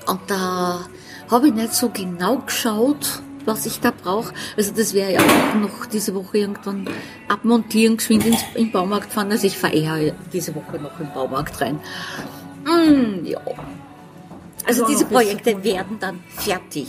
Und 0.06 0.20
da 0.28 0.86
habe 1.30 1.48
ich 1.48 1.54
nicht 1.54 1.74
so 1.74 1.88
genau 1.90 2.38
geschaut, 2.38 3.20
was 3.44 3.66
ich 3.66 3.80
da 3.80 3.90
brauche. 3.92 4.32
Also 4.56 4.72
das 4.76 4.94
wäre 4.94 5.12
ja 5.14 5.20
auch 5.20 5.54
noch 5.60 5.86
diese 5.86 6.14
Woche 6.14 6.38
irgendwann 6.38 6.88
abmontieren, 7.28 7.96
geschwind 7.96 8.26
ins, 8.26 8.42
in 8.54 8.64
den 8.66 8.72
Baumarkt 8.72 9.12
fahren. 9.12 9.30
Also 9.32 9.46
ich 9.46 9.56
fahre 9.58 9.74
eher 9.74 10.14
diese 10.32 10.54
Woche 10.54 10.76
noch 10.78 10.98
in 11.00 11.06
den 11.06 11.14
Baumarkt 11.14 11.60
rein. 11.60 11.80
Mm, 12.64 13.24
ja. 13.24 13.40
Also 14.66 14.86
diese 14.86 15.04
Projekte 15.04 15.64
werden 15.64 15.98
dann 16.00 16.20
fertig. 16.36 16.88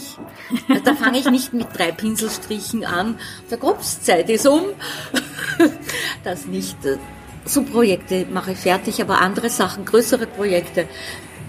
Also 0.69 0.83
da 0.83 0.95
fange 0.95 1.19
ich 1.19 1.29
nicht 1.29 1.53
mit 1.53 1.67
drei 1.77 1.91
Pinselstrichen 1.91 2.85
an. 2.85 3.17
Der 3.49 3.57
Kopfzeit 3.57 4.29
ist 4.29 4.47
um. 4.47 4.61
Das 6.23 6.45
nicht. 6.45 6.77
So 7.45 7.63
Projekte 7.63 8.25
mache 8.31 8.53
ich 8.53 8.57
fertig, 8.57 9.01
aber 9.01 9.21
andere 9.21 9.49
Sachen, 9.49 9.85
größere 9.85 10.25
Projekte, 10.25 10.87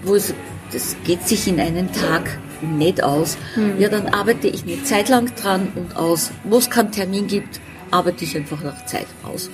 wo 0.03 0.15
es 0.15 0.33
das 0.71 0.95
geht 1.05 1.27
sich 1.27 1.47
in 1.47 1.59
einen 1.59 1.91
Tag 1.93 2.37
nicht 2.61 3.03
aus. 3.03 3.37
Hm. 3.53 3.79
Ja, 3.79 3.89
dann 3.89 4.07
arbeite 4.07 4.47
ich 4.47 4.63
eine 4.63 4.83
Zeit 4.83 5.09
lang 5.09 5.33
dran 5.35 5.71
und 5.75 5.95
aus. 5.95 6.31
Wo 6.43 6.57
es 6.57 6.69
keinen 6.69 6.91
Termin 6.91 7.27
gibt, 7.27 7.59
arbeite 7.91 8.23
ich 8.25 8.35
einfach 8.35 8.61
nach 8.61 8.85
Zeit 8.85 9.07
aus. 9.23 9.49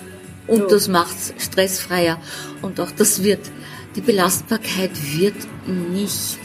Und 0.47 0.61
So. 0.61 0.67
das 0.67 0.87
macht's 0.87 1.33
stressfreier. 1.37 2.19
Und 2.61 2.79
auch 2.79 2.91
das 2.91 3.23
wird, 3.23 3.51
die 3.95 4.01
Belastbarkeit 4.01 4.91
wird 5.17 5.35
nicht 5.67 6.39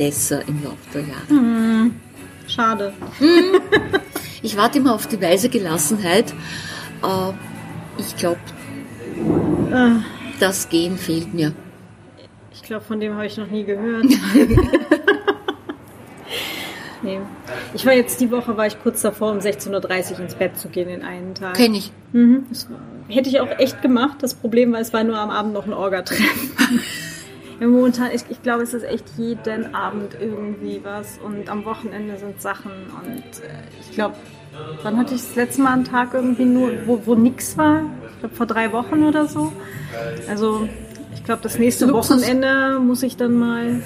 besser 0.00 0.40
im 0.48 0.64
Laufe 0.64 0.78
der 0.94 1.02
Jahre. 1.02 1.90
Schade. 2.48 2.92
Ich 4.42 4.56
warte 4.56 4.78
immer 4.78 4.94
auf 4.94 5.06
die 5.06 5.20
weise 5.20 5.50
Gelassenheit. 5.50 6.32
Ich 7.98 8.16
glaube, 8.16 8.38
Ah, 9.70 9.96
das 10.40 10.70
Gehen 10.70 10.96
fehlt 10.96 11.34
mir. 11.34 11.52
Ich 12.54 12.62
glaube, 12.62 12.82
von 12.82 12.98
dem 13.00 13.16
habe 13.16 13.26
ich 13.26 13.36
noch 13.36 13.48
nie 13.48 13.64
gehört. 13.64 14.04
nee. 17.02 17.20
Ich 17.74 17.84
war 17.84 17.92
jetzt 17.92 18.18
die 18.22 18.30
Woche, 18.30 18.56
war 18.56 18.66
ich 18.66 18.82
kurz 18.82 19.02
davor, 19.02 19.30
um 19.32 19.40
16.30 19.40 20.12
Uhr 20.14 20.20
ins 20.20 20.34
Bett 20.34 20.58
zu 20.58 20.68
gehen 20.68 20.88
in 20.88 21.02
einen 21.02 21.34
Tag. 21.34 21.52
Kenne 21.54 21.76
ich. 21.76 21.92
Mhm. 22.12 22.44
Das 22.48 22.66
hätte 23.08 23.28
ich 23.28 23.40
auch 23.40 23.58
echt 23.58 23.82
gemacht. 23.82 24.22
Das 24.22 24.32
Problem 24.32 24.72
war, 24.72 24.80
es 24.80 24.94
war 24.94 25.04
nur 25.04 25.18
am 25.18 25.28
Abend 25.28 25.52
noch 25.52 25.66
ein 25.66 25.74
Orga-Treffen. 25.74 26.50
ja, 27.60 27.66
momentan, 27.66 28.10
ich, 28.14 28.22
ich 28.30 28.42
glaube, 28.42 28.62
es 28.62 28.72
ist 28.72 28.84
echt 28.84 29.04
jeden 29.18 29.74
Abend 29.74 30.16
irgendwie 30.18 30.80
was 30.82 31.18
und 31.18 31.50
am 31.50 31.66
Wochenende 31.66 32.16
sind 32.18 32.40
Sachen 32.40 32.72
und 32.72 33.18
äh, 33.18 33.48
ich 33.80 33.94
glaube, 33.94 34.14
wann 34.82 34.96
hatte 34.96 35.14
ich 35.14 35.20
das 35.20 35.36
letzte 35.36 35.62
Mal 35.62 35.74
einen 35.74 35.84
Tag 35.84 36.14
irgendwie 36.14 36.46
nur, 36.46 36.72
wo, 36.86 37.02
wo 37.04 37.14
nix 37.14 37.58
war? 37.58 37.82
Ich 38.14 38.20
glaube, 38.20 38.34
vor 38.34 38.46
drei 38.46 38.72
Wochen 38.72 39.04
oder 39.04 39.26
so. 39.26 39.52
Also, 40.26 40.68
ich 41.14 41.22
glaube, 41.22 41.42
das 41.42 41.58
nächste 41.58 41.86
Luxus. 41.86 42.22
Wochenende 42.22 42.78
muss 42.80 43.02
ich 43.02 43.16
dann 43.16 43.34
mal 43.34 43.82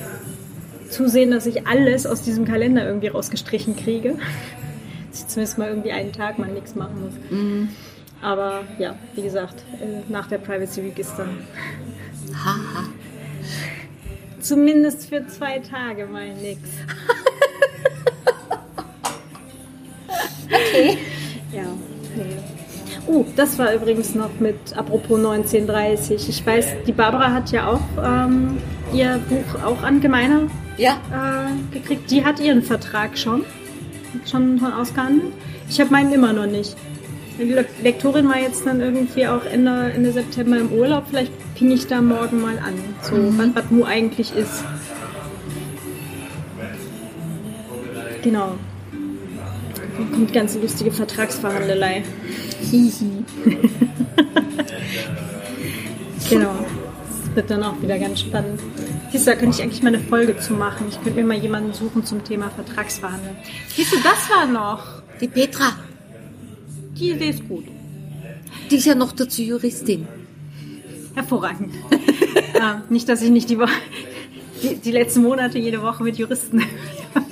zusehen, 0.88 1.32
dass 1.32 1.46
ich 1.46 1.66
alles 1.66 2.06
aus 2.06 2.22
diesem 2.22 2.44
Kalender 2.44 2.86
irgendwie 2.86 3.08
rausgestrichen 3.08 3.76
kriege. 3.76 4.16
Dass 5.10 5.20
ich 5.20 5.28
zumindest 5.28 5.58
mal 5.58 5.68
irgendwie 5.68 5.92
einen 5.92 6.12
Tag 6.12 6.40
mal 6.40 6.50
nichts 6.50 6.74
machen 6.74 7.02
muss. 7.04 7.14
Aber 8.20 8.62
ja, 8.78 8.96
wie 9.14 9.22
gesagt, 9.22 9.62
äh, 9.80 10.10
nach 10.10 10.26
der 10.26 10.38
Privacy 10.38 10.82
Week 10.82 10.98
ist 10.98 11.14
dann 11.16 11.28
Haha. 12.34 12.88
Zumindest 14.40 15.08
für 15.08 15.26
zwei 15.26 15.58
Tage 15.58 16.06
mal 16.06 16.28
nix. 16.34 16.60
Okay. 20.46 20.98
Ja, 21.52 21.62
nee. 22.16 22.36
Uh, 23.06 23.24
das 23.36 23.58
war 23.58 23.74
übrigens 23.74 24.14
noch 24.14 24.30
mit, 24.40 24.56
apropos 24.76 25.18
1930. 25.18 26.28
Ich 26.28 26.46
weiß, 26.46 26.66
die 26.86 26.92
Barbara 26.92 27.32
hat 27.32 27.50
ja 27.52 27.68
auch 27.68 27.80
ähm, 28.02 28.58
ihr 28.92 29.20
Buch 29.28 29.62
auch 29.62 29.82
an 29.82 30.00
Gemeiner 30.00 30.42
Ja, 30.78 30.98
äh, 31.12 31.74
gekriegt. 31.74 32.10
Die 32.10 32.24
hat 32.24 32.40
ihren 32.40 32.62
Vertrag 32.62 33.18
schon, 33.18 33.44
schon, 34.30 34.58
schon 34.58 34.72
ausgehandelt. 34.72 35.32
Ich 35.68 35.80
habe 35.80 35.90
meinen 35.90 36.12
immer 36.12 36.32
noch 36.32 36.46
nicht. 36.46 36.76
Die 37.38 37.44
Le- 37.44 37.66
Lektorin 37.82 38.28
war 38.28 38.38
jetzt 38.38 38.64
dann 38.66 38.80
irgendwie 38.80 39.26
auch 39.26 39.44
Ende, 39.44 39.92
Ende 39.94 40.12
September 40.12 40.58
im 40.58 40.72
Urlaub. 40.72 41.04
Vielleicht 41.10 41.32
ping 41.54 41.70
ich 41.70 41.86
da 41.86 42.00
morgen 42.00 42.40
mal 42.40 42.58
an, 42.58 42.74
so 43.02 43.16
was, 43.38 43.54
was 43.54 43.70
Mu 43.70 43.84
eigentlich 43.84 44.34
ist. 44.34 44.64
Genau. 48.22 48.56
Dann 49.96 50.12
kommt 50.12 50.32
ganz 50.32 50.54
lustige 50.56 50.90
Vertragsverhandelei. 50.90 52.02
Hihi. 52.70 53.24
genau. 56.30 56.54
Das 57.26 57.36
wird 57.36 57.50
dann 57.50 57.62
auch 57.62 57.80
wieder 57.80 57.98
ganz 57.98 58.20
spannend. 58.20 58.60
Siehst 59.12 59.26
du, 59.26 59.30
da 59.30 59.36
könnte 59.36 59.56
ich 59.56 59.62
eigentlich 59.62 59.82
mal 59.82 59.94
eine 59.94 60.00
Folge 60.02 60.36
zu 60.38 60.54
machen. 60.54 60.86
Ich 60.88 61.00
könnte 61.02 61.20
mir 61.20 61.26
mal 61.26 61.36
jemanden 61.36 61.72
suchen 61.72 62.04
zum 62.04 62.24
Thema 62.24 62.50
Vertragsverhandeln. 62.50 63.36
Siehst 63.68 63.92
du, 63.92 63.96
das 63.98 64.28
war 64.30 64.46
noch. 64.46 65.02
die 65.20 65.28
Petra, 65.28 65.72
Die 66.98 67.10
Idee 67.10 67.30
ist 67.30 67.46
gut. 67.48 67.64
die 68.70 68.76
ist 68.76 68.86
ja 68.86 68.94
noch 68.94 69.12
dazu 69.12 69.42
Juristin. 69.42 70.08
Hervorragend. 71.14 71.74
äh, 72.54 72.74
nicht, 72.88 73.08
dass 73.08 73.22
ich 73.22 73.30
nicht 73.30 73.48
die, 73.50 73.58
Woche, 73.58 73.72
die, 74.62 74.76
die 74.76 74.90
letzten 74.90 75.22
Monate 75.22 75.58
jede 75.58 75.82
Woche 75.82 76.02
mit 76.02 76.16
Juristen. 76.16 76.62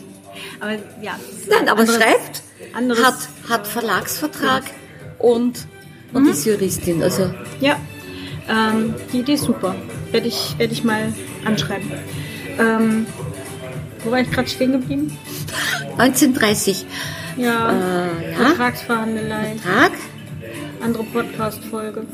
aber 0.60 0.72
ja. 1.02 1.18
Nein, 1.48 1.68
aber 1.68 1.80
anderes- 1.80 1.96
schreibt, 2.00 2.42
anderes- 2.74 3.04
hat, 3.04 3.28
hat 3.48 3.66
Verlagsvertrag 3.66 4.64
und, 5.18 5.66
und 6.12 6.28
ist 6.28 6.44
Juristin. 6.46 7.02
Also 7.02 7.32
Ja, 7.60 7.76
ähm, 8.48 8.94
die 9.12 9.20
Idee 9.20 9.34
ist 9.34 9.44
super. 9.44 9.74
Werde 10.10 10.28
ich, 10.28 10.54
werd 10.58 10.72
ich 10.72 10.84
mal 10.84 11.12
anschreiben. 11.44 11.90
Ähm, 12.58 13.06
wo 14.04 14.10
war 14.10 14.20
ich 14.20 14.30
gerade 14.30 14.48
stehen 14.48 14.72
geblieben? 14.72 15.16
1930 15.96 16.84
Ja, 17.36 17.70
Äh, 17.72 18.30
ja. 18.32 18.36
Vertragsverhandelei, 18.36 19.56
Tag. 19.62 19.92
andere 20.82 21.04
Podcast-Folge. 21.04 22.04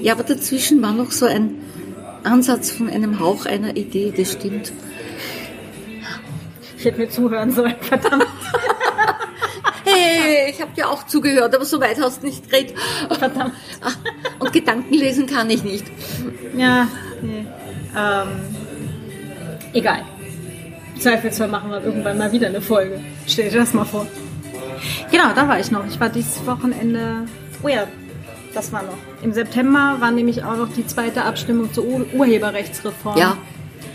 Ja, 0.00 0.14
aber 0.14 0.22
dazwischen 0.24 0.82
war 0.82 0.92
noch 0.92 1.10
so 1.12 1.26
ein 1.26 1.56
Ansatz 2.24 2.70
von 2.70 2.88
einem 2.90 3.20
Hauch 3.20 3.46
einer 3.46 3.76
Idee, 3.76 4.12
das 4.16 4.32
stimmt. 4.32 4.72
Ich 6.78 6.84
hätte 6.84 6.98
mir 6.98 7.10
zuhören 7.10 7.52
sollen, 7.52 7.74
verdammt. 7.80 8.26
Hey, 9.84 10.50
ich 10.50 10.60
habe 10.60 10.72
dir 10.74 10.88
auch 10.88 11.06
zugehört, 11.06 11.54
aber 11.54 11.64
so 11.64 11.80
weit 11.80 12.00
hast 12.00 12.22
du 12.22 12.26
nicht 12.26 12.48
geredet. 12.50 12.74
verdammt. 13.18 13.52
Ah, 13.82 13.90
Und 14.38 14.52
Gedanken 14.52 14.94
lesen 14.94 15.26
kann 15.26 15.50
ich 15.50 15.64
nicht. 15.64 15.84
Ja, 16.56 16.86
nee. 17.22 17.44
Ähm, 17.96 18.28
egal. 19.72 20.02
Zweifelsfall 20.98 21.48
machen 21.48 21.70
wir 21.70 21.82
irgendwann 21.82 22.18
mal 22.18 22.30
wieder 22.30 22.48
eine 22.48 22.60
Folge. 22.60 23.00
Stell 23.26 23.50
dir 23.50 23.60
das 23.60 23.72
mal 23.74 23.84
vor. 23.84 24.06
Genau, 25.10 25.32
da 25.34 25.48
war 25.48 25.58
ich 25.58 25.70
noch. 25.70 25.86
Ich 25.86 25.98
war 25.98 26.08
dieses 26.10 26.46
Wochenende. 26.46 27.26
Oh 27.62 27.68
ja, 27.68 27.86
das 28.54 28.72
war 28.72 28.82
noch. 28.82 28.96
Im 29.22 29.32
September 29.32 29.96
war 30.00 30.10
nämlich 30.10 30.44
auch 30.44 30.56
noch 30.56 30.72
die 30.72 30.86
zweite 30.86 31.24
Abstimmung 31.24 31.72
zur 31.72 31.84
Ur 31.84 32.06
Urheberrechtsreform. 32.12 33.18
Ja. 33.18 33.36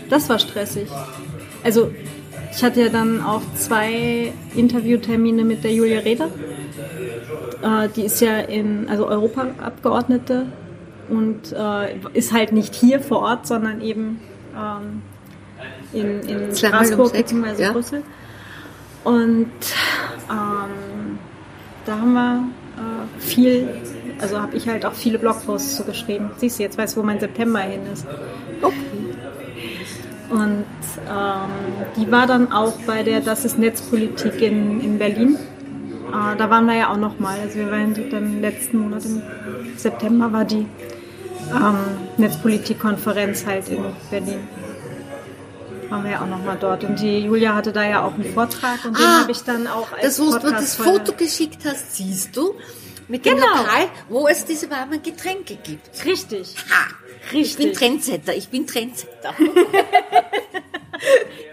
Das 0.08 0.28
war 0.28 0.38
stressig. 0.38 0.88
Also, 1.64 1.90
ich 2.52 2.62
hatte 2.62 2.82
ja 2.82 2.88
dann 2.88 3.22
auch 3.22 3.42
zwei 3.54 4.32
Interviewtermine 4.54 5.44
mit 5.44 5.64
der 5.64 5.72
Julia 5.72 6.00
Reda. 6.00 6.28
Äh, 7.62 7.88
die 7.94 8.02
ist 8.02 8.20
ja 8.20 8.38
in, 8.38 8.88
also 8.88 9.06
Europaabgeordnete 9.06 10.46
und 11.08 11.52
äh, 11.52 11.96
ist 12.12 12.32
halt 12.32 12.52
nicht 12.52 12.74
hier 12.74 13.00
vor 13.00 13.20
Ort, 13.20 13.46
sondern 13.46 13.80
eben 13.80 14.20
ähm, 14.56 15.02
in, 15.92 16.20
in 16.22 16.56
Straßburg 16.56 17.12
bzw. 17.12 17.62
ja. 17.62 17.72
Brüssel. 17.72 18.02
Und 19.04 19.50
ähm, 20.30 21.18
da 21.84 21.98
haben 21.98 22.12
wir 22.12 22.44
äh, 22.76 23.20
viel, 23.20 23.68
also 24.20 24.40
habe 24.40 24.56
ich 24.56 24.68
halt 24.68 24.86
auch 24.86 24.94
viele 24.94 25.18
Blogposts 25.18 25.76
zugeschrieben. 25.76 26.30
Siehst 26.38 26.58
du, 26.58 26.62
jetzt 26.62 26.78
weißt 26.78 26.96
du, 26.96 27.00
wo 27.00 27.04
mein 27.04 27.20
September 27.20 27.60
hin 27.60 27.80
ist. 27.92 28.06
Und 30.28 30.64
ähm, 31.08 31.50
die 31.96 32.10
war 32.10 32.26
dann 32.26 32.52
auch 32.52 32.72
bei 32.86 33.02
der 33.02 33.20
Das 33.20 33.44
ist 33.44 33.58
Netzpolitik 33.58 34.40
in, 34.42 34.80
in 34.80 34.98
Berlin. 34.98 35.36
Äh, 36.08 36.36
da 36.36 36.50
waren 36.50 36.66
wir 36.66 36.74
ja 36.74 36.90
auch 36.92 36.96
noch 36.96 37.18
mal. 37.18 37.38
Also 37.40 37.56
wir 37.56 37.70
waren 37.70 37.94
dann 38.10 38.40
letzten 38.40 38.78
Monat 38.78 39.04
im 39.04 39.22
September 39.76 40.32
war 40.32 40.44
die 40.44 40.66
ähm, 41.52 41.78
Netzpolitikkonferenz 42.16 43.46
halt 43.46 43.68
in 43.68 43.84
Berlin. 44.10 44.40
Waren 45.88 46.04
wir 46.04 46.10
ja 46.12 46.22
auch 46.22 46.26
noch 46.26 46.44
mal 46.44 46.56
dort. 46.58 46.82
Und 46.82 47.00
die 47.00 47.20
Julia 47.20 47.54
hatte 47.54 47.72
da 47.72 47.84
ja 47.84 48.04
auch 48.04 48.14
einen 48.14 48.24
Vortrag 48.24 48.84
und 48.84 48.98
den 48.98 49.06
Ah, 49.06 49.20
habe 49.20 49.30
ich 49.30 49.42
dann 49.44 49.68
auch 49.68 49.88
Das, 49.90 50.20
als 50.20 50.20
wo 50.20 50.38
du 50.38 50.50
das 50.50 50.74
Foto 50.74 51.12
geschickt 51.12 51.60
hast, 51.64 51.94
siehst 51.96 52.36
du, 52.36 52.54
mit 53.08 53.24
dem 53.24 53.34
Genau. 53.36 53.46
Lokal, 53.46 53.88
wo 54.08 54.26
es 54.28 54.44
diese 54.44 54.70
warmen 54.70 55.02
Getränke 55.02 55.56
gibt. 55.56 56.04
Richtig. 56.04 56.54
Ha! 56.70 56.86
Ich 57.32 57.56
bin 57.56 57.68
Richtig. 57.68 57.78
Trendsetter, 57.78 58.34
ich 58.34 58.48
bin 58.48 58.66
Trendsetter. 58.66 59.34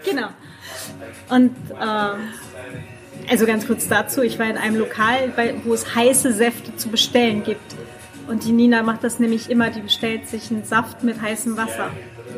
Genau. 0.04 0.28
Und 1.30 1.54
ähm, 1.80 2.28
also 3.28 3.46
ganz 3.46 3.66
kurz 3.66 3.88
dazu, 3.88 4.22
ich 4.22 4.38
war 4.38 4.46
in 4.46 4.56
einem 4.56 4.76
Lokal, 4.76 5.28
bei, 5.34 5.54
wo 5.64 5.72
es 5.74 5.94
heiße 5.94 6.32
Säfte 6.32 6.76
zu 6.76 6.88
bestellen 6.88 7.42
gibt. 7.42 7.74
Und 8.28 8.44
die 8.44 8.52
Nina 8.52 8.82
macht 8.82 9.04
das 9.04 9.18
nämlich 9.18 9.50
immer, 9.50 9.70
die 9.70 9.80
bestellt 9.80 10.28
sich 10.28 10.50
einen 10.50 10.64
Saft 10.64 11.02
mit 11.02 11.20
heißem 11.20 11.56
Wasser. 11.56 11.90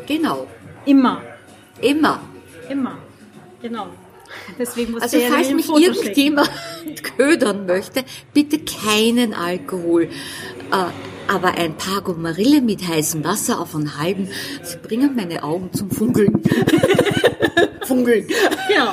genau. 0.05 0.47
Immer. 0.85 1.21
Immer. 1.81 2.21
Immer. 2.69 2.97
Genau. 3.61 3.87
Deswegen 4.59 4.93
muss 4.93 5.01
Also 5.03 5.17
ja 5.17 5.29
falls 5.29 5.51
mich 5.51 5.65
Foto 5.65 5.79
schicken. 5.79 5.95
irgendjemand 5.95 6.49
ködern 7.17 7.65
möchte, 7.65 8.03
bitte 8.33 8.59
keinen 8.59 9.33
Alkohol. 9.33 10.03
Äh, 10.03 10.85
aber 11.27 11.57
ein 11.57 11.75
paar 11.75 12.01
Gomarille 12.01 12.61
mit 12.61 12.87
heißem 12.87 13.23
Wasser 13.23 13.59
auf 13.59 13.75
einen 13.75 13.99
halben, 13.99 14.29
sie 14.63 14.77
bringen 14.77 15.15
meine 15.15 15.43
Augen 15.43 15.71
zum 15.73 15.91
Funkeln. 15.91 16.41
Funkeln. 17.83 18.27
Genau. 18.69 18.91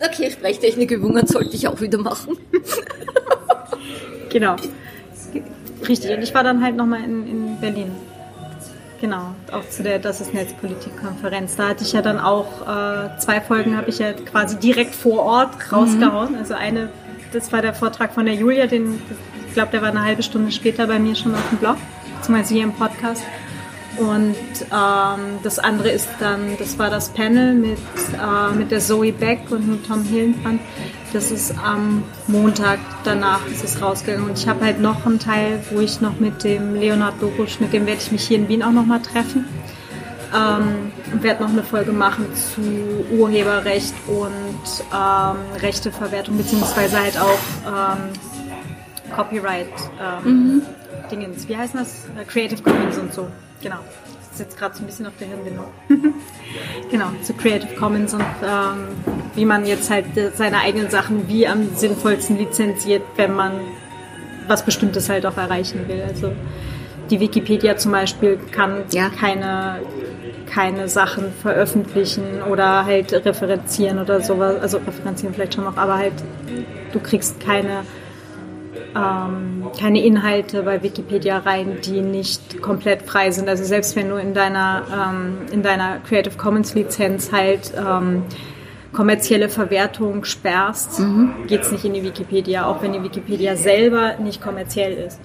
Okay, 0.00 0.30
Sprechtechnikübungen 0.30 1.26
sollte 1.26 1.56
ich 1.56 1.68
auch 1.68 1.80
wieder 1.80 1.98
machen. 1.98 2.36
Genau. 4.30 4.56
Richtig. 5.88 6.10
Und 6.10 6.22
ich 6.22 6.34
war 6.34 6.42
dann 6.42 6.62
halt 6.62 6.76
nochmal 6.76 7.04
in, 7.04 7.26
in 7.26 7.60
Berlin. 7.60 7.92
Genau, 9.04 9.34
auch 9.52 9.68
zu 9.68 9.82
der 9.82 9.98
Das 9.98 10.22
ist 10.22 10.32
Netzpolitik-Konferenz. 10.32 11.56
Da 11.56 11.68
hatte 11.68 11.84
ich 11.84 11.92
ja 11.92 12.00
dann 12.00 12.18
auch 12.18 12.62
äh, 12.62 13.18
zwei 13.18 13.42
Folgen, 13.42 13.76
habe 13.76 13.90
ich 13.90 13.98
ja 13.98 14.14
quasi 14.14 14.56
direkt 14.56 14.94
vor 14.94 15.20
Ort 15.20 15.70
rausgehauen. 15.70 16.32
Mhm. 16.32 16.38
Also 16.38 16.54
eine, 16.54 16.88
das 17.32 17.52
war 17.52 17.60
der 17.60 17.74
Vortrag 17.74 18.14
von 18.14 18.24
der 18.24 18.34
Julia, 18.34 18.66
den, 18.66 19.02
ich 19.46 19.52
glaube, 19.52 19.72
der 19.72 19.82
war 19.82 19.90
eine 19.90 20.02
halbe 20.02 20.22
Stunde 20.22 20.50
später 20.52 20.86
bei 20.86 20.98
mir 20.98 21.14
schon 21.14 21.34
auf 21.34 21.48
dem 21.50 21.58
Blog, 21.58 21.76
beziehungsweise 22.16 22.54
hier 22.54 22.64
im 22.64 22.72
Podcast. 22.72 23.22
Und 23.98 24.36
ähm, 24.72 25.38
das 25.42 25.58
andere 25.58 25.90
ist 25.90 26.08
dann, 26.18 26.56
das 26.58 26.78
war 26.78 26.88
das 26.88 27.10
Panel 27.10 27.52
mit, 27.52 27.78
äh, 27.78 28.54
mit 28.56 28.70
der 28.70 28.80
Zoe 28.80 29.12
Beck 29.12 29.50
und 29.50 29.68
mit 29.68 29.86
Tom 29.86 30.02
Hillenbrand. 30.02 30.60
Das 31.14 31.30
ist 31.30 31.54
am 31.56 32.02
Montag 32.26 32.80
danach 33.04 33.46
ist 33.46 33.62
es 33.62 33.80
rausgegangen. 33.80 34.28
Und 34.28 34.36
ich 34.36 34.48
habe 34.48 34.64
halt 34.64 34.80
noch 34.80 35.06
einen 35.06 35.20
Teil, 35.20 35.60
wo 35.70 35.78
ich 35.78 36.00
noch 36.00 36.18
mit 36.18 36.42
dem 36.42 36.74
Leonard 36.74 37.22
Dorusch, 37.22 37.60
mit 37.60 37.72
dem 37.72 37.86
werde 37.86 38.00
ich 38.02 38.10
mich 38.10 38.26
hier 38.26 38.36
in 38.36 38.48
Wien 38.48 38.64
auch 38.64 38.72
nochmal 38.72 39.00
treffen. 39.00 39.46
Ähm, 40.34 40.90
und 41.12 41.22
werde 41.22 41.44
noch 41.44 41.50
eine 41.50 41.62
Folge 41.62 41.92
machen 41.92 42.26
zu 42.34 42.60
Urheberrecht 43.16 43.94
und 44.08 44.84
ähm, 44.92 45.36
Rechteverwertung, 45.60 46.36
beziehungsweise 46.36 47.00
halt 47.00 47.16
auch 47.20 47.38
ähm, 47.64 49.14
Copyright 49.14 49.68
ähm, 50.26 50.32
mhm. 50.56 50.62
Wie 51.46 51.56
heißt 51.56 51.76
das? 51.76 52.06
Creative 52.26 52.60
Commons 52.60 52.98
und 52.98 53.14
so. 53.14 53.28
Genau. 53.62 53.78
Ist 54.34 54.40
jetzt 54.40 54.58
gerade 54.58 54.74
so 54.74 54.82
ein 54.82 54.86
bisschen 54.86 55.06
auf 55.06 55.12
der 55.20 55.28
Hirnwindung. 55.28 55.66
genau, 56.90 57.06
zu 57.22 57.34
Creative 57.34 57.72
Commons 57.76 58.14
und 58.14 58.20
ähm, 58.42 58.88
wie 59.36 59.44
man 59.44 59.64
jetzt 59.64 59.90
halt 59.90 60.06
seine 60.34 60.58
eigenen 60.58 60.90
Sachen 60.90 61.28
wie 61.28 61.46
am 61.46 61.76
sinnvollsten 61.76 62.36
lizenziert, 62.36 63.02
wenn 63.14 63.32
man 63.32 63.52
was 64.48 64.64
Bestimmtes 64.64 65.08
halt 65.08 65.24
auch 65.24 65.36
erreichen 65.36 65.86
will. 65.86 66.02
Also 66.02 66.32
die 67.10 67.20
Wikipedia 67.20 67.76
zum 67.76 67.92
Beispiel 67.92 68.36
kann 68.50 68.82
ja. 68.90 69.08
keine, 69.08 69.82
keine 70.50 70.88
Sachen 70.88 71.32
veröffentlichen 71.40 72.42
oder 72.50 72.86
halt 72.86 73.12
referenzieren 73.12 74.00
oder 74.00 74.20
sowas. 74.20 74.60
Also 74.60 74.78
referenzieren 74.78 75.32
vielleicht 75.32 75.54
schon 75.54 75.62
noch, 75.62 75.76
aber 75.76 75.98
halt 75.98 76.14
du 76.92 76.98
kriegst 76.98 77.38
keine 77.38 77.84
ähm, 78.94 79.66
keine 79.78 80.04
Inhalte 80.04 80.62
bei 80.62 80.82
Wikipedia 80.82 81.38
rein, 81.38 81.78
die 81.84 82.00
nicht 82.00 82.60
komplett 82.62 83.02
frei 83.02 83.30
sind. 83.30 83.48
Also 83.48 83.64
selbst 83.64 83.96
wenn 83.96 84.08
du 84.08 84.16
in 84.16 84.34
deiner, 84.34 84.82
ähm, 84.92 85.38
in 85.52 85.62
deiner 85.62 85.98
Creative 85.98 86.36
Commons 86.36 86.74
Lizenz 86.74 87.32
halt 87.32 87.72
ähm, 87.76 88.22
kommerzielle 88.92 89.48
Verwertung 89.48 90.24
sperrst, 90.24 91.00
mhm. 91.00 91.34
es 91.50 91.72
nicht 91.72 91.84
in 91.84 91.94
die 91.94 92.02
Wikipedia, 92.02 92.66
auch 92.66 92.82
wenn 92.82 92.92
die 92.92 93.02
Wikipedia 93.02 93.56
selber 93.56 94.16
nicht 94.18 94.40
kommerziell 94.40 94.92
ist. 94.92 95.20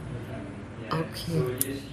Okay. 0.91 1.43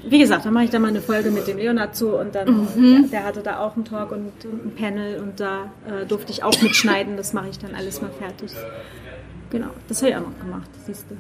Wie 0.09 0.19
gesagt, 0.19 0.47
da 0.47 0.51
mache 0.51 0.65
ich 0.65 0.71
da 0.71 0.79
mal 0.79 0.89
eine 0.89 1.03
Folge 1.03 1.31
mit 1.31 1.47
dem 1.47 1.59
Leonard 1.59 1.95
zu 1.95 2.17
und 2.17 2.35
dann, 2.35 2.49
mhm. 2.49 3.11
der, 3.11 3.21
der, 3.21 3.25
hatte 3.25 3.43
da 3.43 3.59
auch 3.59 3.77
einen 3.77 3.85
Talk 3.85 4.11
und, 4.11 4.33
und 4.47 4.67
ein 4.67 4.75
Panel 4.75 5.21
und 5.21 5.39
da 5.39 5.71
äh, 5.87 6.07
durfte 6.07 6.33
ich 6.33 6.43
auch 6.43 6.61
mitschneiden, 6.63 7.19
das 7.19 7.35
mache 7.35 7.49
ich 7.51 7.59
dann 7.59 7.75
alles 7.75 8.01
mal 8.01 8.11
fertig. 8.11 8.53
Genau, 9.51 9.69
das 9.89 10.01
habe 10.01 10.11
ich 10.11 10.17
auch 10.17 10.23
noch 10.23 10.39
gemacht, 10.41 10.71
siehst 10.87 11.11
du. 11.11 11.17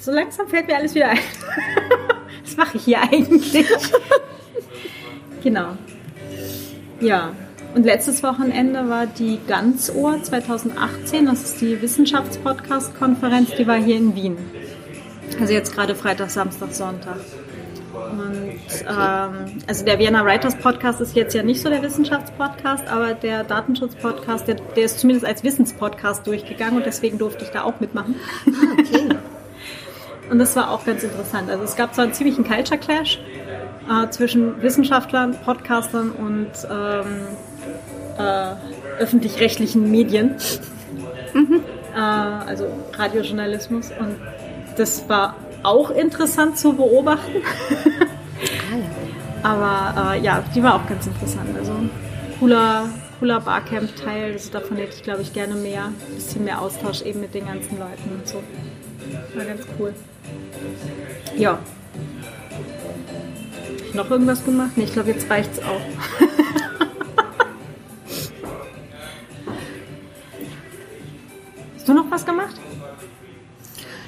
So 0.00 0.12
langsam 0.12 0.48
fällt 0.48 0.66
mir 0.66 0.76
alles 0.76 0.94
wieder 0.94 1.10
ein. 1.10 1.18
Was 2.44 2.56
mache 2.56 2.78
ich 2.78 2.84
hier 2.84 3.02
eigentlich? 3.02 3.52
genau. 5.42 5.76
Ja. 7.00 7.32
Und 7.74 7.84
letztes 7.84 8.22
Wochenende 8.22 8.88
war 8.88 9.06
die 9.06 9.38
Ganzohr 9.46 10.20
2018. 10.22 11.26
Das 11.26 11.42
ist 11.42 11.60
die 11.60 11.80
Wissenschaftspodcast-Konferenz. 11.82 13.50
Die 13.58 13.66
war 13.66 13.76
hier 13.76 13.96
in 13.96 14.16
Wien. 14.16 14.38
Also 15.38 15.52
jetzt 15.52 15.74
gerade 15.74 15.94
Freitag, 15.94 16.30
Samstag, 16.30 16.72
Sonntag. 16.72 17.18
Und 18.10 18.58
ähm, 18.88 19.62
also 19.66 19.84
der 19.84 19.98
Vienna 19.98 20.24
Writers 20.24 20.56
Podcast 20.56 21.02
ist 21.02 21.14
jetzt 21.14 21.34
ja 21.34 21.42
nicht 21.42 21.60
so 21.60 21.68
der 21.68 21.82
Wissenschaftspodcast, 21.82 22.88
aber 22.88 23.14
der 23.14 23.44
Datenschutz-Podcast, 23.44 24.48
der, 24.48 24.56
der 24.56 24.84
ist 24.84 24.98
zumindest 24.98 25.26
als 25.26 25.44
Wissenspodcast 25.44 26.26
durchgegangen 26.26 26.78
und 26.78 26.86
deswegen 26.86 27.18
durfte 27.18 27.44
ich 27.44 27.50
da 27.50 27.62
auch 27.62 27.78
mitmachen. 27.80 28.16
Ah, 28.46 28.76
okay. 28.78 29.08
Und 30.30 30.38
das 30.38 30.54
war 30.54 30.70
auch 30.70 30.84
ganz 30.84 31.02
interessant. 31.02 31.50
Also 31.50 31.64
es 31.64 31.74
gab 31.74 31.94
zwar 31.94 32.04
einen 32.04 32.14
ziemlichen 32.14 32.44
Culture 32.44 32.78
Clash 32.78 33.18
äh, 33.90 34.08
zwischen 34.10 34.62
Wissenschaftlern, 34.62 35.36
Podcastern 35.44 36.12
und 36.12 36.50
ähm, 36.70 37.26
äh, 38.16 39.02
öffentlich-rechtlichen 39.02 39.90
Medien. 39.90 40.36
Mhm. 41.34 41.62
Äh, 41.94 41.98
also 41.98 42.68
Radiojournalismus. 42.96 43.90
Und 43.98 44.16
das 44.76 45.08
war 45.08 45.34
auch 45.64 45.90
interessant 45.90 46.56
zu 46.56 46.74
beobachten. 46.74 47.42
Aber 49.42 50.12
äh, 50.14 50.20
ja, 50.20 50.44
die 50.54 50.62
war 50.62 50.76
auch 50.76 50.86
ganz 50.86 51.06
interessant. 51.06 51.56
Also 51.58 51.72
cooler, 52.38 52.88
cooler 53.18 53.40
Barcamp-Teil. 53.40 54.34
Also 54.34 54.52
davon 54.52 54.76
hätte 54.76 54.94
ich, 54.94 55.02
glaube 55.02 55.22
ich, 55.22 55.32
gerne 55.32 55.56
mehr. 55.56 55.86
Ein 55.86 56.14
bisschen 56.14 56.44
mehr 56.44 56.60
Austausch 56.60 57.02
eben 57.02 57.20
mit 57.20 57.34
den 57.34 57.46
ganzen 57.46 57.78
Leuten 57.78 58.10
und 58.16 58.28
so. 58.28 58.42
War 59.34 59.44
ganz 59.44 59.62
cool. 59.78 59.92
Ja. 61.36 61.58
Noch 63.94 64.10
irgendwas 64.10 64.44
gemacht? 64.44 64.72
Nee, 64.76 64.84
ich 64.84 64.92
glaube, 64.92 65.10
jetzt 65.10 65.28
reicht's 65.30 65.58
auch. 65.60 65.80
Hast 71.74 71.88
du 71.88 71.94
noch 71.94 72.10
was 72.10 72.24
gemacht? 72.26 72.54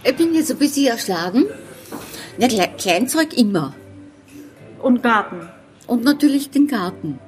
Ich 0.05 0.17
bin 0.17 0.35
jetzt 0.35 0.51
ein 0.51 0.59
bisschen 0.59 0.89
erschlagen. 0.89 1.47
Ja, 2.39 2.67
Kleinzeug 2.67 3.37
immer. 3.37 3.75
Und 4.81 5.03
Garten. 5.03 5.49
Und 5.87 6.05
natürlich 6.05 6.51
den 6.51 6.67
Garten. 6.67 7.19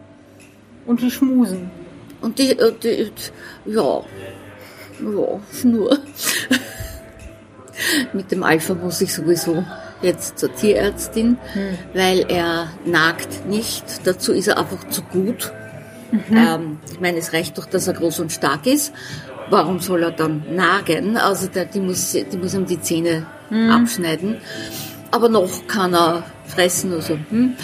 Und 0.86 1.00
die 1.00 1.10
Schmusen. 1.10 1.70
Und 2.20 2.38
die, 2.38 2.50
äh, 2.50 2.72
die 2.82 3.10
ja, 3.66 4.02
ja, 5.00 5.40
Schnur. 5.52 5.98
Mit 8.14 8.30
dem 8.30 8.42
Alpha 8.42 8.74
muss 8.74 9.00
ich 9.00 9.12
sowieso 9.12 9.64
jetzt 10.00 10.38
zur 10.38 10.54
Tierärztin, 10.54 11.36
hm. 11.52 11.78
weil 11.92 12.24
er 12.28 12.68
nagt 12.84 13.46
nicht. 13.46 13.84
Dazu 14.04 14.32
ist 14.32 14.48
er 14.48 14.58
einfach 14.58 14.88
zu 14.88 15.02
gut. 15.02 15.52
Mhm. 16.12 16.36
Ähm, 16.36 16.78
ich 16.92 17.00
meine, 17.00 17.18
es 17.18 17.32
reicht 17.32 17.58
doch, 17.58 17.66
dass 17.66 17.88
er 17.88 17.94
groß 17.94 18.20
und 18.20 18.30
stark 18.30 18.66
ist. 18.66 18.92
Warum 19.50 19.80
soll 19.80 20.04
er 20.04 20.12
dann 20.12 20.44
nagen? 20.54 21.16
Also 21.16 21.48
der, 21.48 21.64
die, 21.64 21.80
muss, 21.80 22.12
die 22.12 22.36
muss 22.36 22.54
ihm 22.54 22.66
die 22.66 22.80
Zähne 22.80 23.26
mhm. 23.50 23.70
abschneiden. 23.70 24.36
Aber 25.10 25.28
noch 25.28 25.66
kann 25.66 25.94
er 25.94 26.24
fressen. 26.46 26.92
Also, 26.92 27.18
hm. 27.30 27.56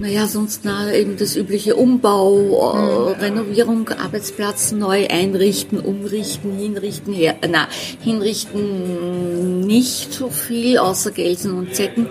Naja, 0.00 0.26
sonst 0.26 0.64
na, 0.64 0.90
eben 0.94 1.18
das 1.18 1.36
übliche 1.36 1.76
Umbau, 1.76 2.72
äh, 2.72 3.14
mhm. 3.14 3.20
Renovierung, 3.20 3.88
Arbeitsplatz 3.90 4.72
neu 4.72 5.06
einrichten, 5.06 5.78
umrichten, 5.78 6.56
hinrichten, 6.56 7.12
her, 7.12 7.36
na, 7.46 7.68
hinrichten 8.00 9.60
nicht 9.60 10.14
so 10.14 10.30
viel, 10.30 10.78
außer 10.78 11.10
Gelsen 11.10 11.52
und 11.52 11.74
Zecken, 11.74 12.06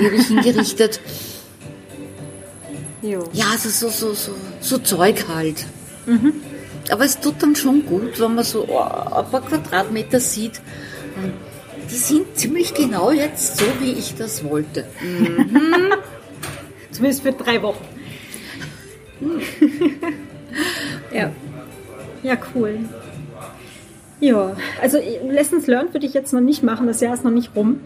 die 0.00 0.06
habe 0.06 0.16
ich 0.16 0.26
hingerichtet. 0.26 0.98
Jo. 3.02 3.22
Ja, 3.32 3.50
also 3.52 3.68
so, 3.68 3.88
so, 3.88 4.14
so, 4.14 4.32
so 4.60 4.78
Zeug 4.78 5.26
halt. 5.28 5.64
Mhm. 6.06 6.32
Aber 6.90 7.04
es 7.04 7.20
tut 7.20 7.40
dann 7.40 7.54
schon 7.54 7.86
gut, 7.86 8.18
wenn 8.18 8.34
man 8.34 8.42
so 8.42 8.66
oh, 8.66 8.80
ein 8.80 9.30
paar 9.30 9.42
Quadratmeter 9.42 10.18
sieht. 10.18 10.60
Die 11.88 11.94
sind 11.94 12.36
ziemlich 12.36 12.74
genau 12.74 13.12
jetzt 13.12 13.58
so, 13.58 13.64
wie 13.78 13.92
ich 13.92 14.16
das 14.16 14.42
wollte. 14.42 14.86
Mhm. 15.00 15.92
Zumindest 16.98 17.22
für 17.22 17.30
drei 17.30 17.62
Wochen. 17.62 17.84
ja. 21.14 21.30
Ja, 22.24 22.36
cool. 22.56 22.80
Ja, 24.18 24.56
also 24.82 24.98
Lessons 25.30 25.68
Learned 25.68 25.94
würde 25.94 26.06
ich 26.06 26.12
jetzt 26.12 26.32
noch 26.32 26.40
nicht 26.40 26.64
machen. 26.64 26.88
Das 26.88 27.00
Jahr 27.00 27.14
ist 27.14 27.22
noch 27.22 27.30
nicht 27.30 27.54
rum. 27.54 27.82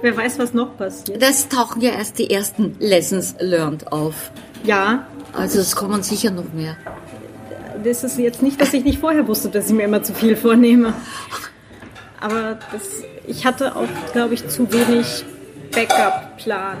Wer 0.00 0.16
weiß, 0.16 0.38
was 0.38 0.54
noch 0.54 0.76
passiert. 0.76 1.20
Das 1.20 1.48
tauchen 1.48 1.82
ja 1.82 1.90
erst 1.90 2.20
die 2.20 2.30
ersten 2.30 2.76
Lessons 2.78 3.34
Learned 3.40 3.90
auf. 3.90 4.30
Ja. 4.62 5.08
Also 5.32 5.58
es 5.58 5.74
kommen 5.74 6.04
sicher 6.04 6.30
noch 6.30 6.52
mehr. 6.52 6.76
Das 7.82 8.04
ist 8.04 8.16
jetzt 8.16 8.44
nicht, 8.44 8.60
dass 8.60 8.72
ich 8.72 8.84
nicht 8.84 9.00
vorher 9.00 9.26
wusste, 9.26 9.48
dass 9.48 9.66
ich 9.66 9.72
mir 9.72 9.82
immer 9.82 10.04
zu 10.04 10.14
viel 10.14 10.36
vornehme. 10.36 10.94
Aber 12.20 12.60
das, 12.70 13.02
ich 13.26 13.44
hatte 13.44 13.74
auch, 13.74 13.88
glaube 14.12 14.34
ich, 14.34 14.46
zu 14.46 14.72
wenig 14.72 15.24
Backup-Plan. 15.72 16.76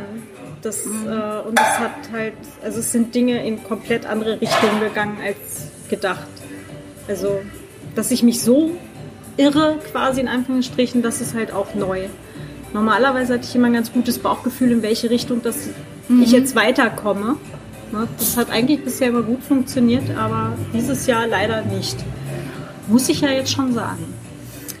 Das, 0.66 0.84
mhm. 0.84 1.06
äh, 1.06 1.40
und 1.46 1.60
es 1.60 1.78
hat 1.78 2.10
halt, 2.10 2.34
also 2.60 2.80
es 2.80 2.90
sind 2.90 3.14
Dinge 3.14 3.46
in 3.46 3.62
komplett 3.62 4.04
andere 4.04 4.40
Richtungen 4.40 4.80
gegangen 4.80 5.18
als 5.24 5.70
gedacht. 5.88 6.26
Also, 7.06 7.40
dass 7.94 8.10
ich 8.10 8.24
mich 8.24 8.42
so 8.42 8.72
irre, 9.36 9.78
quasi 9.92 10.20
in 10.20 10.26
Anführungsstrichen, 10.26 11.02
das 11.02 11.20
ist 11.20 11.34
halt 11.34 11.52
auch 11.52 11.76
neu. 11.76 12.06
Normalerweise 12.72 13.34
hatte 13.34 13.44
ich 13.44 13.54
immer 13.54 13.68
ein 13.68 13.74
ganz 13.74 13.92
gutes 13.92 14.18
Bauchgefühl, 14.18 14.72
in 14.72 14.82
welche 14.82 15.08
Richtung 15.08 15.40
das 15.40 15.68
mhm. 16.08 16.24
ich 16.24 16.32
jetzt 16.32 16.56
weiterkomme. 16.56 17.36
Ne, 17.92 18.08
das 18.18 18.36
hat 18.36 18.50
eigentlich 18.50 18.82
bisher 18.82 19.10
immer 19.10 19.22
gut 19.22 19.44
funktioniert, 19.44 20.16
aber 20.16 20.54
dieses 20.74 21.06
Jahr 21.06 21.28
leider 21.28 21.62
nicht. 21.62 21.96
Muss 22.88 23.08
ich 23.08 23.20
ja 23.20 23.30
jetzt 23.30 23.52
schon 23.52 23.72
sagen. 23.72 24.12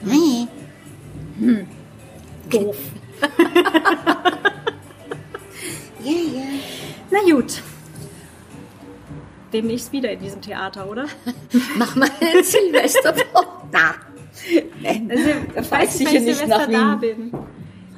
Nee. 0.02 0.48
Hm. 1.38 1.66
Doof. 2.50 2.76
Na 7.10 7.18
gut. 7.30 7.62
Demnächst 9.52 9.92
wieder 9.92 10.10
in 10.12 10.20
diesem 10.20 10.40
Theater, 10.42 10.90
oder? 10.90 11.06
Mach 11.76 11.94
mal 11.96 12.08
Silvester. 12.42 13.14
Na. 13.72 13.94
Nein, 14.82 15.10
Also, 15.10 15.24
da 15.54 15.60
ich 15.60 15.66
fahr 15.66 15.82
ich 15.82 15.88
weiß 15.88 15.98
sicher 15.98 16.12
ich 16.14 16.20
nicht 16.22 16.36
Silvester 16.38 16.68
nach 16.68 16.96
da 16.96 17.00
Wien. 17.02 17.30
bin. 17.30 17.38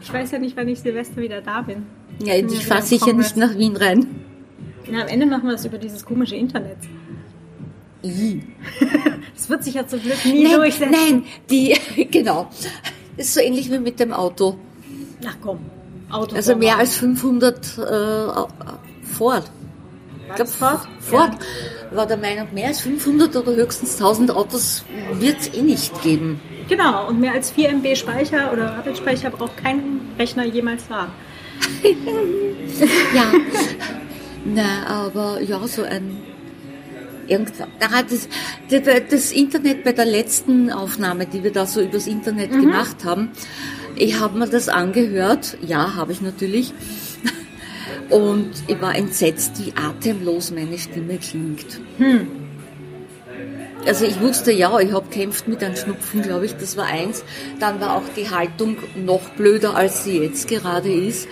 Ich 0.01 0.13
weiß 0.13 0.31
ja 0.33 0.39
nicht, 0.39 0.57
wann 0.57 0.69
ich 0.69 0.79
Silvester 0.81 1.17
wieder 1.21 1.41
da 1.41 1.63
bin. 1.63 1.87
Ja, 2.23 2.35
ich 2.35 2.45
wieder 2.45 2.61
fahre 2.61 2.83
sicher 2.83 3.07
Kongress. 3.07 3.35
nicht 3.35 3.37
nach 3.37 3.59
Wien 3.59 3.77
rein. 3.77 4.07
Na, 4.91 5.03
am 5.03 5.09
Ende 5.09 5.27
machen 5.27 5.45
wir 5.45 5.53
das 5.53 5.65
über 5.65 5.79
dieses 5.79 6.05
komische 6.05 6.37
Internet. 6.37 6.79
I. 8.05 8.43
Das 9.35 9.49
wird 9.49 9.63
sich 9.65 9.75
ja 9.75 9.87
zum 9.87 10.01
Glück 10.03 10.25
nie 10.25 10.45
Nein, 10.45 10.57
durchsetzen. 10.57 10.91
nein, 10.93 11.25
die, 11.49 11.75
genau. 12.11 12.51
Das 13.17 13.27
ist 13.27 13.35
so 13.35 13.41
ähnlich 13.41 13.71
wie 13.71 13.79
mit 13.79 13.99
dem 14.01 14.13
Auto. 14.13 14.57
Ach 15.27 15.37
komm, 15.41 15.59
Auto. 16.11 16.37
Also 16.37 16.57
mehr 16.57 16.79
als 16.79 16.97
500 16.97 17.57
äh, 17.57 17.81
Ford. 19.05 19.51
Ich 20.29 20.35
glaube, 20.35 20.51
Ford? 20.51 20.81
Ford 21.01 21.31
war 21.91 22.07
der 22.07 22.17
Meinung, 22.17 22.49
mehr 22.53 22.69
als 22.69 22.81
500 22.81 23.35
oder 23.37 23.55
höchstens 23.55 23.95
1000 23.95 24.31
Autos 24.31 24.85
wird 25.15 25.41
es 25.41 25.55
eh 25.55 25.63
nicht 25.63 26.03
geben. 26.03 26.41
Genau, 26.69 27.09
und 27.09 27.19
mehr 27.19 27.33
als 27.33 27.51
4 27.51 27.71
MB 27.71 27.97
Speicher 27.97 28.53
oder 28.53 28.75
Arbeitsspeicher 28.75 29.31
braucht 29.31 29.57
kein 29.57 30.01
Rechner 30.19 30.45
jemals 30.45 30.85
haben. 30.91 31.13
Ja, 33.15 33.33
na, 34.45 34.87
aber 34.87 35.41
ja, 35.41 35.67
so 35.67 35.83
ein 35.83 36.19
irgendwann. 37.27 37.69
Da 37.79 37.89
das, 38.03 38.29
das, 38.71 39.03
das 39.11 39.33
Internet 39.33 39.85
bei 39.85 39.93
der 39.93 40.05
letzten 40.05 40.71
Aufnahme, 40.71 41.27
die 41.27 41.43
wir 41.43 41.53
da 41.53 41.67
so 41.67 41.81
übers 41.81 42.07
Internet 42.07 42.51
gemacht 42.51 43.05
haben, 43.05 43.31
ich 43.99 44.21
habe 44.21 44.39
mir 44.39 44.49
das 44.49 44.69
angehört. 44.69 45.57
Ja, 45.67 45.95
habe 45.97 46.13
ich 46.13 46.21
natürlich. 46.21 46.73
Und 48.11 48.51
ich 48.67 48.81
war 48.81 48.95
entsetzt, 48.95 49.65
wie 49.65 49.73
atemlos 49.77 50.51
meine 50.51 50.79
Stimme 50.79 51.19
klingt. 51.19 51.81
Also 53.87 54.07
ich 54.07 54.21
wusste, 54.21 54.53
ja, 54.53 54.79
ich 54.81 54.93
habe 54.93 55.09
kämpft 55.11 55.47
mit 55.47 55.63
einem 55.63 55.77
Schnupfen, 55.77 56.23
glaube 56.23 56.47
ich, 56.47 56.57
das 56.57 56.77
war 56.77 56.87
eins. 56.87 57.23
Dann 57.61 57.81
war 57.81 57.97
auch 57.97 58.03
die 58.17 58.31
Haltung 58.31 58.77
noch 58.97 59.29
blöder, 59.31 59.77
als 59.77 60.05
sie 60.05 60.19
jetzt 60.19 60.49
gerade 60.49 60.93
ist. 60.93 61.29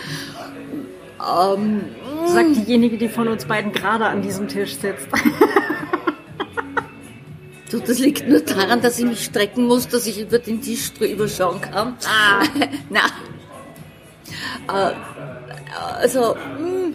Ähm, 1.21 1.81
Sagt 2.27 2.57
diejenige, 2.57 2.99
die 2.99 3.09
von 3.09 3.29
uns 3.29 3.47
beiden 3.47 3.73
gerade 3.73 4.07
an 4.07 4.23
diesem 4.23 4.49
Tisch 4.49 4.77
sitzt. 4.77 5.09
Du, 7.71 7.81
das 7.81 7.99
liegt 7.99 8.29
nur 8.29 8.41
daran, 8.41 8.81
dass 8.81 8.99
ich 8.99 9.05
mich 9.05 9.25
strecken 9.25 9.67
muss, 9.67 9.89
dass 9.89 10.07
ich 10.07 10.21
über 10.21 10.39
den 10.39 10.63
Tisch 10.63 10.93
drüber 10.93 11.27
schauen 11.29 11.61
kann. 11.61 11.97
Ah. 12.07 12.45
Na. 12.91 13.07
Äh, 14.69 14.95
also, 16.01 16.35
mh, 16.35 16.95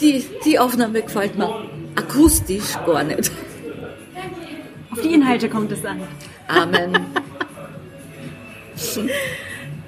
die, 0.00 0.24
die 0.44 0.58
Aufnahme 0.58 1.02
gefällt 1.02 1.38
mir 1.38 1.66
akustisch 1.94 2.74
gar 2.84 3.04
nicht. 3.04 3.30
Auf 4.90 5.00
die 5.00 5.14
Inhalte 5.14 5.48
kommt 5.48 5.72
es 5.72 5.84
an. 5.84 6.02
Amen. 6.48 6.92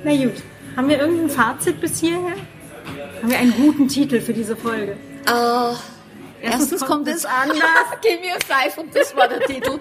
Na 0.05 0.17
gut, 0.17 0.35
haben 0.77 0.89
wir 0.89 0.99
irgendein 0.99 1.31
Fazit 1.31 1.81
bis 1.81 2.01
hierher? 2.01 2.37
Haben 3.21 3.31
wir 3.31 3.39
einen 3.39 3.55
guten 3.55 3.89
Titel 3.89 4.21
für 4.21 4.33
diese 4.33 4.57
Folge? 4.57 4.97
Äh, 5.27 5.75
erstens 6.45 6.85
kommt 6.85 7.09
es 7.09 7.25
anders. 7.25 7.59
Give 8.03 8.19
me 8.21 8.33
a 8.35 8.39
five 8.45 8.79
und 8.79 8.95
das 8.95 9.15
war 9.17 9.29
der 9.29 9.41
Titel. 9.41 9.79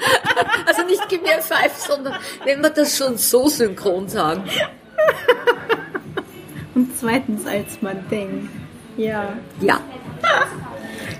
Also 0.65 0.83
nicht 0.83 1.07
give 1.09 1.21
me 1.21 1.29
a 1.37 1.41
five, 1.41 1.75
sondern 1.77 2.15
wenn 2.45 2.61
wir 2.61 2.69
das 2.69 2.97
schon 2.97 3.17
so 3.17 3.47
synchron 3.49 4.07
sagen. 4.09 4.43
Und 6.75 6.97
zweitens, 6.97 7.45
als 7.45 7.81
man 7.81 8.07
denkt. 8.09 8.49
Ja, 8.97 9.37
Ja, 9.61 9.79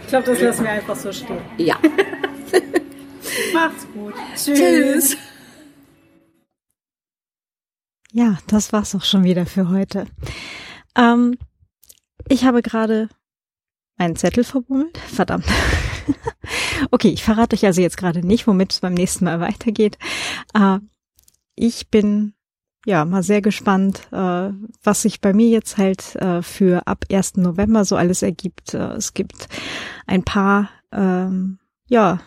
ich 0.02 0.08
glaube, 0.08 0.28
das 0.28 0.42
lassen 0.42 0.64
wir 0.64 0.72
einfach 0.72 0.96
so 0.96 1.12
stehen. 1.12 1.42
ja. 1.58 1.76
Macht's 3.54 3.88
gut. 3.94 4.14
Tschüss. 4.36 5.18
Ja, 8.12 8.38
das 8.48 8.72
war's 8.74 8.94
auch 8.94 9.04
schon 9.04 9.24
wieder 9.24 9.46
für 9.48 9.70
heute. 9.70 10.06
Ähm, 10.96 11.38
ich 12.30 12.46
habe 12.46 12.62
gerade 12.62 13.10
einen 13.98 14.16
Zettel 14.16 14.44
verbummelt. 14.44 14.98
Verdammt. 14.98 15.46
okay, 16.92 17.10
ich 17.10 17.24
verrate 17.24 17.56
euch 17.56 17.66
also 17.66 17.82
jetzt 17.82 17.98
gerade 17.98 18.26
nicht, 18.26 18.48
womit 18.48 18.74
es 18.74 18.80
beim 18.80 18.94
nächsten 18.94 19.26
Mal 19.26 19.40
weitergeht. 19.40 19.98
Äh, 20.54 20.80
ich 21.56 21.90
bin 21.90 22.34
ja 22.86 23.06
mal 23.06 23.24
sehr 23.24 23.42
gespannt, 23.42 24.08
äh, 24.12 24.50
was 24.84 25.02
sich 25.02 25.22
bei 25.22 25.34
mir 25.34 25.50
jetzt 25.50 25.78
halt 25.78 26.16
äh, 26.18 26.42
für 26.42 26.88
ab 26.88 27.06
1. 27.12 27.38
November 27.38 27.86
so 27.86 27.96
alles 27.96 28.22
ergibt. 28.22 28.74
Äh, 28.74 28.94
es 28.94 29.14
gibt 29.14 29.48
ein 30.06 30.24
paar 30.24 30.70
ähm, 30.92 31.60
ja 31.88 32.20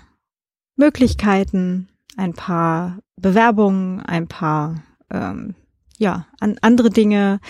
Möglichkeiten, 0.77 1.89
ein 2.17 2.33
paar 2.33 2.99
Bewerbungen, 3.17 4.01
ein 4.01 4.29
paar 4.29 4.83
ähm, 5.11 5.55
ja, 5.99 6.27
an 6.41 6.59
andere 6.61 6.91
Dinge, 6.91 7.41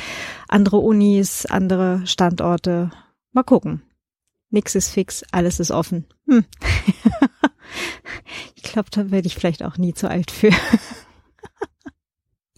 andere 0.49 0.79
Unis, 0.79 1.47
andere 1.47 2.07
Standorte. 2.07 2.91
Mal 3.33 3.43
gucken. 3.43 3.83
Nix 4.51 4.74
ist 4.74 4.90
fix, 4.90 5.24
alles 5.32 5.61
ist 5.61 5.70
offen. 5.70 6.07
Hm. 6.28 6.44
ich 8.55 8.62
glaube, 8.62 8.88
da 8.90 9.11
werde 9.11 9.26
ich 9.26 9.34
vielleicht 9.34 9.62
auch 9.62 9.76
nie 9.76 9.94
zu 9.94 10.09
alt 10.09 10.30
für. 10.30 10.51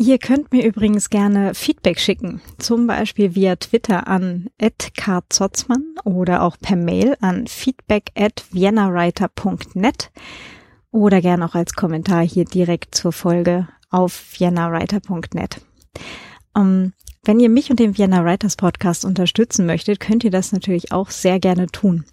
Ihr 0.00 0.18
könnt 0.18 0.52
mir 0.52 0.64
übrigens 0.64 1.10
gerne 1.10 1.54
Feedback 1.54 1.98
schicken, 1.98 2.40
zum 2.58 2.86
Beispiel 2.86 3.34
via 3.34 3.56
Twitter 3.56 4.06
an 4.06 4.48
@karzotzmann 4.96 5.96
oder 6.04 6.42
auch 6.42 6.56
per 6.60 6.76
Mail 6.76 7.16
an 7.20 7.48
feedback 7.48 8.12
at 8.14 8.44
viennawriter.net 8.52 10.12
oder 10.92 11.20
gerne 11.20 11.44
auch 11.44 11.56
als 11.56 11.74
Kommentar 11.74 12.22
hier 12.22 12.44
direkt 12.44 12.94
zur 12.94 13.10
Folge 13.10 13.66
auf 13.90 14.12
viennawriter.net. 14.12 15.62
Ähm, 16.56 16.92
wenn 17.28 17.40
ihr 17.40 17.50
mich 17.50 17.68
und 17.68 17.78
den 17.78 17.98
Vienna 17.98 18.24
Writers 18.24 18.56
Podcast 18.56 19.04
unterstützen 19.04 19.66
möchtet, 19.66 20.00
könnt 20.00 20.24
ihr 20.24 20.30
das 20.30 20.50
natürlich 20.50 20.92
auch 20.92 21.10
sehr 21.10 21.38
gerne 21.38 21.66
tun. 21.66 22.06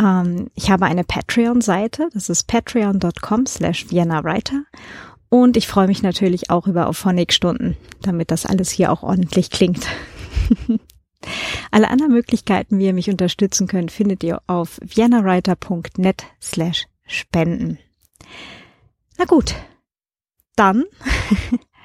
Ähm, 0.00 0.48
ich 0.54 0.70
habe 0.70 0.86
eine 0.86 1.04
Patreon-Seite, 1.04 2.08
das 2.14 2.30
ist 2.30 2.46
patreon.com 2.46 3.44
slash 3.44 3.90
Vienna 3.90 4.24
Writer. 4.24 4.64
Und 5.28 5.58
ich 5.58 5.68
freue 5.68 5.88
mich 5.88 6.02
natürlich 6.02 6.48
auch 6.48 6.66
über 6.66 6.86
Auphonic-Stunden, 6.86 7.76
damit 8.00 8.30
das 8.30 8.46
alles 8.46 8.70
hier 8.70 8.90
auch 8.90 9.02
ordentlich 9.02 9.50
klingt. 9.50 9.86
Alle 11.70 11.90
anderen 11.90 12.12
Möglichkeiten, 12.12 12.78
wie 12.78 12.86
ihr 12.86 12.94
mich 12.94 13.10
unterstützen 13.10 13.66
könnt, 13.66 13.92
findet 13.92 14.24
ihr 14.24 14.40
auf 14.46 14.80
viennawriter.net 14.82 16.24
slash 16.40 16.86
spenden. 17.06 17.78
Na 19.18 19.26
gut, 19.26 19.54
dann 20.54 20.84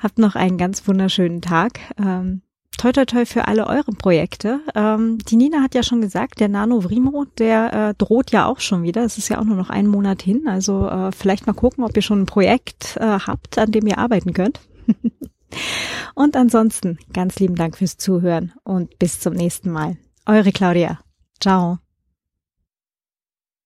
habt 0.00 0.18
noch 0.18 0.34
einen 0.34 0.58
ganz 0.58 0.86
wunderschönen 0.86 1.40
Tag. 1.40 1.80
Ähm, 1.98 2.42
toi 2.76 2.92
toi 2.92 3.04
toi 3.04 3.26
für 3.26 3.46
alle 3.48 3.66
eure 3.66 3.92
Projekte. 3.92 4.60
Ähm, 4.74 5.18
die 5.18 5.36
Nina 5.36 5.62
hat 5.62 5.74
ja 5.74 5.82
schon 5.82 6.00
gesagt, 6.00 6.40
der 6.40 6.48
Nano 6.48 6.82
Vrimo, 6.82 7.24
der 7.38 7.72
äh, 7.72 7.94
droht 7.94 8.30
ja 8.30 8.46
auch 8.46 8.60
schon 8.60 8.82
wieder. 8.82 9.04
Es 9.04 9.18
ist 9.18 9.28
ja 9.28 9.40
auch 9.40 9.44
nur 9.44 9.56
noch 9.56 9.70
einen 9.70 9.88
Monat 9.88 10.22
hin. 10.22 10.46
Also 10.46 10.88
äh, 10.88 11.12
vielleicht 11.12 11.46
mal 11.46 11.52
gucken, 11.52 11.84
ob 11.84 11.94
ihr 11.96 12.02
schon 12.02 12.22
ein 12.22 12.26
Projekt 12.26 12.96
äh, 12.96 13.18
habt, 13.18 13.58
an 13.58 13.72
dem 13.72 13.86
ihr 13.86 13.98
arbeiten 13.98 14.32
könnt. 14.32 14.60
und 16.14 16.36
ansonsten 16.36 16.98
ganz 17.12 17.38
lieben 17.40 17.56
Dank 17.56 17.76
fürs 17.76 17.96
Zuhören 17.96 18.52
und 18.64 18.98
bis 18.98 19.20
zum 19.20 19.34
nächsten 19.34 19.70
Mal. 19.70 19.96
Eure 20.26 20.52
Claudia. 20.52 21.00
Ciao. 21.40 21.78